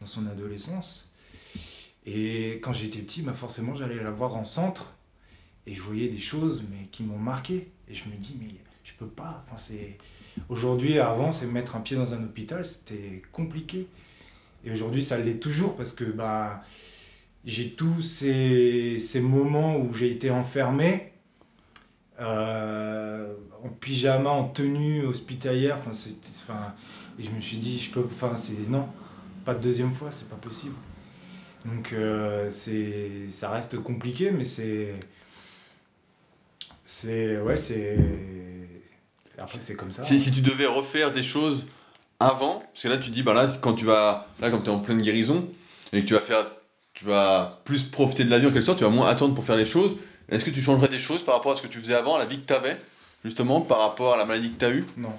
dans 0.00 0.06
son 0.06 0.26
adolescence. 0.26 1.10
Et 2.04 2.60
quand 2.62 2.72
j'étais 2.72 3.00
petit, 3.00 3.22
bah 3.22 3.34
forcément, 3.34 3.74
j'allais 3.74 4.02
la 4.02 4.10
voir 4.10 4.36
en 4.36 4.44
centre 4.44 4.94
et 5.66 5.74
je 5.74 5.82
voyais 5.82 6.08
des 6.08 6.20
choses 6.20 6.64
mais 6.70 6.86
qui 6.92 7.02
m'ont 7.02 7.18
marqué. 7.18 7.70
Et 7.88 7.94
je 7.94 8.04
me 8.08 8.16
dis, 8.16 8.36
mais 8.40 8.54
je 8.84 8.92
peux 8.92 9.06
pas. 9.06 9.44
Enfin, 9.46 9.56
c'est 9.56 9.98
Aujourd'hui, 10.48 10.98
avant, 10.98 11.32
c'est 11.32 11.46
mettre 11.46 11.76
un 11.76 11.80
pied 11.80 11.96
dans 11.96 12.14
un 12.14 12.22
hôpital, 12.22 12.64
c'était 12.64 13.22
compliqué. 13.32 13.86
Et 14.64 14.70
aujourd'hui, 14.70 15.02
ça 15.02 15.18
l'est 15.18 15.40
toujours 15.40 15.76
parce 15.76 15.92
que 15.92 16.04
bah, 16.04 16.62
j'ai 17.44 17.70
tous 17.70 18.00
ces, 18.00 18.98
ces, 18.98 19.20
moments 19.20 19.76
où 19.76 19.94
j'ai 19.94 20.10
été 20.10 20.30
enfermé, 20.30 21.12
euh, 22.20 23.34
en 23.64 23.68
pyjama, 23.68 24.30
en 24.30 24.48
tenue 24.48 25.04
hospitalière. 25.04 25.78
Et 27.18 27.22
je 27.22 27.30
me 27.30 27.40
suis 27.40 27.58
dit, 27.58 27.80
je 27.80 27.90
peux, 27.90 28.04
enfin, 28.04 28.36
c'est 28.36 28.68
non, 28.68 28.88
pas 29.44 29.54
de 29.54 29.60
deuxième 29.60 29.92
fois, 29.92 30.10
c'est 30.10 30.28
pas 30.28 30.36
possible. 30.36 30.74
Donc, 31.64 31.92
euh, 31.92 32.50
ça 32.50 33.50
reste 33.50 33.78
compliqué, 33.82 34.30
mais 34.30 34.44
c'est. 34.44 34.94
C'est. 36.82 37.40
Ouais, 37.40 37.56
c'est 37.56 37.96
après, 39.38 39.60
c'est 39.60 39.76
comme 39.76 39.92
ça. 39.92 40.04
Si, 40.04 40.20
si, 40.20 40.32
tu 40.32 40.40
devais 40.40 40.66
refaire 40.66 41.12
des 41.12 41.22
choses 41.22 41.66
avant, 42.20 42.60
parce 42.60 42.82
que 42.82 42.88
là, 42.88 42.98
tu 42.98 43.10
dis, 43.10 43.22
bah 43.22 43.34
là, 43.34 43.46
quand 43.60 43.74
tu 43.74 43.84
vas, 43.84 44.28
là, 44.40 44.50
quand 44.50 44.60
tu 44.60 44.70
es 44.70 44.72
en 44.72 44.80
pleine 44.80 45.00
guérison, 45.00 45.48
et 45.92 46.02
que 46.02 46.06
tu 46.06 46.14
vas 46.14 46.20
faire, 46.20 46.50
tu 46.94 47.04
vas 47.04 47.60
plus 47.64 47.84
profiter 47.84 48.24
de 48.24 48.30
la 48.30 48.38
vie 48.38 48.46
en 48.46 48.52
quelque 48.52 48.64
sorte, 48.64 48.78
tu 48.78 48.84
vas 48.84 48.90
moins 48.90 49.06
attendre 49.08 49.34
pour 49.34 49.44
faire 49.44 49.56
les 49.56 49.64
choses, 49.64 49.96
est-ce 50.28 50.44
que 50.44 50.50
tu 50.50 50.60
changerais 50.60 50.88
des 50.88 50.98
choses 50.98 51.22
par 51.22 51.34
rapport 51.34 51.52
à 51.52 51.56
ce 51.56 51.62
que 51.62 51.68
tu 51.68 51.78
faisais 51.78 51.94
avant, 51.94 52.16
à 52.16 52.18
la 52.18 52.26
vie 52.26 52.40
que 52.40 52.46
tu 52.46 52.52
avais, 52.52 52.76
justement, 53.24 53.60
par 53.60 53.78
rapport 53.78 54.14
à 54.14 54.16
la 54.16 54.24
maladie 54.24 54.50
que 54.50 54.58
tu 54.58 54.64
as 54.64 54.70
eue? 54.70 54.84
Non. 54.96 55.12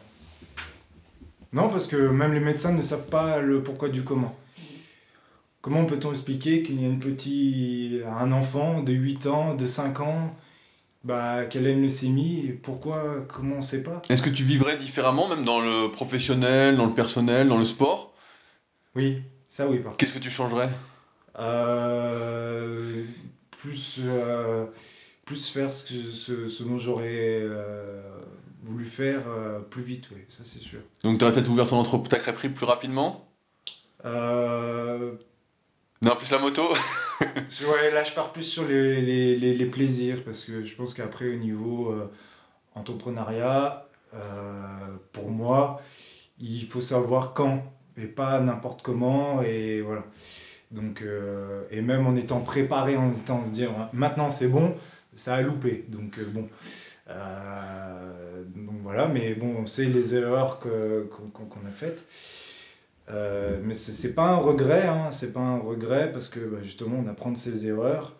Non, 1.51 1.70
parce 1.70 1.88
que 1.88 1.95
même 1.95 2.34
les 2.34 2.39
médecins 2.39 2.74
ne 2.74 2.82
savent 2.82 3.07
pas 3.07 3.39
le 3.39 3.63
pourquoi 3.63 3.89
du 3.89 4.03
comment. 4.03 4.36
Comment 5.61 5.86
peut-on 5.86 6.11
expliquer 6.11 6.63
qu'il 6.63 6.80
y 6.82 6.86
a 6.86 6.88
une 6.88 6.99
petite, 6.99 8.03
un 8.05 8.32
enfant 8.32 8.82
de 8.82 8.93
8 8.93 9.28
ans, 9.28 9.55
de 9.55 9.65
5 9.65 9.99
ans, 9.99 10.36
bah, 11.04 11.45
qu'elle 11.45 11.66
a 11.66 11.70
une 11.70 11.82
leucémie 11.82 12.45
et 12.47 12.52
pourquoi, 12.52 13.26
comment 13.28 13.58
on 13.58 13.62
sait 13.62 13.84
pas. 13.84 14.02
Est-ce 14.10 14.22
que 14.22 14.30
tu 14.30 14.43
vivrais 14.43 14.78
différemment, 14.78 15.28
même 15.28 15.45
dans 15.45 15.60
le 15.62 15.89
professionnel, 15.91 16.76
dans 16.78 16.86
le 16.86 16.93
personnel, 16.93 17.47
dans 17.47 17.58
le 17.58 17.66
sport? 17.66 18.14
Oui, 18.95 19.22
ça 19.47 19.68
oui. 19.68 19.82
Qu'est-ce 19.97 20.14
que 20.14 20.20
tu 20.20 20.30
changerais? 20.30 20.70
Euh, 21.39 23.06
plus, 23.52 24.00
euh, 24.04 24.66
plus 25.24 25.50
faire 25.50 25.72
ce, 25.72 25.93
ce, 25.93 26.50
ce 26.50 26.64
dont 26.64 26.78
j'aurais 26.78 27.39
euh, 27.43 28.02
voulu 28.64 28.84
faire 28.84 29.22
plus 29.70 29.84
vite, 29.84 30.10
oui, 30.12 30.22
ça 30.28 30.43
c'est 30.43 30.60
sûr. 30.60 30.80
Donc 31.04 31.18
tu 31.18 31.24
aurais 31.24 31.34
peut-être 31.34 31.50
ouvert 31.50 31.68
ton 31.68 31.78
entreprise, 31.78 32.10
ta 32.10 32.20
crêperie 32.20 32.50
plus 32.50 32.66
rapidement? 32.66 33.26
Non, 36.02 36.16
plus 36.16 36.32
la 36.32 36.39
moto 36.39 36.74
Ouais, 37.22 37.91
là 37.91 38.06
je 38.06 38.14
pars 38.14 38.32
plus 38.32 38.43
sur 38.43 38.66
les, 38.66 39.70
plaisirs 39.70 40.24
parce 40.24 40.45
que 40.45 40.64
je 40.64 40.74
pense 40.76 40.93
qu'après 40.93 41.28
au 41.28 41.36
niveau 41.36 41.91
euh, 41.91 42.10
entrepreneuriat, 42.74 43.86
euh, 44.14 44.95
pour 45.12 45.30
moi, 45.30 45.82
il 46.39 46.66
faut 46.66 46.80
savoir 46.80 47.34
quand 47.34 47.64
et 47.97 48.08
pas 48.08 48.39
n'importe 48.39 48.82
comment 48.82 49.41
et 49.41 49.82
voilà. 49.82 50.06
Donc, 50.72 51.02
euh, 51.02 51.64
et 51.70 51.82
même 51.82 52.08
en 52.08 52.16
étant 52.16 52.39
préparé, 52.39 52.95
en 52.95 53.12
étant 53.12 53.43
se 53.43 53.52
dire 53.52 53.72
maintenant 53.91 54.30
c'est 54.30 54.47
bon, 54.47 54.76
ça 55.14 55.36
a 55.36 55.41
loupé. 55.41 55.86
Donc 55.89 56.18
bon. 56.32 56.47
donc 58.56 58.76
voilà, 58.84 59.10
mais 59.10 59.34
bon, 59.34 59.54
on 59.60 59.66
sait 59.66 59.86
les 59.86 60.16
erreurs 60.16 60.60
qu'on 60.60 61.68
a 61.68 61.72
faites. 61.72 62.06
Euh, 63.10 63.60
mais 63.64 63.74
c'est 63.74 64.14
pas 64.14 64.28
un 64.28 64.36
regret, 64.36 64.88
hein, 64.88 65.12
c'est 65.12 65.34
pas 65.34 65.39
un 65.39 65.57
regret 65.57 66.12
parce 66.12 66.30
que 66.30 66.39
bah, 66.39 66.60
justement 66.62 67.03
on 67.03 67.10
apprend 67.10 67.32
de 67.32 67.38
ses 67.38 67.68
erreurs. 67.68 68.16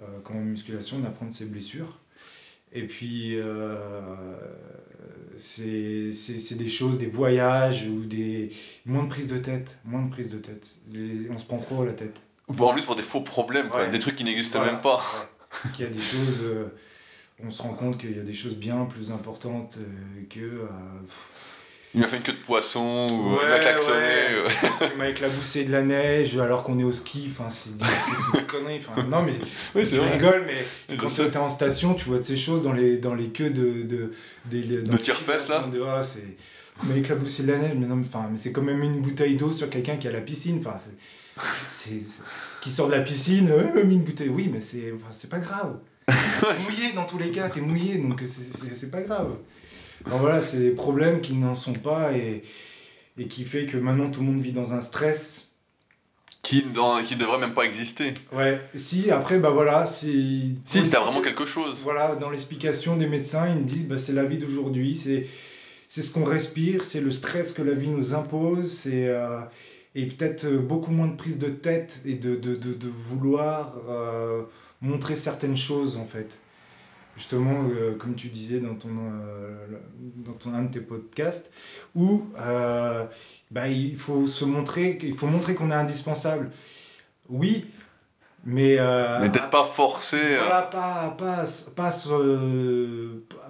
Euh, 0.00 0.04
quand 0.22 0.34
en 0.34 0.40
musculation, 0.40 0.98
on 1.02 1.06
apprend 1.06 1.26
de 1.26 1.32
ses 1.32 1.46
blessures. 1.46 1.98
Et 2.72 2.86
puis, 2.86 3.38
c'est 5.36 6.56
des 6.56 6.68
choses, 6.68 6.98
des 6.98 7.06
voyages 7.06 7.88
ou 7.88 8.04
des. 8.04 8.50
moins 8.84 9.04
de 9.04 9.08
prise 9.08 9.26
de 9.26 9.38
tête. 9.38 9.78
Moins 9.84 10.02
de 10.02 10.10
prise 10.10 10.30
de 10.30 10.38
tête. 10.38 10.78
on 11.30 11.38
se 11.38 11.46
prend 11.46 11.58
trop 11.58 11.84
la 11.84 11.92
tête. 11.92 12.22
Ou 12.48 12.64
en 12.64 12.72
plus 12.72 12.84
pour 12.84 12.96
des 12.96 13.02
faux 13.02 13.20
problèmes, 13.20 13.70
des 13.92 13.98
trucs 13.98 14.16
qui 14.16 14.24
n'existent 14.24 14.64
même 14.64 14.80
pas. 14.80 15.02
Qu'il 15.74 15.84
y 15.84 15.88
a 15.88 15.90
des 15.90 16.00
choses. 16.00 16.40
Euh, 16.42 16.66
on 17.42 17.50
se 17.50 17.62
rend 17.62 17.74
compte 17.74 17.98
qu'il 17.98 18.16
y 18.16 18.20
a 18.20 18.24
des 18.24 18.34
choses 18.34 18.56
bien 18.56 18.84
plus 18.86 19.12
importantes 19.12 19.78
euh, 19.78 20.24
que. 20.28 20.40
Euh, 20.40 20.66
il 21.94 22.00
m'a 22.00 22.06
fait 22.06 22.16
une 22.16 22.22
queue 22.22 22.32
de 22.32 22.38
poisson, 22.38 23.06
ou 23.10 23.38
il 23.42 23.48
m'a 23.48 23.58
klaxonné. 23.58 24.44
il 24.92 24.98
m'a 24.98 25.08
éclaboussé 25.08 25.64
de 25.64 25.72
la 25.72 25.82
neige 25.82 26.38
alors 26.38 26.62
qu'on 26.62 26.78
est 26.78 26.84
au 26.84 26.92
ski, 26.92 27.30
enfin 27.30 27.48
c'est 27.48 27.76
des 27.78 28.44
conneries. 28.44 28.78
Enfin, 28.78 29.02
non 29.04 29.22
mais 29.22 29.32
oui, 29.74 29.88
tu 29.88 29.98
rigoles, 29.98 30.46
mais 30.46 30.96
quand 30.96 31.08
tu 31.08 31.22
es 31.22 31.36
en 31.36 31.48
station, 31.48 31.94
tu 31.94 32.06
vois 32.06 32.22
ces 32.22 32.36
choses 32.36 32.62
dans 32.62 32.72
les, 32.72 32.98
dans 32.98 33.14
les 33.14 33.28
queues 33.28 33.50
de... 33.50 33.82
De, 33.82 34.12
de, 34.50 34.80
de 34.82 34.96
tire-fesses 34.96 35.48
là 35.48 35.66
de, 35.70 35.82
ah, 35.82 36.02
Il 36.82 36.88
m'a 36.88 36.96
éclaboussé 36.96 37.42
de 37.42 37.52
la 37.52 37.58
neige, 37.58 37.72
mais 37.76 37.86
non, 37.86 37.96
mais 37.96 38.36
c'est 38.36 38.52
quand 38.52 38.62
même 38.62 38.82
une 38.82 39.00
bouteille 39.00 39.36
d'eau 39.36 39.52
sur 39.52 39.70
quelqu'un 39.70 39.96
qui 39.96 40.08
a 40.08 40.12
la 40.12 40.20
piscine. 40.20 40.60
Enfin, 40.60 40.76
c'est 40.76 42.02
qui 42.60 42.70
sort 42.70 42.88
de 42.88 42.92
la 42.92 43.00
piscine, 43.00 43.48
euh, 43.50 43.82
une 43.82 44.02
bouteille. 44.02 44.28
Oui, 44.28 44.50
mais 44.52 44.60
c'est 44.60 44.92
enfin, 44.92 45.28
pas 45.28 45.38
grave. 45.38 45.78
t'es 46.06 46.62
mouillé 46.64 46.92
dans 46.94 47.04
tous 47.04 47.18
les 47.18 47.30
cas, 47.30 47.48
t'es 47.48 47.60
mouillé, 47.60 47.98
donc 47.98 48.22
c'est 48.24 48.90
pas 48.90 49.02
grave. 49.02 49.36
Donc 50.10 50.20
voilà, 50.20 50.40
c'est 50.42 50.58
des 50.58 50.70
problèmes 50.70 51.20
qui 51.20 51.34
n'en 51.34 51.54
sont 51.54 51.72
pas 51.72 52.12
et, 52.12 52.42
et 53.18 53.26
qui 53.26 53.44
fait 53.44 53.66
que 53.66 53.76
maintenant 53.76 54.10
tout 54.10 54.20
le 54.20 54.26
monde 54.26 54.40
vit 54.40 54.52
dans 54.52 54.74
un 54.74 54.80
stress. 54.80 55.52
Qui, 56.42 56.62
dans, 56.62 57.02
qui 57.02 57.16
devrait 57.16 57.38
même 57.38 57.52
pas 57.52 57.64
exister. 57.64 58.14
Ouais, 58.32 58.62
si, 58.74 59.10
après, 59.10 59.38
bah 59.38 59.50
voilà, 59.50 59.86
si. 59.86 60.56
Si, 60.64 60.82
c'est 60.82 60.96
vraiment 60.96 61.20
quelque 61.20 61.44
chose. 61.44 61.76
Voilà, 61.82 62.16
dans 62.16 62.30
l'explication 62.30 62.96
des 62.96 63.06
médecins, 63.06 63.48
ils 63.48 63.56
me 63.56 63.64
disent, 63.64 63.86
bah, 63.86 63.98
c'est 63.98 64.14
la 64.14 64.24
vie 64.24 64.38
d'aujourd'hui, 64.38 64.96
c'est 64.96 65.26
c'est 65.88 66.00
ce 66.02 66.12
qu'on 66.12 66.24
respire, 66.24 66.84
c'est 66.84 67.00
le 67.00 67.10
stress 67.10 67.52
que 67.52 67.60
la 67.62 67.74
vie 67.74 67.88
nous 67.88 68.14
impose, 68.14 68.72
c'est. 68.72 69.08
Euh, 69.08 69.40
et 69.94 70.06
peut-être 70.06 70.44
euh, 70.44 70.58
beaucoup 70.58 70.90
moins 70.90 71.08
de 71.08 71.16
prise 71.16 71.38
de 71.38 71.48
tête 71.48 72.00
et 72.06 72.14
de, 72.14 72.36
de, 72.36 72.54
de, 72.54 72.72
de 72.72 72.88
vouloir 72.88 73.74
euh, 73.88 74.42
montrer 74.80 75.16
certaines 75.16 75.56
choses 75.56 75.96
en 75.96 76.04
fait. 76.06 76.38
Justement, 77.18 77.68
euh, 77.68 77.96
comme 77.96 78.14
tu 78.14 78.28
disais 78.28 78.60
dans, 78.60 78.76
ton, 78.76 78.88
dans 80.24 80.32
ton, 80.34 80.54
un 80.54 80.62
de 80.62 80.70
tes 80.70 80.80
podcasts, 80.80 81.52
où 81.94 82.22
bah, 83.50 83.68
il 83.68 83.96
faut 83.96 84.26
se 84.26 84.44
montrer, 84.44 84.96
il 85.02 85.16
faut 85.16 85.26
montrer 85.26 85.54
qu'on 85.54 85.70
est 85.72 85.74
indispensable. 85.74 86.52
Oui, 87.28 87.66
mais, 88.44 88.78
mais 89.20 89.28
peut-être 89.30 89.50
pas 89.50 89.64
forcer. 89.64 90.36
Voilà, 90.36 90.62
pas, 90.62 91.16
pas, 91.18 91.44
pas, 91.74 91.90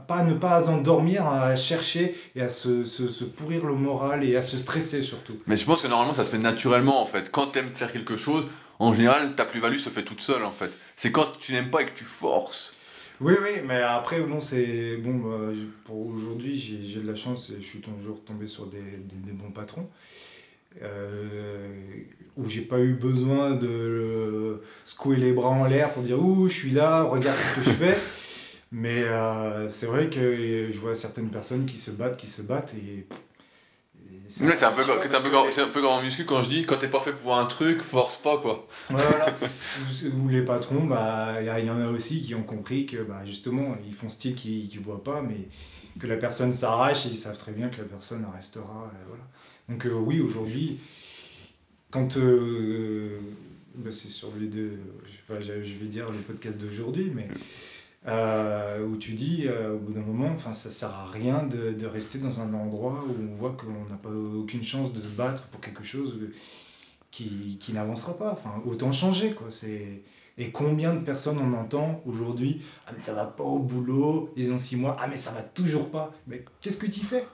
pas 0.08 0.24
ne 0.24 0.32
pas 0.32 0.70
endormir, 0.70 1.26
à 1.26 1.54
chercher 1.54 2.16
et 2.34 2.40
à 2.40 2.48
se, 2.48 2.84
se, 2.84 3.08
se, 3.08 3.24
pourrir 3.24 3.66
le 3.66 3.74
moral 3.74 4.24
et 4.24 4.34
à 4.34 4.42
se 4.42 4.56
stresser 4.56 5.02
surtout. 5.02 5.34
Mais 5.46 5.56
je 5.56 5.66
pense 5.66 5.82
que 5.82 5.88
normalement 5.88 6.14
ça 6.14 6.24
se 6.24 6.30
fait 6.30 6.38
naturellement 6.38 7.02
en 7.02 7.06
fait. 7.06 7.30
Quand 7.30 7.48
tu 7.48 7.58
aimes 7.58 7.68
faire 7.68 7.92
quelque 7.92 8.16
chose, 8.16 8.48
en 8.78 8.94
général 8.94 9.34
ta 9.34 9.44
plus-value 9.44 9.76
se 9.76 9.90
fait 9.90 10.02
toute 10.02 10.22
seule 10.22 10.44
en 10.44 10.52
fait. 10.52 10.70
C'est 10.96 11.12
quand 11.12 11.38
tu 11.38 11.52
n'aimes 11.52 11.70
pas 11.70 11.82
et 11.82 11.86
que 11.86 11.94
tu 11.94 12.04
forces. 12.04 12.72
Oui, 13.20 13.34
oui, 13.42 13.62
mais 13.66 13.82
après, 13.82 14.20
bon, 14.20 14.40
c'est. 14.40 14.96
Bon, 14.96 15.14
bah, 15.14 15.52
pour 15.84 16.06
aujourd'hui, 16.06 16.56
j'ai 16.56 17.00
de 17.00 17.06
la 17.06 17.16
chance 17.16 17.50
et 17.50 17.60
je 17.60 17.66
suis 17.66 17.80
toujours 17.80 18.22
tombé 18.24 18.46
sur 18.46 18.66
des, 18.66 18.78
des, 18.78 19.32
bons 19.32 19.50
patrons. 19.50 19.88
Euh, 20.82 21.68
où 22.36 22.48
j'ai 22.48 22.60
pas 22.60 22.78
eu 22.78 22.94
besoin 22.94 23.56
de 23.56 24.62
secouer 24.84 25.16
les 25.16 25.32
bras 25.32 25.48
en 25.48 25.64
l'air 25.64 25.92
pour 25.92 26.04
dire 26.04 26.22
Ouh, 26.22 26.48
je 26.48 26.54
suis 26.54 26.70
là, 26.70 27.02
regarde 27.02 27.38
ce 27.38 27.56
que 27.56 27.62
je 27.62 27.70
fais. 27.70 27.98
Mais 28.70 29.02
euh, 29.02 29.68
c'est 29.68 29.86
vrai 29.86 30.10
que 30.10 30.68
je 30.70 30.78
vois 30.78 30.94
certaines 30.94 31.30
personnes 31.30 31.66
qui 31.66 31.78
se 31.78 31.90
battent, 31.90 32.16
qui 32.16 32.28
se 32.28 32.42
battent 32.42 32.74
et. 32.74 33.06
C'est 34.28 34.44
un, 34.44 34.72
peu, 34.72 34.82
un, 34.82 34.84
peu, 34.84 35.60
un 35.62 35.68
peu 35.68 35.80
comme 35.80 35.90
en 35.90 36.02
muscu 36.02 36.24
quand 36.26 36.42
je 36.42 36.50
dis 36.50 36.66
quand 36.66 36.76
t'es 36.76 36.88
pas 36.88 37.00
fait 37.00 37.12
pour 37.12 37.36
un 37.36 37.46
truc, 37.46 37.80
force 37.80 38.18
pas 38.18 38.36
quoi. 38.36 38.66
Voilà. 38.90 39.34
ou, 40.16 40.28
les 40.28 40.42
patrons, 40.42 40.84
bah 40.84 41.36
il 41.40 41.66
y, 41.66 41.70
en 41.70 41.80
a 41.80 41.88
aussi 41.88 42.20
qui 42.20 42.34
ont 42.34 42.42
compris 42.42 42.84
que 42.84 42.98
bah, 42.98 43.22
justement 43.24 43.76
ils 43.86 43.94
font 43.94 44.10
style 44.10 44.34
qu'ils 44.34 44.68
ne 44.78 44.84
voient 44.84 45.02
pas, 45.02 45.22
mais 45.22 45.48
que 45.98 46.06
la 46.06 46.16
personne 46.16 46.52
s'arrache 46.52 47.06
et 47.06 47.08
ils 47.08 47.16
savent 47.16 47.38
très 47.38 47.52
bien 47.52 47.68
que 47.68 47.78
la 47.78 47.88
personne 47.88 48.26
restera. 48.34 48.92
voilà. 49.08 49.24
Donc 49.68 49.86
euh, 49.86 49.92
oui, 49.92 50.20
aujourd'hui, 50.20 50.78
quand. 51.90 52.18
Euh, 52.18 53.18
bah, 53.74 53.90
c'est 53.92 54.08
sur 54.08 54.32
les 54.38 54.48
deux. 54.48 54.78
je 55.28 55.74
vais 55.74 55.86
dire 55.86 56.10
le 56.10 56.18
podcast 56.18 56.58
d'aujourd'hui, 56.58 57.10
mais. 57.14 57.28
Euh, 58.06 58.86
où 58.86 58.96
tu 58.96 59.12
dis 59.12 59.46
euh, 59.46 59.74
au 59.74 59.78
bout 59.78 59.92
d'un 59.92 60.02
moment, 60.02 60.36
ça 60.38 60.70
sert 60.70 60.90
à 60.90 61.06
rien 61.06 61.42
de, 61.42 61.72
de, 61.72 61.86
rester 61.86 62.18
dans 62.18 62.40
un 62.40 62.54
endroit 62.54 63.04
où 63.04 63.14
on 63.28 63.32
voit 63.32 63.50
qu'on 63.52 63.90
n'a 63.90 63.96
pas 64.00 64.08
aucune 64.08 64.62
chance 64.62 64.92
de 64.92 65.00
se 65.00 65.08
battre 65.08 65.48
pour 65.48 65.60
quelque 65.60 65.82
chose 65.82 66.16
qui, 67.10 67.58
qui 67.60 67.72
n'avancera 67.72 68.16
pas. 68.16 68.30
Enfin, 68.32 68.62
autant 68.64 68.92
changer 68.92 69.32
quoi. 69.32 69.48
C'est 69.50 70.02
et 70.40 70.52
combien 70.52 70.94
de 70.94 71.00
personnes 71.00 71.38
on 71.38 71.52
entend 71.52 72.00
aujourd'hui 72.06 72.62
Ah 72.86 72.92
mais 72.96 73.02
ça 73.02 73.12
va 73.12 73.26
pas 73.26 73.42
au 73.42 73.58
boulot, 73.58 74.32
ils 74.36 74.52
ont 74.52 74.56
six 74.56 74.76
mois, 74.76 74.96
ah 75.00 75.08
mais 75.08 75.16
ça 75.16 75.32
va 75.32 75.42
toujours 75.42 75.90
pas. 75.90 76.14
Mais 76.28 76.44
qu'est-ce 76.60 76.78
que 76.78 76.86
tu 76.86 77.00
fais? 77.00 77.26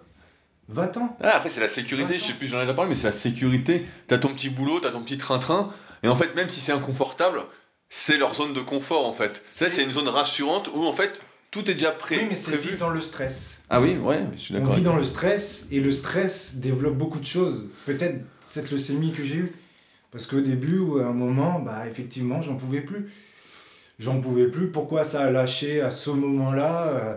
Va-t'en. 0.69 1.15
Ah, 1.21 1.37
après 1.37 1.51
c'est 1.51 1.61
la 1.61 1.69
sécurité, 1.69 2.19
je 2.19 2.25
sais 2.25 2.33
plus, 2.33 2.47
j'en 2.47 2.57
ai 2.57 2.63
déjà 2.63 2.73
parlé, 2.73 2.89
mais 2.89 2.95
c'est 2.95 3.07
la 3.07 3.13
sécurité. 3.13 3.85
T'as 4.07 4.17
ton 4.17 4.29
petit 4.29 4.49
boulot, 4.49 4.81
t'as 4.81 4.91
ton 4.91 5.03
petit 5.03 5.19
train-train, 5.19 5.71
et 6.03 6.09
en 6.09 6.17
fait 6.17 6.35
même 6.35 6.49
si 6.49 6.61
c'est 6.61 6.73
inconfortable, 6.73 7.43
c'est 7.97 8.19
leur 8.19 8.35
zone 8.35 8.53
de 8.53 8.61
confort 8.61 9.07
en 9.07 9.13
fait. 9.13 9.45
Ça, 9.49 9.71
c'est 9.71 9.85
une 9.85 9.93
zone 9.93 10.09
rassurante 10.09 10.69
où 10.75 10.85
en 10.85 10.93
fait 10.93 11.21
tout 11.53 11.71
est 11.71 11.75
déjà 11.75 11.93
prêt. 11.93 12.17
Oui, 12.17 12.27
mais 12.29 12.35
c'est 12.35 12.57
vivre 12.57 12.77
dans 12.77 12.91
le 12.91 13.01
stress. 13.01 13.63
Ah 13.71 13.81
oui, 13.81 13.97
ouais, 13.97 14.27
je 14.35 14.41
suis 14.41 14.55
d'accord. 14.55 14.73
On 14.73 14.75
vit 14.75 14.83
dans 14.83 14.97
le 14.97 15.05
stress 15.05 15.69
et 15.71 15.79
le 15.79 15.93
stress 15.93 16.57
développe 16.57 16.97
beaucoup 16.97 17.21
de 17.21 17.25
choses. 17.25 17.71
Peut-être 17.87 18.17
cette 18.41 18.73
leucémie 18.73 19.13
que 19.13 19.23
j'ai 19.23 19.37
eue. 19.37 19.53
Parce 20.11 20.27
qu'au 20.27 20.41
début, 20.41 20.79
ou 20.79 20.99
à 20.99 21.07
un 21.07 21.13
moment, 21.13 21.61
bah 21.61 21.85
effectivement, 21.89 22.43
j'en 22.43 22.57
pouvais 22.57 22.81
plus. 22.81 23.13
J'en 24.01 24.21
pouvais 24.21 24.49
plus. 24.49 24.73
Pourquoi 24.73 25.05
ça 25.05 25.27
a 25.27 25.31
lâché 25.31 25.81
à 25.81 25.93
ce 25.93 26.11
moment-là 26.11 26.89
euh, 26.89 27.17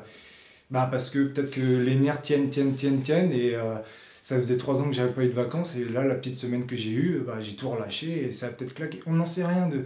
Bah 0.69 0.87
parce 0.91 1.09
que 1.09 1.25
peut-être 1.25 1.49
que 1.49 1.59
les 1.59 1.95
nerfs 1.95 2.21
tiennent, 2.21 2.51
tiennent, 2.51 2.75
tiennent, 2.75 3.01
tiennent 3.01 3.31
et 3.31 3.55
euh, 3.55 3.77
ça 4.21 4.37
faisait 4.37 4.57
trois 4.57 4.79
ans 4.79 4.85
que 4.85 4.95
j'avais 4.95 5.11
pas 5.11 5.23
eu 5.23 5.29
de 5.29 5.33
vacances 5.33 5.75
et 5.75 5.85
là, 5.85 6.03
la 6.03 6.13
petite 6.13 6.37
semaine 6.37 6.67
que 6.67 6.75
j'ai 6.75 6.91
eue, 6.91 7.23
bah, 7.25 7.41
j'ai 7.41 7.55
tout 7.55 7.71
relâché 7.71 8.27
et 8.29 8.33
ça 8.33 8.45
a 8.45 8.49
peut-être 8.49 8.75
claqué. 8.75 9.01
On 9.07 9.13
n'en 9.13 9.25
sait 9.25 9.43
rien 9.43 9.67
de 9.67 9.85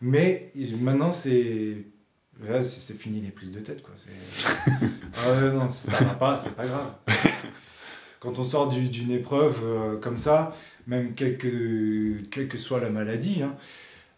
mais 0.00 0.52
maintenant, 0.80 1.12
c'est. 1.12 1.84
c'est 2.62 2.98
fini 2.98 3.20
les 3.20 3.30
prises 3.30 3.52
de 3.52 3.60
tête, 3.60 3.82
quoi. 3.82 3.94
ah 5.16 5.40
non, 5.52 5.68
ça 5.68 5.98
va 5.98 6.14
pas, 6.14 6.36
c'est 6.36 6.54
pas 6.54 6.66
grave. 6.66 6.92
Quand 8.20 8.38
on 8.38 8.44
sort 8.44 8.68
d'une 8.68 9.10
épreuve 9.10 9.60
euh, 9.64 9.96
comme 9.96 10.18
ça, 10.18 10.54
même 10.86 11.14
quelle 11.14 11.38
que, 11.38 12.18
quelle 12.30 12.48
que 12.48 12.58
soit 12.58 12.80
la 12.80 12.90
maladie, 12.90 13.42
hein, 13.42 13.56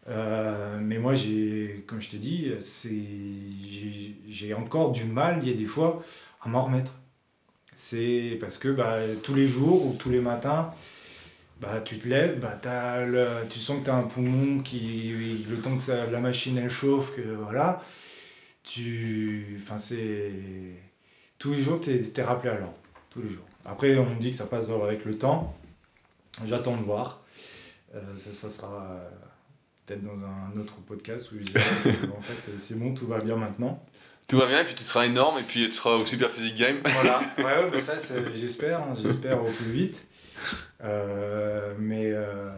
euh, 0.09 0.79
mais 0.81 0.99
moi, 0.99 1.15
j'ai, 1.15 1.85
comme 1.87 2.01
je 2.01 2.11
te 2.11 2.17
dis, 2.17 2.51
j'ai 4.29 4.55
encore 4.55 4.93
du 4.93 5.05
mal, 5.05 5.39
il 5.43 5.49
y 5.49 5.53
a 5.53 5.57
des 5.57 5.67
fois, 5.67 6.03
à 6.41 6.49
m'en 6.49 6.65
remettre. 6.65 6.95
C'est 7.75 8.37
parce 8.41 8.59
que 8.59 8.69
bah, 8.69 8.99
tous 9.23 9.35
les 9.35 9.47
jours 9.47 9.87
ou 9.87 9.95
tous 9.99 10.11
les 10.11 10.21
matins, 10.21 10.73
bah, 11.63 11.81
tu 11.81 11.97
te 11.97 12.09
lèves, 12.09 12.41
bah, 12.41 12.59
as 12.65 13.07
le, 13.07 13.25
tu 13.49 13.61
sens 13.61 13.79
que 13.79 13.85
tu 13.85 13.91
as 13.91 13.95
un 13.95 14.03
poumon 14.03 14.61
qui, 14.63 15.47
le 15.49 15.57
temps 15.59 15.77
que 15.77 15.83
ça, 15.83 16.07
la 16.07 16.19
machine 16.19 16.59
elle 16.59 16.69
chauffe, 16.69 17.15
que 17.15 17.23
voilà, 17.23 17.81
tu, 18.65 19.61
enfin 19.63 19.79
c'est, 19.79 20.33
tous 21.39 21.53
les 21.53 21.61
jours 21.61 21.81
tu 21.81 21.91
es, 21.93 22.23
rappelé 22.23 22.51
à 22.51 22.59
l'ordre, 22.59 22.79
tous 23.11 23.23
les 23.23 23.31
jours. 23.31 23.47
Après 23.65 23.97
on 23.97 24.11
me 24.11 24.19
dit 24.19 24.31
que 24.31 24.37
ça 24.37 24.47
passe 24.47 24.71
avec 24.71 25.05
le 25.05 25.17
temps, 25.17 25.57
j'attends 26.45 26.77
de 26.77 26.83
voir, 26.83 27.23
euh, 27.95 28.01
ça, 28.19 28.33
ça, 28.33 28.51
sera 28.51 28.83
euh, 28.91 29.09
peut-être 29.87 30.03
dans 30.03 30.19
un 30.19 30.61
autre 30.61 30.81
podcast 30.81 31.31
où 31.31 31.39
je 31.39 31.45
dirai 31.45 31.63
en 32.19 32.21
fait 32.21 32.59
c'est 32.59 32.77
bon, 32.81 32.93
tout 32.93 33.07
va 33.07 33.21
bien 33.21 33.37
maintenant. 33.37 33.87
Tout 34.29 34.39
va 34.39 34.47
bien 34.47 34.61
et 34.61 34.65
puis 34.65 34.75
tu 34.75 34.85
seras 34.85 35.05
énorme 35.05 35.39
et 35.39 35.43
puis 35.43 35.69
tu 35.69 35.75
seras 35.75 35.97
au 35.97 36.05
Super 36.07 36.31
Physique 36.31 36.57
Game. 36.57 36.81
Voilà, 36.85 37.21
ouais, 37.39 37.71
ouais 37.73 37.81
ça 37.81 37.95
j'espère, 38.35 38.81
hein, 38.81 38.95
j'espère 39.01 39.43
au 39.43 39.51
plus 39.51 39.71
vite. 39.71 40.07
Euh, 40.83 41.75
mais 41.79 42.11
euh, 42.11 42.51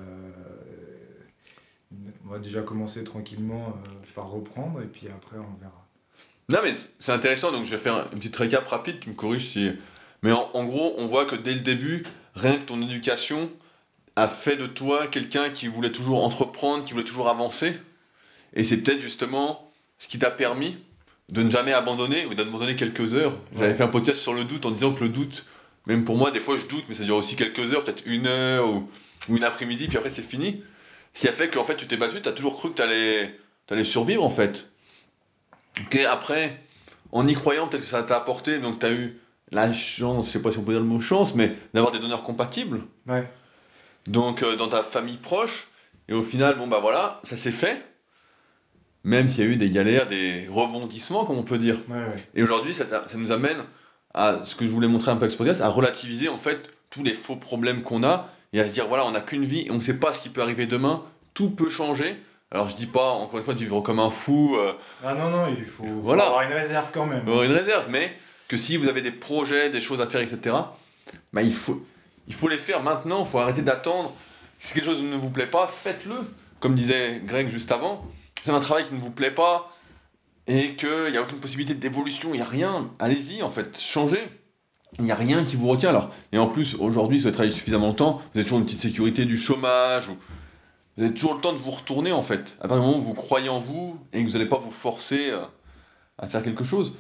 on 2.25 2.31
va 2.31 2.39
déjà 2.39 2.63
commencer 2.63 3.05
tranquillement 3.05 3.69
euh, 3.69 3.91
par 4.15 4.31
reprendre 4.31 4.81
et 4.81 4.87
puis 4.87 5.09
après 5.09 5.37
on 5.37 5.61
verra. 5.61 5.87
Non 6.49 6.61
mais 6.63 6.73
c'est 6.99 7.13
intéressant, 7.13 7.53
donc 7.53 7.65
je 7.65 7.71
vais 7.71 7.83
faire 7.83 8.09
une 8.13 8.19
petite 8.19 8.37
récap 8.37 8.67
rapide, 8.67 9.01
tu 9.01 9.11
me 9.11 9.15
corriges 9.15 9.49
si... 9.49 9.73
Mais 10.23 10.33
en, 10.33 10.65
gros, 10.65 10.95
on 10.97 11.07
voit 11.07 11.27
que 11.27 11.37
dès 11.37 11.53
le 11.53 11.61
début, 11.61 12.03
rien 12.35 12.57
que 12.57 12.65
ton 12.65 12.81
éducation 12.81 13.51
a 14.17 14.27
fait 14.27 14.57
de 14.57 14.67
toi 14.67 15.07
quelqu'un 15.07 15.51
qui 15.51 15.69
voulait 15.69 15.93
toujours 15.93 16.25
entreprendre, 16.25 16.83
qui 16.83 16.95
voulait 16.95 17.05
toujours 17.05 17.29
avancer. 17.29 17.77
Et 18.55 18.65
c'est 18.65 18.79
peut-être 18.79 19.01
justement 19.01 19.71
ce 19.99 20.09
qui 20.09 20.19
t'a 20.19 20.31
permis 20.31 20.79
de 21.29 21.43
ne 21.43 21.51
jamais 21.51 21.73
abandonner 21.73 22.27
ou 22.27 22.35
d'abandonner 22.35 22.77
quelques 22.77 23.15
heures. 23.15 23.37
J'avais 23.57 23.75
fait 23.75 23.83
un 23.83 23.89
podcast 23.89 24.21
sur 24.21 24.35
le 24.35 24.45
doute 24.45 24.67
en 24.67 24.71
disant 24.71 24.93
que 24.93 25.05
le 25.05 25.11
doute, 25.11 25.47
même 25.87 26.05
pour 26.05 26.17
moi, 26.17 26.31
des 26.31 26.41
fois 26.41 26.57
je 26.57 26.67
doute, 26.67 26.85
mais 26.89 26.95
ça 26.95 27.05
dure 27.05 27.17
aussi 27.17 27.37
quelques 27.37 27.73
heures, 27.73 27.85
peut-être 27.85 28.03
une 28.07 28.27
heure 28.27 28.69
ou, 28.69 28.89
une 29.31 29.45
après-midi, 29.45 29.89
puis 29.89 29.97
après 29.97 30.11
c'est 30.11 30.23
fini. 30.23 30.63
Ce 31.15 31.23
qui 31.23 31.29
a 31.29 31.33
fait 31.33 31.49
qu'en 31.49 31.65
fait 31.65 31.77
tu 31.77 31.87
t'es 31.87 31.97
battu, 31.97 32.21
tu 32.21 32.29
as 32.29 32.33
toujours 32.33 32.57
cru 32.57 32.71
que 32.71 32.77
tu 32.77 32.83
allais, 32.83 33.39
allais 33.71 33.85
survivre 33.85 34.23
en 34.23 34.31
fait. 34.31 34.71
Ok, 35.81 35.97
après, 35.97 36.61
en 37.11 37.27
y 37.27 37.35
croyant, 37.35 37.69
peut-être 37.69 37.83
que 37.83 37.89
ça 37.89 38.03
t'a 38.03 38.17
apporté, 38.17 38.59
donc 38.59 38.81
tu 38.81 38.87
as 38.87 38.93
eu 38.93 39.19
la 39.51 39.73
chance, 39.73 40.27
je 40.27 40.33
sais 40.33 40.43
pas 40.43 40.51
si 40.51 40.59
on 40.59 40.63
peut 40.63 40.73
dire 40.73 40.81
le 40.81 40.87
mot 40.87 41.01
chance, 41.01 41.35
mais 41.35 41.57
d'avoir 41.73 41.93
des 41.93 41.99
donneurs 41.99 42.23
compatibles. 42.23 42.83
Ouais. 43.07 43.29
Donc 44.07 44.43
euh, 44.43 44.57
dans 44.57 44.69
ta 44.69 44.83
famille 44.83 45.17
proche, 45.17 45.69
et 46.09 46.13
au 46.13 46.23
final, 46.23 46.57
bon 46.57 46.67
bah 46.67 46.81
voilà, 46.81 47.21
ça 47.23 47.37
s'est 47.37 47.53
fait. 47.53 47.83
Même 49.05 49.29
s'il 49.29 49.45
y 49.45 49.47
a 49.47 49.51
eu 49.51 49.57
des 49.57 49.71
galères, 49.71 50.07
des 50.07 50.49
rebondissements, 50.51 51.25
comme 51.27 51.37
on 51.39 51.43
peut 51.43 51.59
dire. 51.59 51.79
Ouais, 51.89 51.97
ouais. 51.99 52.17
Et 52.35 52.43
aujourd'hui, 52.43 52.73
ça, 52.73 52.85
ça 52.89 53.17
nous 53.17 53.33
amène 53.33 53.59
à 54.15 54.41
ce 54.45 54.55
que 54.57 54.67
je 54.67 54.71
voulais 54.71 54.89
montrer 54.89 55.11
un 55.11 55.17
peu 55.17 55.23
avec 55.25 55.33
ce 55.33 55.37
podcast, 55.39 55.61
à 55.61 55.69
relativiser 55.69 56.29
en 56.29 56.39
fait 56.39 56.71
tous 56.91 57.03
les 57.03 57.15
faux 57.15 57.37
problèmes 57.37 57.83
qu'on 57.83 58.03
a 58.05 58.29
et 58.53 58.61
à 58.61 58.69
se 58.69 58.73
dire 58.73 58.87
voilà, 58.87 59.05
on 59.05 59.11
n'a 59.11 59.21
qu'une 59.21 59.45
vie 59.45 59.67
et 59.67 59.71
on 59.71 59.75
ne 59.77 59.81
sait 59.81 59.99
pas 59.99 60.13
ce 60.13 60.21
qui 60.23 60.29
peut 60.29 60.41
arriver 60.41 60.67
demain, 60.67 61.03
tout 61.35 61.51
peut 61.51 61.69
changer. 61.69 62.17
Alors 62.53 62.71
je 62.71 62.77
dis 62.77 62.87
pas 62.87 63.11
encore 63.11 63.39
une 63.41 63.45
fois 63.45 63.55
de 63.55 63.59
vivre 63.59 63.81
comme 63.81 63.99
un 63.99 64.11
fou, 64.11 64.55
euh, 64.57 64.73
Ah 65.05 65.15
non, 65.15 65.29
non, 65.31 65.47
il 65.49 65.65
faut, 65.65 65.83
faut 65.83 65.91
Voilà. 66.01 66.27
avoir 66.27 66.43
une 66.43 66.53
réserve 66.53 66.91
quand 66.95 67.05
même. 67.07 67.27
avoir 67.27 67.43
une 67.43 67.51
réserve, 67.53 67.87
mais 67.91 68.13
que 68.47 68.57
si 68.57 68.77
vous 68.77 68.87
avez 68.89 69.01
des 69.03 69.11
projets, 69.11 69.71
des 69.71 69.81
choses 69.81 70.01
à 70.01 70.07
faire, 70.07 70.21
etc., 70.21 70.55
bah, 71.33 71.43
il, 71.43 71.53
faut, 71.53 71.85
il 72.29 72.35
faut 72.35 72.47
les 72.49 72.57
faire 72.59 72.81
maintenant, 72.83 73.25
il 73.25 73.29
faut 73.29 73.39
arrêter 73.41 73.63
d'attendre. 73.63 74.13
Si 74.61 74.73
quelque 74.73 74.85
chose 74.85 75.03
ne 75.03 75.17
vous 75.17 75.31
plaît 75.31 75.47
pas, 75.47 75.67
faites-le. 75.67 76.15
Comme 76.61 76.77
disait 76.77 77.21
Greg 77.27 77.49
juste 77.49 77.73
avant, 77.73 78.07
c'est 78.45 78.51
un 78.51 78.61
travail 78.61 78.85
qui 78.85 78.93
ne 78.93 79.01
vous 79.01 79.11
plaît 79.11 79.31
pas 79.31 79.75
et 80.47 80.77
qu'il 80.77 81.11
n'y 81.11 81.17
a 81.17 81.23
aucune 81.23 81.41
possibilité 81.41 81.75
d'évolution, 81.75 82.35
il 82.35 82.37
n'y 82.37 82.43
a 82.43 82.45
rien, 82.45 82.91
allez-y 82.99 83.43
en 83.43 83.51
fait, 83.51 83.81
changez. 83.81 84.23
Il 84.99 85.07
n'y 85.07 85.11
a 85.11 85.17
rien 85.17 85.45
qui 85.45 85.57
vous 85.57 85.67
retient 85.67 85.89
alors. 85.89 86.11
Et 86.31 86.37
en 86.39 86.49
plus, 86.49 86.75
aujourd'hui, 86.75 87.19
si 87.19 87.23
vous 87.23 87.29
avez 87.29 87.35
travaillé 87.35 87.55
suffisamment 87.55 87.87
longtemps, 87.87 88.19
vous 88.19 88.39
avez 88.39 88.45
toujours 88.45 88.59
une 88.59 88.67
petite 88.67 88.83
sécurité 88.83 89.25
du 89.25 89.39
chômage, 89.39 90.11
ou 90.11 90.17
vous 90.97 91.05
avez 91.05 91.15
toujours 91.15 91.35
le 91.35 91.41
temps 91.41 91.55
de 91.55 91.59
vous 91.59 91.71
retourner 91.71 92.13
en 92.13 92.23
fait. 92.23 92.57
À 92.61 92.69
partir 92.69 92.83
du 92.83 92.87
moment 92.87 92.99
où 92.99 93.03
vous 93.03 93.15
croyez 93.15 93.49
en 93.49 93.61
vous 93.61 93.99
et 94.13 94.23
que 94.23 94.29
vous 94.29 94.35
n'allez 94.35 94.49
pas 94.49 94.59
vous 94.59 94.71
forcer 94.71 95.31
euh, 95.31 95.43
à 96.19 96.29
faire 96.29 96.43
quelque 96.43 96.65
chose. 96.65 96.93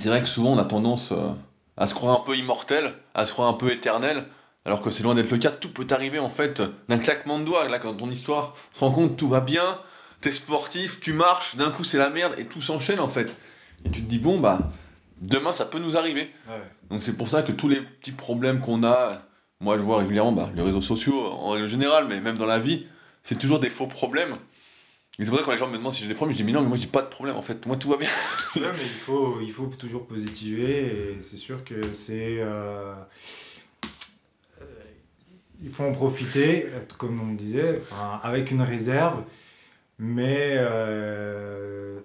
C'est 0.00 0.08
vrai 0.08 0.20
que 0.20 0.28
souvent 0.28 0.50
on 0.50 0.58
a 0.58 0.64
tendance 0.64 1.12
euh, 1.12 1.30
à 1.76 1.86
se 1.86 1.94
croire 1.94 2.20
un 2.20 2.24
peu 2.24 2.36
immortel, 2.36 2.92
à 3.14 3.24
se 3.24 3.32
croire 3.32 3.48
un 3.48 3.54
peu 3.54 3.70
éternel, 3.70 4.24
alors 4.64 4.82
que 4.82 4.90
c'est 4.90 5.04
loin 5.04 5.14
d'être 5.14 5.30
le 5.30 5.38
cas. 5.38 5.52
Tout 5.52 5.72
peut 5.72 5.86
arriver 5.90 6.18
en 6.18 6.28
fait 6.28 6.60
d'un 6.88 6.98
claquement 6.98 7.38
de 7.38 7.44
doigts. 7.44 7.68
Là, 7.68 7.78
quand 7.78 7.94
ton 7.94 8.10
histoire 8.10 8.54
se 8.72 8.80
rend 8.80 8.90
compte, 8.90 9.16
tout 9.16 9.28
va 9.28 9.40
bien, 9.40 9.78
t'es 10.24 10.32
sportif, 10.32 11.00
tu 11.00 11.12
marches, 11.12 11.56
d'un 11.56 11.70
coup 11.70 11.84
c'est 11.84 11.98
la 11.98 12.08
merde 12.08 12.34
et 12.38 12.46
tout 12.46 12.62
s'enchaîne 12.62 12.98
en 12.98 13.10
fait. 13.10 13.36
Et 13.84 13.90
tu 13.90 14.00
te 14.00 14.08
dis, 14.08 14.18
bon 14.18 14.40
bah, 14.40 14.72
demain 15.20 15.52
ça 15.52 15.66
peut 15.66 15.78
nous 15.78 15.98
arriver. 15.98 16.30
Ouais. 16.48 16.62
Donc 16.88 17.02
c'est 17.02 17.12
pour 17.12 17.28
ça 17.28 17.42
que 17.42 17.52
tous 17.52 17.68
les 17.68 17.82
petits 17.82 18.12
problèmes 18.12 18.60
qu'on 18.60 18.84
a, 18.84 19.20
moi 19.60 19.76
je 19.76 19.82
vois 19.82 19.98
régulièrement 19.98 20.32
bah, 20.32 20.50
les 20.56 20.62
réseaux 20.62 20.80
sociaux 20.80 21.26
en 21.26 21.50
règle 21.50 21.66
générale, 21.66 22.06
mais 22.08 22.22
même 22.22 22.38
dans 22.38 22.46
la 22.46 22.58
vie, 22.58 22.86
c'est 23.22 23.38
toujours 23.38 23.60
des 23.60 23.68
faux 23.68 23.86
problèmes. 23.86 24.38
Et 25.18 25.24
c'est 25.24 25.26
pour 25.26 25.36
ça 25.36 25.42
que 25.42 25.46
quand 25.46 25.52
les 25.52 25.58
gens 25.58 25.68
me 25.68 25.76
demandent 25.76 25.92
si 25.92 26.02
j'ai 26.02 26.08
des 26.08 26.14
problèmes, 26.14 26.34
je 26.34 26.42
dis 26.42 26.46
mais 26.46 26.52
non, 26.52 26.62
mais 26.62 26.68
moi 26.68 26.78
j'ai 26.78 26.86
pas 26.86 27.02
de 27.02 27.08
problème 27.08 27.36
en 27.36 27.42
fait, 27.42 27.66
moi 27.66 27.76
tout 27.76 27.90
va 27.90 27.98
bien. 27.98 28.08
Ouais, 28.56 28.62
mais 28.62 28.82
il 28.82 28.98
faut, 28.98 29.42
il 29.42 29.52
faut 29.52 29.66
toujours 29.66 30.06
positiver 30.06 30.86
et 30.86 31.20
c'est 31.20 31.36
sûr 31.36 31.64
que 31.64 31.92
c'est. 31.92 32.38
euh, 32.40 32.94
euh, 34.62 34.64
il 35.62 35.68
faut 35.68 35.84
en 35.84 35.92
profiter, 35.92 36.66
comme 36.96 37.20
on 37.20 37.34
disait, 37.34 37.82
avec 38.22 38.50
une 38.50 38.62
réserve, 38.62 39.22
mais 39.98 40.54
euh, 40.56 41.98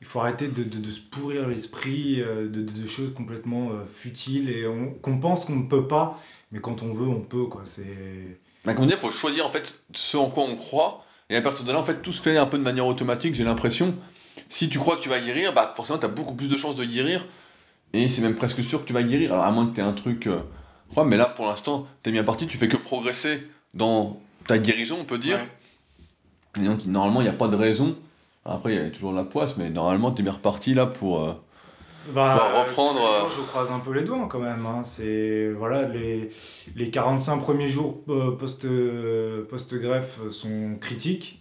il 0.00 0.06
faut 0.06 0.20
arrêter 0.20 0.48
de, 0.48 0.62
de- 0.62 0.78
de 0.78 0.90
se 0.90 1.00
pourrir 1.00 1.48
l'esprit 1.48 2.20
euh, 2.20 2.48
de, 2.48 2.62
de- 2.62 2.86
choses 2.86 3.12
complètement 3.14 3.70
euh, 3.70 3.84
futiles 3.92 4.48
et 4.50 4.66
on- 4.66 4.90
qu'on 4.94 5.18
pense 5.18 5.44
qu'on 5.44 5.56
ne 5.56 5.68
peut 5.68 5.86
pas, 5.86 6.20
mais 6.52 6.60
quand 6.60 6.82
on 6.82 6.92
veut, 6.92 7.08
on 7.08 7.20
peut. 7.20 7.44
Quoi. 7.46 7.62
C'est... 7.64 8.38
Bah, 8.64 8.74
comment 8.74 8.86
dire, 8.86 8.96
il 8.98 9.00
faut 9.00 9.10
choisir 9.10 9.46
en 9.46 9.50
fait 9.50 9.80
ce 9.94 10.16
en 10.16 10.30
quoi 10.30 10.44
on 10.44 10.56
croit, 10.56 11.04
et 11.28 11.36
à 11.36 11.42
partir 11.42 11.64
de 11.64 11.72
là, 11.72 11.78
en 11.78 11.84
fait, 11.84 12.02
tout 12.02 12.12
se 12.12 12.20
fait 12.20 12.36
un 12.36 12.46
peu 12.46 12.58
de 12.58 12.62
manière 12.62 12.86
automatique, 12.86 13.34
j'ai 13.34 13.44
l'impression. 13.44 13.94
Si 14.48 14.68
tu 14.68 14.78
crois 14.78 14.96
que 14.96 15.02
tu 15.02 15.08
vas 15.08 15.20
guérir, 15.20 15.52
bah 15.52 15.72
forcément, 15.76 15.98
tu 15.98 16.06
as 16.06 16.08
beaucoup 16.10 16.34
plus 16.34 16.48
de 16.48 16.56
chances 16.56 16.76
de 16.76 16.84
guérir, 16.84 17.26
et 17.92 18.08
c'est 18.08 18.20
même 18.22 18.34
presque 18.34 18.62
sûr 18.62 18.82
que 18.82 18.86
tu 18.86 18.92
vas 18.92 19.02
guérir. 19.02 19.32
Alors, 19.32 19.44
à 19.44 19.52
moins 19.52 19.66
que 19.66 19.74
tu 19.74 19.80
aies 19.80 19.84
un 19.84 19.92
truc. 19.92 20.26
Euh, 20.26 20.40
mais 21.06 21.16
là, 21.16 21.26
pour 21.26 21.46
l'instant, 21.46 21.86
tu 22.02 22.10
es 22.10 22.12
bien 22.12 22.24
parti, 22.24 22.46
tu 22.46 22.58
fais 22.58 22.66
que 22.68 22.76
progresser 22.76 23.46
dans 23.74 24.20
ta 24.46 24.58
guérison, 24.58 24.98
on 25.00 25.04
peut 25.04 25.18
dire. 25.18 25.36
Ouais. 25.36 25.48
Normalement, 26.58 27.20
il 27.20 27.24
n'y 27.24 27.30
a 27.30 27.34
pas 27.34 27.48
de 27.48 27.56
raison. 27.56 27.96
Après, 28.44 28.74
il 28.74 28.82
y 28.82 28.84
a 28.86 28.90
toujours 28.90 29.12
la 29.12 29.24
poisse, 29.24 29.56
mais 29.56 29.70
normalement, 29.70 30.12
tu 30.12 30.20
es 30.20 30.24
bien 30.24 30.32
reparti 30.32 30.74
là 30.74 30.86
pour. 30.86 31.24
euh, 31.24 31.32
Bah, 32.14 32.34
reprendre, 32.64 33.00
euh, 33.04 33.20
jours, 33.20 33.30
je 33.30 33.42
croise 33.48 33.70
un 33.70 33.78
peu 33.80 33.92
les 33.92 34.02
doigts 34.02 34.26
quand 34.28 34.40
même. 34.40 34.64
hein. 34.66 34.82
C'est 34.82 35.52
voilà 35.52 35.86
les, 35.88 36.30
les 36.74 36.90
45 36.90 37.40
premiers 37.40 37.68
jours 37.68 38.02
euh, 38.08 38.32
post 38.36 38.64
euh, 38.64 39.44
post-greffe 39.48 40.18
sont 40.30 40.76
critiques, 40.80 41.40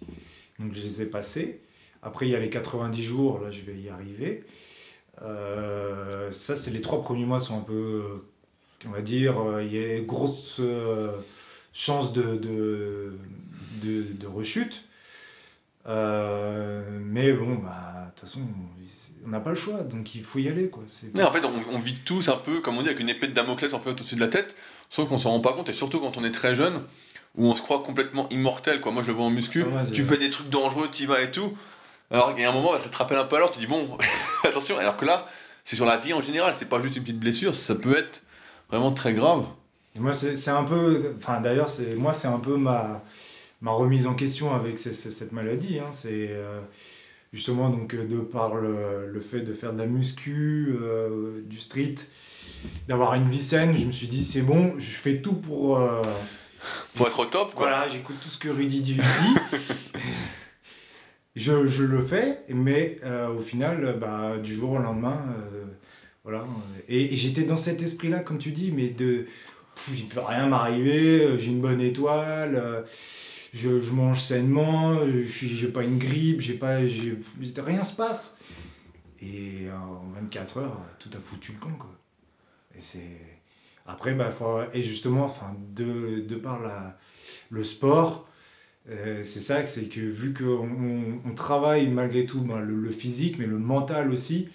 donc 0.59 0.73
je 0.73 0.81
les 0.81 1.01
ai 1.01 1.05
passés. 1.05 1.61
Après 2.03 2.27
il 2.27 2.31
y 2.31 2.35
a 2.35 2.39
les 2.39 2.49
90 2.49 3.03
jours, 3.03 3.39
là 3.41 3.49
je 3.51 3.61
vais 3.61 3.77
y 3.79 3.89
arriver. 3.89 4.43
Ça 6.31 6.55
c'est 6.55 6.71
les 6.71 6.81
trois 6.81 7.01
premiers 7.01 7.25
mois 7.25 7.39
sont 7.39 7.57
un 7.57 7.61
peu, 7.61 8.03
on 8.87 8.91
va 8.91 9.01
dire, 9.01 9.35
il 9.61 9.73
y 9.73 9.77
a 9.83 9.97
une 9.97 10.05
grosse 10.05 10.61
chance 11.73 12.13
de, 12.13 12.35
de, 12.37 13.13
de, 13.83 14.03
de 14.13 14.27
rechute. 14.27 14.83
Euh, 15.89 16.83
mais 17.03 17.33
bon, 17.33 17.55
bah, 17.55 18.05
de 18.05 18.09
toute 18.11 18.29
façon, 18.29 18.41
on 19.25 19.29
n'a 19.29 19.39
pas 19.39 19.49
le 19.49 19.55
choix, 19.55 19.79
donc 19.79 20.15
il 20.15 20.21
faut 20.23 20.39
y 20.39 20.47
aller. 20.47 20.69
Quoi. 20.69 20.83
Mais 21.15 21.23
en 21.23 21.31
fait, 21.31 21.43
on, 21.43 21.51
on 21.73 21.79
vit 21.79 21.95
tous 21.95 22.29
un 22.29 22.37
peu, 22.37 22.61
comme 22.61 22.77
on 22.77 22.81
dit, 22.81 22.87
avec 22.87 22.99
une 22.99 23.09
épée 23.09 23.27
de 23.27 23.33
Damoclès 23.33 23.73
en 23.73 23.79
fait 23.79 23.91
au-dessus 23.91 24.15
de 24.15 24.21
la 24.21 24.27
tête, 24.27 24.55
sauf 24.89 25.09
qu'on 25.09 25.17
s'en 25.17 25.31
rend 25.31 25.39
pas 25.39 25.53
compte, 25.53 25.69
et 25.69 25.73
surtout 25.73 25.99
quand 25.99 26.17
on 26.17 26.23
est 26.23 26.31
très 26.31 26.55
jeune, 26.55 26.83
où 27.35 27.45
on 27.45 27.55
se 27.55 27.61
croit 27.61 27.81
complètement 27.83 28.29
immortel, 28.29 28.81
quoi. 28.81 28.91
Moi, 28.91 29.01
je 29.01 29.07
le 29.07 29.13
vois 29.13 29.25
en 29.25 29.29
muscu, 29.29 29.63
Ah 29.65 29.83
ouais, 29.83 29.91
tu 29.91 30.03
fais 30.03 30.17
des 30.17 30.29
trucs 30.29 30.49
dangereux, 30.49 30.89
t'y 30.89 31.05
vas 31.05 31.21
et 31.21 31.31
tout. 31.31 31.57
Alors, 32.11 32.33
il 32.35 32.41
y 32.41 32.45
a 32.45 32.49
un 32.49 32.53
moment, 32.53 32.71
bah, 32.71 32.79
ça 32.79 32.89
te 32.89 32.97
rappelle 32.97 33.17
un 33.17 33.25
peu 33.25 33.35
alors, 33.35 33.51
tu 33.51 33.59
dis, 33.59 33.67
bon, 33.67 33.97
attention, 34.43 34.77
alors 34.77 34.97
que 34.97 35.05
là, 35.05 35.25
c'est 35.63 35.75
sur 35.75 35.85
la 35.85 35.97
vie 35.97 36.13
en 36.13 36.21
général, 36.21 36.53
c'est 36.57 36.69
pas 36.69 36.81
juste 36.81 36.95
une 36.95 37.03
petite 37.03 37.19
blessure, 37.19 37.53
ça 37.53 37.75
peut 37.75 37.97
être 37.97 38.23
vraiment 38.69 38.91
très 38.91 39.13
grave. 39.13 39.45
Et 39.95 39.99
moi, 39.99 40.13
c'est 40.13 40.49
un 40.49 40.63
peu. 40.63 41.15
Enfin, 41.17 41.39
d'ailleurs, 41.41 41.69
moi, 41.97 42.13
c'est 42.13 42.27
un 42.27 42.39
peu 42.39 42.57
ma, 42.57 43.03
ma 43.61 43.71
remise 43.71 44.07
en 44.07 44.13
question 44.13 44.53
avec 44.55 44.79
ce- 44.79 44.93
ce- 44.93 45.11
cette 45.11 45.31
maladie. 45.31 45.79
hein. 45.79 45.91
C'est 45.91 46.27
euh, 46.31 46.59
justement 47.33 47.69
donc 47.69 47.93
euh, 47.93 48.05
de 48.05 48.17
par 48.19 48.55
le, 48.55 49.07
le 49.11 49.19
fait 49.21 49.41
de 49.41 49.53
faire 49.53 49.73
de 49.73 49.77
la 49.79 49.85
muscu, 49.85 50.75
euh, 50.81 51.41
du 51.45 51.59
street, 51.59 51.95
d'avoir 52.87 53.13
une 53.15 53.29
vie 53.29 53.39
saine. 53.41 53.75
Je 53.75 53.85
me 53.85 53.91
suis 53.91 54.07
dit, 54.07 54.23
c'est 54.23 54.41
bon, 54.41 54.73
je 54.77 54.89
fais 54.91 55.21
tout 55.21 55.35
pour. 55.35 55.77
euh, 55.79 56.01
Pour 56.95 57.07
être 57.07 57.19
au 57.19 57.25
top, 57.25 57.53
quoi. 57.53 57.67
Voilà, 57.69 57.87
j'écoute 57.87 58.17
tout 58.21 58.29
ce 58.29 58.37
que 58.37 58.49
Rudy 58.49 58.81
dit. 58.81 58.93
dit. 58.95 59.01
je, 61.35 61.67
je 61.67 61.83
le 61.83 62.01
fais, 62.05 62.43
mais 62.49 62.97
euh, 63.03 63.29
au 63.29 63.41
final, 63.41 63.97
bah, 63.99 64.37
du 64.43 64.53
jour 64.53 64.71
au 64.71 64.77
lendemain, 64.79 65.21
voilà. 66.23 66.45
Et, 66.87 67.13
et 67.13 67.15
j'étais 67.15 67.43
dans 67.43 67.57
cet 67.57 67.81
esprit-là, 67.81 68.19
comme 68.19 68.37
tu 68.39 68.51
dis, 68.51 68.71
mais 68.71 68.89
de. 68.89 69.25
pff, 69.75 69.91
Il 69.97 70.05
peut 70.07 70.19
rien 70.21 70.47
m'arriver, 70.47 71.37
j'ai 71.39 71.51
une 71.51 71.61
bonne 71.61 71.81
étoile, 71.81 72.83
je, 73.53 73.81
je 73.81 73.91
mange 73.91 74.21
sainement, 74.21 74.99
euh, 74.99 75.21
je 75.21 75.45
j'ai 75.47 75.67
pas 75.67 75.83
une 75.83 75.97
grippe, 75.97 76.41
j'ai 76.41 76.53
pas, 76.53 76.77
rien 76.77 77.83
se 77.83 77.95
passe. 77.95 78.39
Et 79.21 79.67
en 79.71 80.09
24 80.21 80.57
heures, 80.59 80.79
tout 80.97 81.09
a 81.13 81.19
foutu 81.19 81.53
le 81.53 81.59
camp, 81.59 81.77
quoi. 81.77 81.95
Et 82.77 82.81
c'est. 82.81 83.17
Après, 83.85 84.13
bah, 84.13 84.31
faut- 84.31 84.61
et 84.73 84.83
justement, 84.83 85.33
de, 85.75 86.21
de 86.21 86.35
par 86.35 86.61
la, 86.61 86.97
le 87.49 87.63
sport, 87.63 88.29
euh, 88.89 89.23
c'est 89.23 89.39
ça, 89.39 89.65
c'est 89.65 89.85
que 89.85 89.99
vu 89.99 90.33
qu'on 90.33 90.69
on, 91.25 91.33
travaille 91.33 91.87
malgré 91.87 92.25
tout 92.25 92.41
ben, 92.41 92.59
le, 92.59 92.91
physique, 92.91 93.37
mais 93.39 93.45
le 93.47 93.57
mental 93.57 94.11
aussi, 94.11 94.49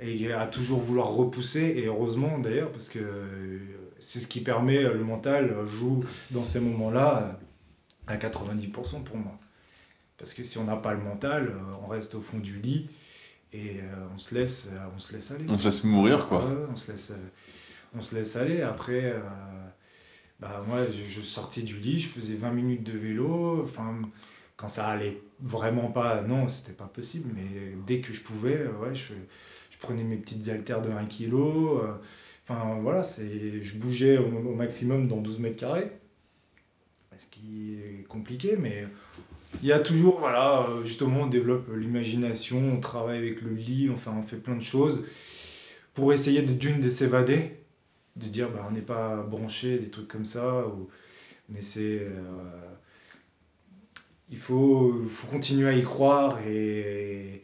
et 0.00 0.32
à 0.32 0.46
toujours 0.46 0.78
vouloir 0.78 1.08
repousser, 1.08 1.74
et 1.76 1.86
heureusement 1.86 2.38
d'ailleurs, 2.38 2.70
parce 2.70 2.88
que 2.88 3.00
euh, 3.00 3.58
c'est 3.98 4.20
ce 4.20 4.28
qui 4.28 4.40
permet, 4.40 4.82
le 4.82 5.04
mental 5.04 5.54
joue 5.66 6.04
dans 6.30 6.44
ces 6.44 6.60
moments-là 6.60 7.40
à 8.08 8.16
90% 8.16 9.02
pour 9.04 9.16
moi. 9.16 9.38
Parce 10.16 10.34
que 10.34 10.42
si 10.42 10.58
on 10.58 10.64
n'a 10.64 10.76
pas 10.76 10.94
le 10.94 11.00
mental, 11.00 11.48
euh, 11.48 11.76
on 11.82 11.86
reste 11.86 12.14
au 12.14 12.20
fond 12.20 12.38
du 12.38 12.56
lit 12.56 12.88
et 13.52 13.76
euh, 13.80 14.06
on, 14.14 14.18
se 14.18 14.34
laisse, 14.34 14.70
euh, 14.72 14.78
on 14.94 14.98
se 14.98 15.12
laisse 15.12 15.30
aller. 15.30 15.44
On 15.48 15.56
se 15.56 15.64
laisse 15.66 15.84
mourir, 15.84 16.26
quoi. 16.26 16.44
Ouais, 16.44 16.66
on, 16.70 16.76
se 16.76 16.90
laisse, 16.90 17.12
on 17.96 18.00
se 18.00 18.14
laisse 18.16 18.36
aller. 18.36 18.62
Après, 18.62 19.12
euh, 19.12 19.20
bah, 20.40 20.62
moi, 20.66 20.86
je, 20.86 21.02
je 21.08 21.20
sortais 21.20 21.62
du 21.62 21.76
lit, 21.76 22.00
je 22.00 22.08
faisais 22.08 22.34
20 22.34 22.50
minutes 22.50 22.82
de 22.84 22.98
vélo. 22.98 23.62
Enfin, 23.62 24.00
quand 24.56 24.68
ça 24.68 24.88
allait 24.88 25.22
vraiment 25.40 25.90
pas, 25.90 26.22
non, 26.22 26.48
c'était 26.48 26.72
pas 26.72 26.86
possible. 26.88 27.30
Mais 27.34 27.74
dès 27.86 28.00
que 28.00 28.12
je 28.12 28.22
pouvais, 28.22 28.66
ouais, 28.66 28.94
je, 28.94 29.14
je 29.70 29.78
prenais 29.78 30.02
mes 30.02 30.16
petites 30.16 30.48
haltères 30.48 30.82
de 30.82 30.90
1 30.90 31.04
kg. 31.06 31.32
euh, 31.34 31.92
Enfin, 32.50 32.78
voilà, 32.80 33.04
c'est, 33.04 33.60
je 33.62 33.76
bougeais 33.78 34.16
au, 34.16 34.24
au 34.26 34.54
maximum 34.54 35.06
dans 35.06 35.18
12 35.18 35.38
mètres 35.40 35.58
carrés. 35.58 35.92
Ce 37.18 37.26
qui 37.26 37.74
est 37.74 38.04
compliqué, 38.04 38.56
mais 38.58 38.86
il 39.62 39.68
y 39.68 39.72
a 39.72 39.80
toujours, 39.80 40.18
voilà, 40.20 40.66
euh, 40.68 40.84
justement, 40.84 41.22
on 41.22 41.26
développe 41.26 41.68
l'imagination, 41.74 42.74
on 42.74 42.80
travaille 42.80 43.18
avec 43.18 43.42
le 43.42 43.52
lit, 43.54 43.90
enfin, 43.90 44.14
on 44.18 44.22
fait 44.22 44.36
plein 44.36 44.56
de 44.56 44.62
choses 44.62 45.06
pour 45.94 46.12
essayer 46.12 46.42
d'une 46.42 46.80
de 46.80 46.88
s'évader, 46.88 47.56
de 48.16 48.26
dire 48.26 48.50
bah, 48.50 48.66
on 48.68 48.72
n'est 48.72 48.80
pas 48.82 49.22
branché, 49.22 49.78
des 49.78 49.90
trucs 49.90 50.08
comme 50.08 50.24
ça, 50.24 50.66
ou, 50.68 50.88
mais 51.48 51.62
c'est. 51.62 52.00
euh, 52.00 52.12
il 54.30 54.38
faut, 54.38 55.04
faut 55.08 55.26
continuer 55.28 55.68
à 55.68 55.72
y 55.72 55.82
croire 55.82 56.38
et, 56.46 57.42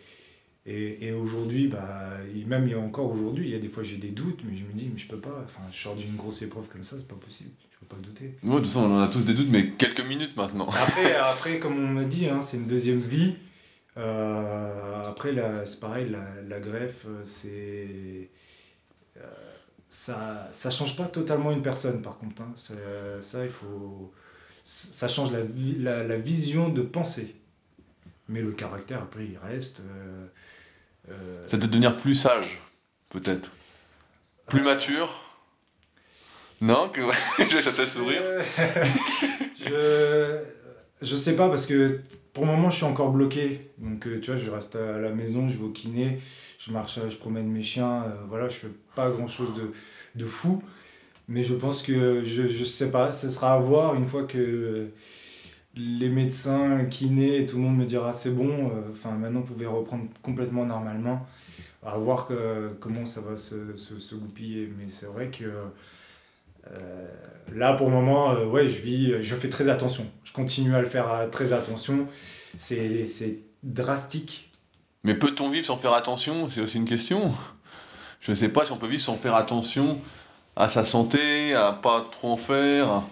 Et, 0.66 1.12
aujourd'hui, 1.12 1.68
bah, 1.68 2.18
même 2.46 2.66
il 2.66 2.70
y 2.72 2.74
a 2.74 2.78
encore 2.80 3.10
aujourd'hui, 3.12 3.46
il 3.48 3.52
y 3.52 3.56
a 3.56 3.58
des 3.58 3.68
fois 3.68 3.82
j'ai 3.82 3.98
des 3.98 4.10
doutes, 4.12 4.42
mais 4.44 4.56
je 4.56 4.64
me 4.64 4.72
dis, 4.72 4.90
mais 4.92 4.98
je 4.98 5.08
peux 5.08 5.20
pas. 5.20 5.42
Enfin, 5.44 5.62
je 5.72 5.78
sors 5.78 5.96
d'une 5.96 6.16
grosse 6.16 6.42
épreuve 6.42 6.68
comme 6.68 6.84
ça, 6.84 6.96
c'est 6.98 7.08
pas 7.08 7.16
possible. 7.16 7.50
Pas 7.88 7.96
douter. 7.96 8.34
Ouais, 8.42 8.50
de 8.52 8.56
toute 8.58 8.66
façon, 8.66 8.84
on 8.84 8.98
en 8.98 9.02
a 9.02 9.08
tous 9.08 9.20
des 9.24 9.34
doutes, 9.34 9.48
mais 9.50 9.70
quelques 9.72 10.00
minutes 10.00 10.36
maintenant. 10.36 10.68
Après, 10.68 11.14
après 11.32 11.58
comme 11.58 11.78
on 11.78 11.86
m'a 11.88 12.04
dit, 12.04 12.28
hein, 12.28 12.40
c'est 12.40 12.56
une 12.56 12.66
deuxième 12.66 13.00
vie. 13.00 13.36
Euh, 13.96 15.02
après, 15.04 15.34
c'est 15.66 15.80
pareil, 15.80 16.08
la, 16.10 16.24
la 16.48 16.60
greffe, 16.60 17.04
euh, 17.06 17.20
c'est. 17.24 18.30
euh, 19.18 19.20
ça, 19.88 20.48
ça 20.52 20.70
change 20.70 20.96
pas 20.96 21.06
totalement 21.06 21.52
une 21.52 21.62
personne, 21.62 22.02
par 22.02 22.18
contre. 22.18 22.42
hein. 22.42 22.50
C'est- 22.54 23.20
ça, 23.20 23.44
il 23.44 23.50
faut. 23.50 24.12
Ça 24.64 25.08
change 25.08 25.30
la, 25.30 25.40
la, 25.78 26.04
la 26.04 26.16
vision 26.16 26.70
de 26.70 26.80
pensée. 26.82 27.36
Mais 28.28 28.40
le 28.40 28.52
caractère, 28.52 29.02
après, 29.02 29.26
il 29.26 29.38
reste. 29.38 29.80
euh, 29.80 30.26
euh, 31.10 31.46
Ça 31.48 31.58
te 31.58 31.66
devenir 31.66 31.96
plus 31.98 32.14
sage, 32.14 32.62
peut-être. 33.10 33.52
Plus 34.48 34.62
mature. 34.62 35.20
Non 36.60 36.88
que... 36.88 37.00
Ça 37.12 37.70
fait 37.70 37.86
sourire. 37.86 38.22
Je, 39.66 40.40
je 41.00 41.16
sais 41.16 41.36
pas 41.36 41.48
parce 41.48 41.64
que 41.64 42.00
pour 42.34 42.44
le 42.44 42.52
moment 42.52 42.68
je 42.68 42.76
suis 42.76 42.84
encore 42.84 43.10
bloqué. 43.12 43.70
Donc 43.78 44.06
euh, 44.06 44.20
tu 44.20 44.30
vois, 44.30 44.38
je 44.38 44.50
reste 44.50 44.76
à 44.76 44.98
la 45.00 45.10
maison, 45.10 45.48
je 45.48 45.56
vais 45.56 45.64
au 45.64 45.70
kiné, 45.70 46.20
je 46.58 46.70
marche, 46.70 46.98
je 47.08 47.16
promène 47.16 47.48
mes 47.48 47.62
chiens, 47.62 48.04
euh, 48.04 48.14
voilà, 48.28 48.48
je 48.48 48.56
fais 48.56 48.70
pas 48.94 49.10
grand 49.10 49.26
chose 49.26 49.54
de, 49.54 49.72
de 50.14 50.26
fou. 50.26 50.62
Mais 51.28 51.42
je 51.42 51.54
pense 51.54 51.82
que 51.82 52.22
je, 52.24 52.46
je 52.46 52.64
sais 52.64 52.90
pas, 52.90 53.14
ce 53.14 53.30
sera 53.30 53.54
à 53.54 53.58
voir 53.58 53.94
une 53.94 54.04
fois 54.04 54.24
que 54.24 54.88
les 55.74 56.08
médecins, 56.10 56.76
le 56.76 56.84
kiné, 56.84 57.46
tout 57.46 57.56
le 57.56 57.62
monde 57.62 57.78
me 57.78 57.86
dira 57.86 58.12
c'est 58.12 58.34
bon, 58.34 58.68
euh, 58.68 58.90
enfin 58.92 59.12
maintenant 59.12 59.40
vous 59.40 59.54
pouvez 59.54 59.66
reprendre 59.66 60.04
complètement 60.22 60.66
normalement. 60.66 61.26
À 61.86 61.98
voir 61.98 62.26
que, 62.26 62.70
comment 62.80 63.04
ça 63.04 63.20
va 63.20 63.36
se, 63.36 63.76
se 63.76 64.14
goupiller. 64.14 64.72
Mais 64.78 64.86
c'est 64.88 65.04
vrai 65.04 65.30
que 65.30 65.44
euh, 66.72 67.06
là, 67.54 67.74
pour 67.74 67.88
le 67.88 67.94
moment, 67.94 68.32
euh, 68.32 68.46
ouais, 68.46 68.68
je 68.68 68.80
vis, 68.80 69.22
je 69.22 69.34
fais 69.34 69.48
très 69.48 69.68
attention. 69.68 70.06
Je 70.24 70.32
continue 70.32 70.74
à 70.74 70.80
le 70.80 70.86
faire 70.86 71.12
euh, 71.12 71.28
très 71.28 71.52
attention. 71.52 72.06
C'est 72.56 73.06
c'est 73.06 73.40
drastique. 73.62 74.50
Mais 75.02 75.14
peut-on 75.14 75.50
vivre 75.50 75.66
sans 75.66 75.76
faire 75.76 75.92
attention? 75.92 76.48
C'est 76.48 76.60
aussi 76.60 76.78
une 76.78 76.84
question. 76.84 77.32
Je 78.22 78.30
ne 78.30 78.36
sais 78.36 78.48
pas 78.48 78.64
si 78.64 78.72
on 78.72 78.76
peut 78.76 78.86
vivre 78.86 79.02
sans 79.02 79.16
faire 79.16 79.34
attention 79.34 79.98
à 80.56 80.68
sa 80.68 80.84
santé, 80.84 81.54
à 81.54 81.72
pas 81.72 82.06
trop 82.10 82.32
en 82.32 82.36
faire. 82.36 83.02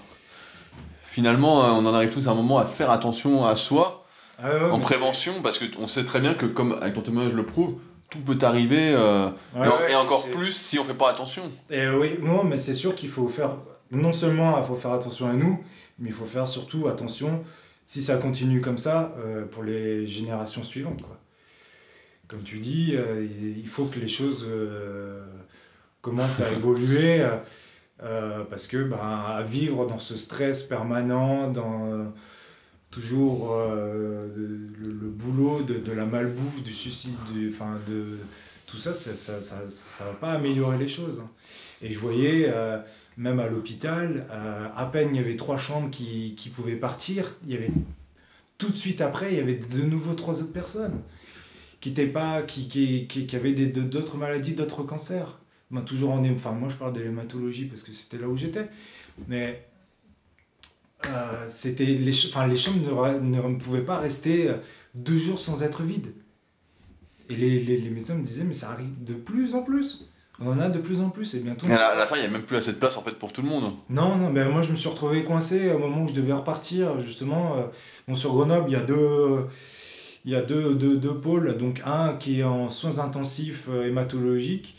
Finalement, 1.03 1.65
hein, 1.65 1.73
on 1.73 1.85
en 1.85 1.93
arrive 1.93 2.11
tous 2.11 2.29
à 2.29 2.31
un 2.31 2.35
moment 2.35 2.59
à 2.59 2.65
faire 2.65 2.91
attention 2.91 3.45
à 3.45 3.57
soi, 3.57 4.07
Ah 4.43 4.55
ouais, 4.55 4.71
en 4.71 4.81
prévention, 4.81 5.43
parce 5.43 5.59
qu'on 5.59 5.87
sait 5.87 6.05
très 6.05 6.21
bien 6.21 6.33
que, 6.33 6.47
comme 6.47 6.73
avec 6.81 6.95
ton 6.95 7.03
témoignage 7.03 7.35
le 7.35 7.45
prouve, 7.45 7.75
tout 8.13 8.21
peut 8.21 8.39
arriver, 8.43 8.93
euh, 8.95 9.31
et, 9.57 9.59
ouais, 9.59 9.95
encore 9.95 10.29
plus 10.29 10.53
si 10.53 10.79
on 10.79 10.85
fait 10.85 10.95
pas 10.95 11.11
attention. 11.11 11.51
Et 11.71 11.89
oui, 11.89 12.19
non, 12.21 12.45
mais 12.45 12.59
c'est 12.59 12.75
sûr 12.75 12.95
qu'il 12.95 13.09
faut 13.09 13.27
faire. 13.27 13.57
Non 13.91 14.13
seulement 14.13 14.59
il 14.59 14.65
faut 14.65 14.77
faire 14.77 14.93
attention 14.93 15.29
à 15.29 15.33
nous, 15.33 15.63
mais 15.99 16.11
il 16.11 16.15
faut 16.15 16.27
faire 16.27 16.47
surtout 16.47 16.89
attention 16.89 17.43
si 17.83 18.03
ça 18.03 18.17
continue 18.17 18.61
comme 18.61 18.79
ça 18.79 19.15
euh, 19.19 19.45
pour 19.47 19.63
les 19.63 20.07
générations 20.07 20.63
suivantes. 20.63 21.03
Quoi. 21.03 21.19
Comme 22.29 22.43
tu 22.43 22.59
dis, 22.59 22.95
euh, 22.95 23.27
il 23.57 23.67
faut 23.67 23.87
que 23.87 23.99
les 23.99 24.09
choses 24.09 24.47
euh, 24.49 25.25
commencent 26.01 26.41
à 26.41 26.51
évoluer 26.57 27.21
euh, 27.21 27.37
euh, 28.03 28.45
parce 28.49 28.67
que 28.67 28.83
ben, 28.83 28.99
à 28.99 29.43
vivre 29.43 29.87
dans 29.87 29.99
ce 29.99 30.17
stress 30.17 30.63
permanent, 30.63 31.49
dans 31.49 31.87
euh, 31.93 32.05
toujours 32.93 33.55
euh, 33.55 34.29
le, 34.37 35.09
boulot, 35.09 35.63
de, 35.63 35.91
la 35.93 36.05
malbouffe, 36.05 36.63
du 36.63 36.73
suicide, 36.73 37.17
enfin, 37.49 37.81
de, 37.89 38.19
tout 38.67 38.77
ça, 38.77 38.95
ça 38.95 39.17
ça, 39.17 39.41
ça, 39.41 39.69
ça 39.69 40.05
va 40.05 40.13
pas 40.13 40.33
améliorer 40.33 40.79
les 40.79 40.87
choses. 40.87 41.19
hein. 41.19 41.31
Et 41.81 41.91
je 41.91 41.99
voyais, 41.99 42.45
euh, 42.49 42.79
même 43.17 43.41
à 43.41 43.49
l'hôpital, 43.49 44.27
euh, 44.31 44.69
à 44.75 44.87
peine 44.87 45.09
il 45.13 45.17
y 45.17 45.19
avait 45.19 45.37
trois 45.37 45.57
chambres 45.59 45.91
qui, 45.91 46.53
pouvaient 46.55 46.77
partir, 46.77 47.35
il 47.45 47.53
y 47.53 47.57
avait 47.57 47.71
tout 48.59 48.71
de 48.71 48.77
suite 48.77 49.01
après, 49.01 49.33
il 49.33 49.39
y 49.39 49.41
avait 49.41 49.57
de 49.57 49.83
nouveau 49.83 50.15
trois 50.15 50.41
autres 50.41 50.53
personnes 50.53 51.01
qui 51.81 51.89
étaient 51.89 52.07
pas, 52.07 52.43
qui, 52.43 52.69
qui, 52.69 53.09
qui, 53.09 53.35
avaient 53.35 53.53
d'autres 53.53 54.17
maladies, 54.17 54.55
d'autres 54.55 54.85
cancers. 54.85 55.39
Toujours 55.87 56.13
enfin, 56.13 56.53
moi, 56.53 56.69
je 56.69 56.77
parle 56.77 56.93
de 56.93 57.01
l'hématologie 57.01 57.65
parce 57.65 57.83
que 57.83 57.95
c'était 57.95 58.19
là 58.19 58.29
où 58.29 58.37
j'étais. 58.37 58.69
Mais 59.27 59.67
euh, 61.07 61.45
c'était 61.47 61.85
les, 61.85 62.27
enfin, 62.27 62.47
les 62.47 62.57
chambres 62.57 63.21
ne, 63.21 63.55
pouvaient 63.57 63.85
pas 63.85 63.99
rester 63.99 64.49
euh, 64.49 64.57
deux 64.95 65.17
jours 65.17 65.39
sans 65.39 65.63
être 65.63 65.83
vides. 65.83 66.13
Et 67.29 67.37
les, 67.37 67.61
les, 67.61 67.79
les 67.79 67.91
médecins 67.91 68.15
me 68.15 68.25
disaient, 68.25 68.45
mais 68.45 68.55
ça 68.55 68.71
arrive 68.71 69.03
de 69.05 69.15
plus 69.15 69.55
en 69.55 69.63
plus. 69.63 70.09
On 70.41 70.51
en 70.51 70.61
a 70.61 70.69
de 70.69 70.79
plus 70.79 71.01
en 71.01 71.11
plus 71.11 71.35
et 71.35 71.41
bientôt. 71.41 71.67
Et 71.67 71.73
à 71.73 71.79
la, 71.79 71.89
à 71.89 71.95
la 71.95 72.07
fin, 72.07 72.17
il 72.17 72.21
n'y 72.21 72.27
a 72.27 72.31
même 72.31 72.43
plus 72.43 72.57
assez 72.57 72.73
de 72.73 72.79
place 72.79 72.97
en 72.97 73.03
fait 73.03 73.19
pour 73.19 73.33
tout 73.33 73.43
le 73.43 73.49
monde. 73.49 73.69
Non, 73.91 74.17
non, 74.17 74.33
ben 74.33 74.49
moi 74.49 74.63
je 74.63 74.71
me 74.71 74.77
suis 74.77 74.89
retrouvé 74.89 75.23
coincé 75.25 75.71
au 75.71 75.79
moment 75.79 76.03
où 76.03 76.09
je 76.09 76.15
devais 76.15 76.33
repartir, 76.33 77.01
justement. 77.01 77.59
euh, 77.59 77.63
bon, 78.09 78.15
sur 78.15 78.33
Grenoble, 78.33 78.69
il 78.69 78.73
y 78.73 78.77
a 78.77 78.83
deux, 78.83 79.47
il 80.25 80.33
y 80.33 80.35
a 80.35 80.43
deux, 80.43 80.75
deux, 80.75 80.97
deux 80.97 81.15
pôles. 81.15 81.57
Donc 81.59 81.83
un 81.85 82.15
qui 82.15 82.41
est 82.41 82.45
en 82.45 82.71
soins 82.71 82.99
intensifs 82.99 83.67
euh, 83.69 83.87
hématologiques 83.87 84.75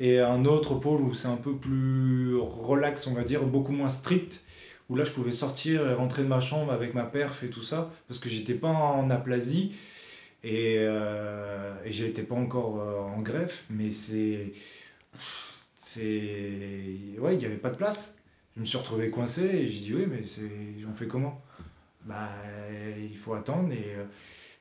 et 0.00 0.18
un 0.18 0.44
autre 0.44 0.74
pôle 0.74 1.02
où 1.02 1.14
c'est 1.14 1.28
un 1.28 1.36
peu 1.36 1.54
plus 1.54 2.36
relax, 2.36 3.06
on 3.06 3.14
va 3.14 3.22
dire, 3.22 3.42
beaucoup 3.42 3.72
moins 3.72 3.90
strict. 3.90 4.42
Où 4.92 4.94
là, 4.94 5.04
je 5.04 5.12
pouvais 5.12 5.32
sortir 5.32 5.88
et 5.88 5.94
rentrer 5.94 6.22
de 6.22 6.28
ma 6.28 6.40
chambre 6.42 6.70
avec 6.70 6.92
ma 6.92 7.04
perf 7.04 7.42
et 7.44 7.48
tout 7.48 7.62
ça, 7.62 7.90
parce 8.08 8.20
que 8.20 8.28
j'étais 8.28 8.52
pas 8.52 8.68
en 8.68 9.08
aplasie 9.08 9.72
et, 10.44 10.76
euh, 10.80 11.72
et 11.82 11.90
j'étais 11.90 12.24
pas 12.24 12.34
encore 12.34 12.78
euh, 12.78 13.00
en 13.00 13.22
greffe, 13.22 13.64
mais 13.70 13.90
c'est. 13.90 14.52
C'est. 15.78 16.50
Ouais, 17.18 17.36
il 17.36 17.38
n'y 17.38 17.46
avait 17.46 17.56
pas 17.56 17.70
de 17.70 17.76
place. 17.76 18.18
Je 18.54 18.60
me 18.60 18.66
suis 18.66 18.76
retrouvé 18.76 19.08
coincé 19.08 19.46
et 19.46 19.66
j'ai 19.66 19.78
dit 19.78 19.94
oui, 19.94 20.04
mais 20.06 20.24
c'est... 20.24 20.50
on 20.86 20.92
fait 20.92 21.06
comment? 21.06 21.40
Bah, 22.04 22.28
il 23.00 23.16
faut 23.16 23.32
attendre 23.32 23.72
et 23.72 23.94
euh, 23.96 24.04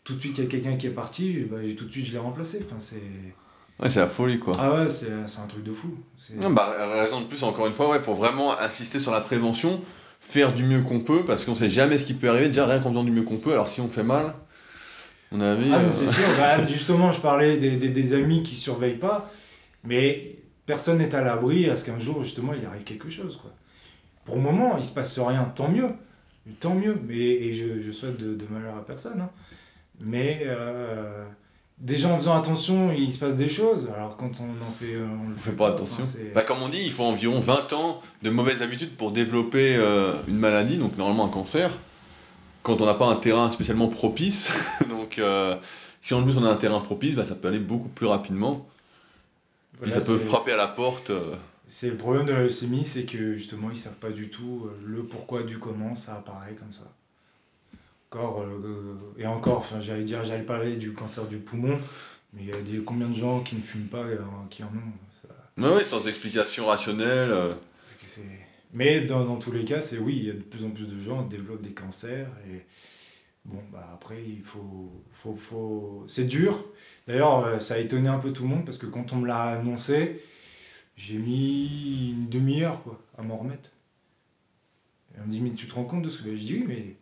tout 0.05 0.15
de 0.15 0.21
suite, 0.21 0.38
il 0.38 0.45
y 0.45 0.47
a 0.47 0.49
quelqu'un 0.49 0.77
qui 0.77 0.88
est 0.88 0.91
parti, 0.91 1.45
bah, 1.51 1.57
tout 1.77 1.84
de 1.84 1.91
suite, 1.91 2.05
je 2.05 2.13
l'ai 2.13 2.19
remplacé. 2.19 2.61
Enfin, 2.65 2.79
c'est... 2.79 3.03
Ouais, 3.82 3.89
c'est 3.89 3.99
la 3.99 4.07
folie 4.07 4.39
quoi. 4.39 4.53
Ah 4.57 4.75
ouais, 4.75 4.88
c'est, 4.88 5.11
un 5.11 5.47
truc 5.47 5.65
de 5.65 5.73
fou. 5.73 5.97
Non, 6.36 6.51
bah, 6.51 6.73
raison 7.01 7.19
de 7.19 7.25
plus, 7.25 7.43
encore 7.43 7.67
une 7.67 7.73
fois, 7.73 7.89
ouais, 7.89 7.99
pour 7.99 8.15
vraiment 8.15 8.57
insister 8.57 8.97
sur 8.97 9.11
la 9.11 9.19
prévention, 9.19 9.82
faire 10.22 10.53
du 10.53 10.63
mieux 10.63 10.82
qu'on 10.82 11.01
peut, 11.01 11.26
parce 11.26 11.43
qu'on 11.43 11.55
sait 11.55 11.67
jamais 11.69 11.97
ce 11.97 12.05
qui 12.05 12.13
peut 12.13 12.30
arriver, 12.30 12.45
déjà 12.47 12.65
rien 12.65 12.80
qu'en 12.80 12.89
faisant 12.89 13.03
du 13.03 13.11
mieux 13.11 13.24
qu'on 13.24 13.38
peut, 13.38 13.51
alors 13.51 13.67
si 13.67 13.82
on 13.82 13.89
fait 13.89 14.03
mal, 14.03 14.34
on 15.34 15.41
a 15.41 15.55
vu. 15.55 15.65
Ah, 15.74 15.80
euh, 15.80 15.89
c'est 15.91 16.07
sûr. 16.07 16.24
Bah, 16.38 16.65
justement, 16.67 17.11
je 17.11 17.19
parlais 17.19 17.57
des, 17.57 17.78
des, 17.78 17.89
des 17.89 18.13
amis 18.13 18.43
qui 18.43 18.55
surveillent 18.55 18.97
pas, 18.99 19.30
mais 19.84 20.36
personne 20.65 20.99
n'est 20.99 21.13
à 21.13 21.22
l'abri 21.22 21.69
à 21.69 21.76
ce 21.76 21.84
qu'un 21.86 21.99
jour, 21.99 22.24
justement, 22.24 22.53
il 22.53 22.65
arrive 22.65 22.84
quelque 22.84 23.09
chose. 23.09 23.38
Quoi. 23.41 23.51
Pour 24.26 24.36
le 24.36 24.41
moment, 24.41 24.78
il 24.78 24.84
se 24.86 24.93
passe 24.93 25.17
rien, 25.19 25.51
tant 25.55 25.67
mieux. 25.69 25.89
Tant 26.59 26.76
mieux. 26.76 26.97
Mais, 27.07 27.15
et 27.17 27.51
je, 27.53 27.80
je 27.80 27.91
souhaite 27.91 28.17
de, 28.17 28.36
de 28.36 28.45
malheur 28.49 28.76
à 28.78 28.86
personne. 28.86 29.19
hein. 29.22 29.30
Mais 29.99 30.41
euh, 30.45 31.26
déjà, 31.82 32.07
en 32.07 32.15
faisant 32.17 32.36
attention, 32.38 32.91
il 32.91 33.11
se 33.11 33.19
passe 33.19 33.36
des 33.36 33.49
choses. 33.49 33.89
Alors, 33.93 34.15
quand 34.15 34.32
on 34.39 34.65
en 34.65 34.71
fait. 34.71 34.93
euh, 34.93 35.07
On 35.07 35.34
on 35.34 35.38
fait 35.38 35.51
pas 35.51 35.69
attention. 35.69 36.03
Bah, 36.34 36.43
comme 36.43 36.61
on 36.61 36.69
dit, 36.69 36.82
il 36.84 36.91
faut 36.91 37.03
environ 37.03 37.39
20 37.39 37.73
ans 37.73 38.01
de 38.21 38.29
mauvaises 38.29 38.61
habitudes 38.61 38.95
pour 38.95 39.11
développer 39.11 39.75
euh, 39.75 40.13
une 40.27 40.38
maladie, 40.38 40.77
donc 40.77 40.97
normalement 40.97 41.25
un 41.25 41.29
cancer, 41.29 41.71
quand 42.63 42.82
on 42.82 42.86
n'a 42.86 42.93
pas 42.93 43.07
un 43.07 43.15
terrain 43.15 43.49
spécialement 43.51 43.88
propice. 43.88 44.51
donc 44.89 45.17
euh, 45.19 45.57
si 46.01 46.13
en 46.13 46.23
plus 46.23 46.38
on 46.38 46.45
a 46.45 46.49
un 46.49 46.55
terrain 46.55 46.79
propice, 46.79 47.15
bah, 47.15 47.25
ça 47.25 47.36
peut 47.36 47.47
aller 47.47 47.59
beaucoup 47.59 47.89
plus 47.89 48.07
rapidement. 48.07 48.67
Puis 49.82 49.89
Voilà, 49.89 49.99
ça 49.99 50.05
peut 50.13 50.19
frapper 50.19 50.51
à 50.53 50.57
la 50.57 50.67
porte. 50.67 51.11
C'est 51.67 51.89
le 51.89 51.97
problème 51.97 52.25
de 52.25 52.32
la 52.34 52.41
leucémie, 52.43 52.86
c'est 52.86 53.03
que 53.05 53.34
justement 53.34 53.69
ils 53.71 53.77
savent 53.77 53.95
pas 53.95 54.11
du 54.11 54.29
tout 54.29 54.67
le 54.86 55.03
pourquoi 55.03 55.43
du 55.43 55.57
comment 55.57 55.95
ça 55.95 56.15
apparaît 56.15 56.53
comme 56.53 56.71
ça. 56.71 56.84
Encore 58.14 58.41
euh, 58.41 59.14
et 59.18 59.26
encore, 59.26 59.59
enfin 59.59 59.80
j'allais 59.80 60.03
dire, 60.03 60.22
j'allais 60.26 60.43
parler 60.43 60.76
du 60.76 60.91
cancer 60.93 61.26
du 61.28 61.38
poumon, 61.38 61.80
mais 62.34 62.41
il 62.43 62.49
y 62.49 62.53
a 62.53 62.59
des 62.62 62.80
combien 62.80 63.07
de 63.07 63.14
gens 63.16 63.39
qui 63.39 63.55
ne 63.55 63.62
fument 63.62 63.88
pas 63.88 64.03
euh, 64.03 64.18
qui 64.49 64.64
en 64.64 64.68
ont. 64.68 64.91
ça- 65.22 65.74
ouais, 65.74 65.84
sans 65.84 66.05
explication 66.07 66.66
rationnelle. 66.66 67.32
euh, 67.32 67.49
c'est 67.76 67.97
que 67.97 68.05
c'est- 68.05 68.22
Mais 68.74 69.01
dans, 69.01 69.24
dans 69.26 69.38
tous 69.38 69.51
les 69.53 69.64
cas, 69.64 69.80
c'est 69.80 69.97
oui, 69.97 70.18
il 70.18 70.26
y 70.26 70.30
a 70.30 70.34
de 70.34 70.39
plus 70.41 70.66
en 70.66 70.72
plus 70.72 70.88
de 70.89 70.99
gens 70.99 71.24
qui 71.24 71.30
développent 71.38 71.62
des 71.62 71.72
cancers 71.72 72.28
et 72.49 72.66
bon 73.45 73.62
bah 73.72 73.89
après 73.93 74.22
il 74.24 74.41
faut 74.41 74.91
faut 75.12 75.36
faut 75.36 76.03
c'est 76.07 76.26
dur. 76.26 76.66
D'ailleurs, 77.07 77.62
ça 77.62 77.76
a 77.76 77.78
étonné 77.80 78.09
un 78.09 78.20
peu 78.20 78.34
tout 78.34 78.43
le 78.43 78.49
monde 78.49 78.66
parce 78.66 78.78
que 78.78 78.88
quand 78.88 79.14
on 79.14 79.18
me 79.18 79.28
l'a 79.28 79.43
annoncé, 79.59 80.22
j'ai 80.97 81.18
mis 81.18 82.12
une 82.12 82.30
demi-heure 82.30 82.84
quoi, 82.84 83.01
à 83.18 83.24
m'en 83.24 83.38
remettre. 83.38 83.72
Et 85.16 85.20
on 85.22 85.26
me 85.26 85.30
dit, 85.32 85.41
mais 85.41 85.51
tu 85.51 85.68
te 85.68 85.74
rends 85.76 85.84
compte 85.86 86.03
de 86.03 86.09
ce 86.09 86.22
que. 86.24 86.36
Je 86.36 86.41
dis, 86.41 86.53
oui, 86.55 86.66
mais. 86.68 86.95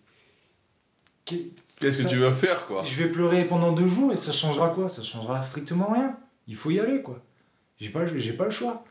Qu'est- 1.29 1.51
Qu'est-ce 1.79 2.03
que 2.03 2.09
tu 2.09 2.15
veux 2.17 2.33
faire, 2.33 2.65
quoi 2.65 2.83
Je 2.83 2.93
vais 3.01 3.07
pleurer 3.09 3.45
pendant 3.45 3.71
deux 3.71 3.87
jours 3.87 4.11
et 4.11 4.17
ça 4.17 4.31
changera 4.33 4.69
quoi? 4.69 4.89
Ça 4.89 5.01
changera 5.01 5.41
strictement 5.41 5.91
rien. 5.93 6.17
Il 6.47 6.55
faut 6.55 6.71
y 6.71 6.79
aller 6.79 7.01
quoi. 7.01 7.23
J'ai 7.79 7.89
pas, 7.89 8.05
j'ai 8.17 8.33
pas 8.33 8.45
le 8.45 8.51
choix. 8.51 8.83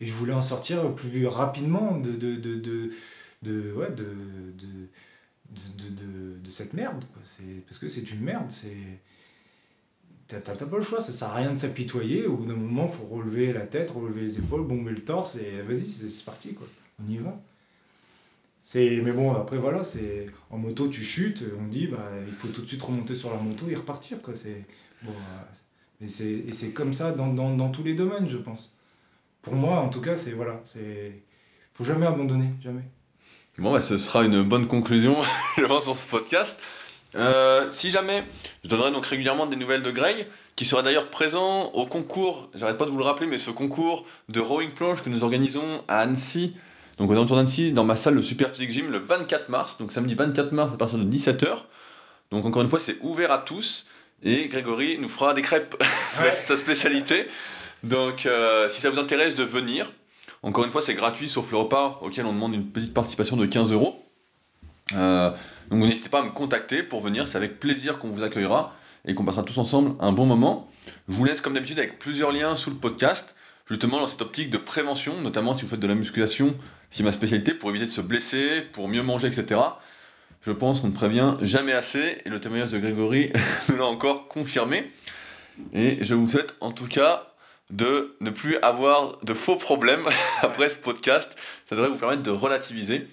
Et 0.00 0.06
je 0.06 0.12
voulais 0.12 0.32
en 0.34 0.42
sortir 0.42 0.94
plus 0.94 1.26
rapidement 1.26 1.98
de. 1.98 2.12
de, 2.12 2.36
de, 2.36 2.54
de, 2.56 2.90
de- 3.42 3.72
ouais, 3.72 3.90
de, 3.90 4.04
de, 4.04 4.66
de, 5.50 5.82
de, 5.82 5.88
de- 5.90 6.38
de 6.44 6.50
cette 6.50 6.74
merde. 6.74 7.02
Quoi. 7.12 7.22
Parce 7.66 7.78
que 7.80 7.88
c'est 7.88 8.08
une 8.12 8.20
merde. 8.20 8.46
C'est 8.50 8.76
t'as 10.28 10.38
pas 10.40 10.76
le 10.76 10.82
choix, 10.82 11.00
ça 11.00 11.10
sert 11.10 11.28
à 11.28 11.34
rien 11.36 11.50
de 11.52 11.56
s'apitoyer. 11.58 12.26
Au 12.26 12.36
bout 12.36 12.46
d'un 12.46 12.54
moment, 12.54 12.86
il 12.88 12.96
faut 12.96 13.06
relever 13.12 13.52
la 13.52 13.62
tête, 13.66 13.90
relever 13.90 14.20
les 14.22 14.38
épaules, 14.38 14.62
bomber 14.66 14.92
le 14.92 15.02
torse 15.02 15.36
et 15.36 15.62
vas-y, 15.62 15.86
c'est 15.88 16.24
parti, 16.24 16.54
quoi. 16.54 16.66
On 17.04 17.10
y 17.10 17.16
va. 17.16 17.40
Mais 18.74 19.12
bon, 19.12 19.34
après 19.34 19.56
voilà, 19.56 19.82
c'est 19.82 20.26
en 20.50 20.58
moto, 20.58 20.88
tu 20.88 21.02
chutes, 21.02 21.42
on 21.58 21.66
dit, 21.68 21.86
bah, 21.86 22.10
il 22.26 22.32
faut 22.32 22.48
tout 22.48 22.62
de 22.62 22.66
suite 22.66 22.82
remonter 22.82 23.14
sur 23.14 23.30
la 23.30 23.38
moto 23.38 23.66
et 23.70 23.74
repartir, 23.74 24.20
quoi. 24.20 24.34
Bon, 25.02 25.12
euh, 25.12 26.04
et 26.04 26.52
c'est 26.52 26.72
comme 26.72 26.92
ça 26.92 27.12
dans, 27.12 27.28
dans, 27.28 27.56
dans, 27.56 27.70
tous 27.70 27.82
les 27.82 27.94
domaines, 27.94 28.28
je 28.28 28.36
pense. 28.36 28.76
Pour 29.42 29.54
moi, 29.54 29.78
en 29.78 29.88
tout 29.88 30.00
cas, 30.00 30.16
c'est 30.16 30.32
voilà, 30.32 30.60
c'est 30.64 31.22
faut 31.74 31.84
jamais 31.84 32.06
abandonner, 32.06 32.50
jamais. 32.62 32.82
Bon, 33.58 33.72
bah, 33.72 33.80
ce 33.80 33.96
sera 33.96 34.24
une 34.24 34.42
bonne 34.42 34.66
conclusion, 34.66 35.16
je 35.56 35.64
pense, 35.64 35.84
pour 35.84 35.96
ce 35.96 36.06
podcast. 36.06 36.58
Euh, 37.14 37.68
si 37.72 37.90
jamais, 37.90 38.22
je 38.64 38.68
donnerai 38.68 38.92
donc 38.92 39.06
régulièrement 39.06 39.46
des 39.46 39.56
nouvelles 39.56 39.82
de 39.82 39.90
Greg, 39.90 40.26
qui 40.56 40.66
sera 40.66 40.82
d'ailleurs 40.82 41.08
présent 41.08 41.70
au 41.72 41.86
concours, 41.86 42.50
j'arrête 42.54 42.76
pas 42.76 42.84
de 42.84 42.90
vous 42.90 42.98
le 42.98 43.04
rappeler, 43.04 43.26
mais 43.26 43.38
ce 43.38 43.50
concours 43.50 44.04
de 44.28 44.40
rowing 44.40 44.72
planche 44.72 45.02
que 45.02 45.08
nous 45.08 45.24
organisons 45.24 45.82
à 45.88 46.00
Annecy, 46.00 46.54
donc 46.98 47.10
aux 47.10 47.12
alentours 47.12 47.36
d'Annecy, 47.36 47.72
dans 47.72 47.84
ma 47.84 47.96
salle 47.96 48.16
de 48.16 48.20
Super 48.20 48.50
Physique 48.50 48.70
Gym, 48.70 48.90
le 48.90 48.98
24 48.98 49.48
mars, 49.48 49.78
donc 49.78 49.92
samedi 49.92 50.14
24 50.14 50.52
mars 50.52 50.72
à 50.72 50.76
partir 50.76 50.98
de 50.98 51.04
17h. 51.04 51.58
Donc 52.30 52.44
encore 52.44 52.62
une 52.62 52.68
fois, 52.68 52.80
c'est 52.80 52.96
ouvert 53.02 53.30
à 53.30 53.38
tous, 53.38 53.86
et 54.22 54.48
Grégory 54.48 54.98
nous 54.98 55.08
fera 55.08 55.32
des 55.32 55.42
crêpes, 55.42 55.76
c'est 56.30 56.46
sa 56.46 56.56
spécialité. 56.56 57.28
Donc 57.84 58.26
euh, 58.26 58.68
si 58.68 58.80
ça 58.80 58.90
vous 58.90 58.98
intéresse 58.98 59.36
de 59.36 59.44
venir, 59.44 59.92
encore 60.42 60.64
une 60.64 60.70
fois, 60.70 60.82
c'est 60.82 60.94
gratuit, 60.94 61.28
sauf 61.28 61.50
le 61.52 61.58
repas 61.58 62.00
auquel 62.02 62.26
on 62.26 62.32
demande 62.32 62.54
une 62.54 62.66
petite 62.66 62.94
participation 62.94 63.36
de 63.36 63.46
15 63.46 63.72
euros. 63.72 64.04
Euh, 64.94 65.30
donc 65.70 65.80
n'hésitez 65.80 66.08
pas 66.08 66.20
à 66.20 66.24
me 66.24 66.30
contacter 66.30 66.82
pour 66.82 67.00
venir, 67.00 67.28
c'est 67.28 67.36
avec 67.36 67.60
plaisir 67.60 67.98
qu'on 67.98 68.08
vous 68.08 68.22
accueillera 68.22 68.74
et 69.04 69.14
qu'on 69.14 69.24
passera 69.24 69.44
tous 69.44 69.58
ensemble 69.58 69.94
un 70.00 70.12
bon 70.12 70.26
moment. 70.26 70.68
Je 71.08 71.14
vous 71.14 71.24
laisse 71.24 71.40
comme 71.40 71.54
d'habitude 71.54 71.78
avec 71.78 71.98
plusieurs 72.00 72.32
liens 72.32 72.56
sous 72.56 72.70
le 72.70 72.76
podcast, 72.76 73.36
justement 73.68 74.00
dans 74.00 74.06
cette 74.06 74.22
optique 74.22 74.50
de 74.50 74.58
prévention, 74.58 75.20
notamment 75.20 75.54
si 75.54 75.62
vous 75.62 75.68
faites 75.68 75.80
de 75.80 75.86
la 75.86 75.94
musculation, 75.94 76.56
si 76.90 77.02
ma 77.02 77.12
spécialité, 77.12 77.54
pour 77.54 77.70
éviter 77.70 77.86
de 77.86 77.90
se 77.90 78.00
blesser, 78.00 78.62
pour 78.72 78.88
mieux 78.88 79.02
manger, 79.02 79.28
etc. 79.28 79.60
Je 80.42 80.52
pense 80.52 80.80
qu'on 80.80 80.88
ne 80.88 80.92
prévient 80.92 81.36
jamais 81.42 81.72
assez, 81.72 82.18
et 82.24 82.28
le 82.28 82.40
témoignage 82.40 82.72
de 82.72 82.78
Grégory 82.78 83.32
nous 83.68 83.76
l'a 83.76 83.84
encore 83.84 84.28
confirmé. 84.28 84.90
Et 85.72 85.98
je 86.02 86.14
vous 86.14 86.28
souhaite 86.28 86.54
en 86.60 86.72
tout 86.72 86.86
cas 86.86 87.24
de 87.70 88.16
ne 88.20 88.30
plus 88.30 88.56
avoir 88.58 89.18
de 89.22 89.34
faux 89.34 89.56
problèmes 89.56 90.06
après 90.42 90.70
ce 90.70 90.76
podcast. 90.76 91.36
Ça 91.68 91.76
devrait 91.76 91.90
vous 91.90 91.98
permettre 91.98 92.22
de 92.22 92.30
relativiser. 92.30 93.06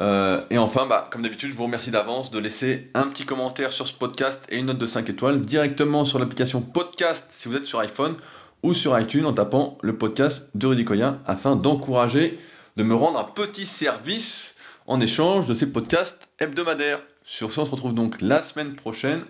Euh, 0.00 0.42
et 0.50 0.58
enfin, 0.58 0.86
bah, 0.86 1.08
comme 1.10 1.22
d'habitude, 1.22 1.50
je 1.50 1.54
vous 1.54 1.64
remercie 1.64 1.90
d'avance 1.90 2.30
de 2.30 2.38
laisser 2.38 2.90
un 2.94 3.06
petit 3.08 3.24
commentaire 3.24 3.72
sur 3.72 3.86
ce 3.86 3.92
podcast 3.92 4.46
et 4.48 4.58
une 4.58 4.66
note 4.66 4.78
de 4.78 4.86
5 4.86 5.08
étoiles 5.08 5.40
directement 5.40 6.04
sur 6.04 6.18
l'application 6.18 6.60
podcast 6.60 7.26
si 7.30 7.48
vous 7.48 7.56
êtes 7.56 7.66
sur 7.66 7.78
iPhone 7.78 8.16
ou 8.62 8.74
sur 8.74 8.98
iTunes 8.98 9.26
en 9.26 9.32
tapant 9.32 9.78
le 9.82 9.96
podcast 9.96 10.48
de 10.54 10.66
Rudy 10.66 10.84
Koya 10.84 11.18
afin 11.26 11.54
d'encourager, 11.54 12.38
de 12.76 12.82
me 12.82 12.94
rendre 12.94 13.18
un 13.18 13.24
petit 13.24 13.66
service 13.66 14.56
en 14.86 15.00
échange 15.00 15.46
de 15.46 15.54
ces 15.54 15.70
podcasts 15.70 16.28
hebdomadaires. 16.38 17.00
Sur 17.24 17.52
ce, 17.52 17.60
on 17.60 17.66
se 17.66 17.70
retrouve 17.70 17.94
donc 17.94 18.20
la 18.20 18.42
semaine 18.42 18.74
prochaine 18.74 19.24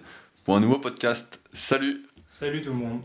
pour 0.45 0.57
un 0.57 0.61
nouveau 0.61 0.79
podcast. 0.79 1.41
Salut 1.53 2.03
Salut 2.27 2.63
tout 2.63 2.71
le 2.71 2.77
monde 2.77 3.03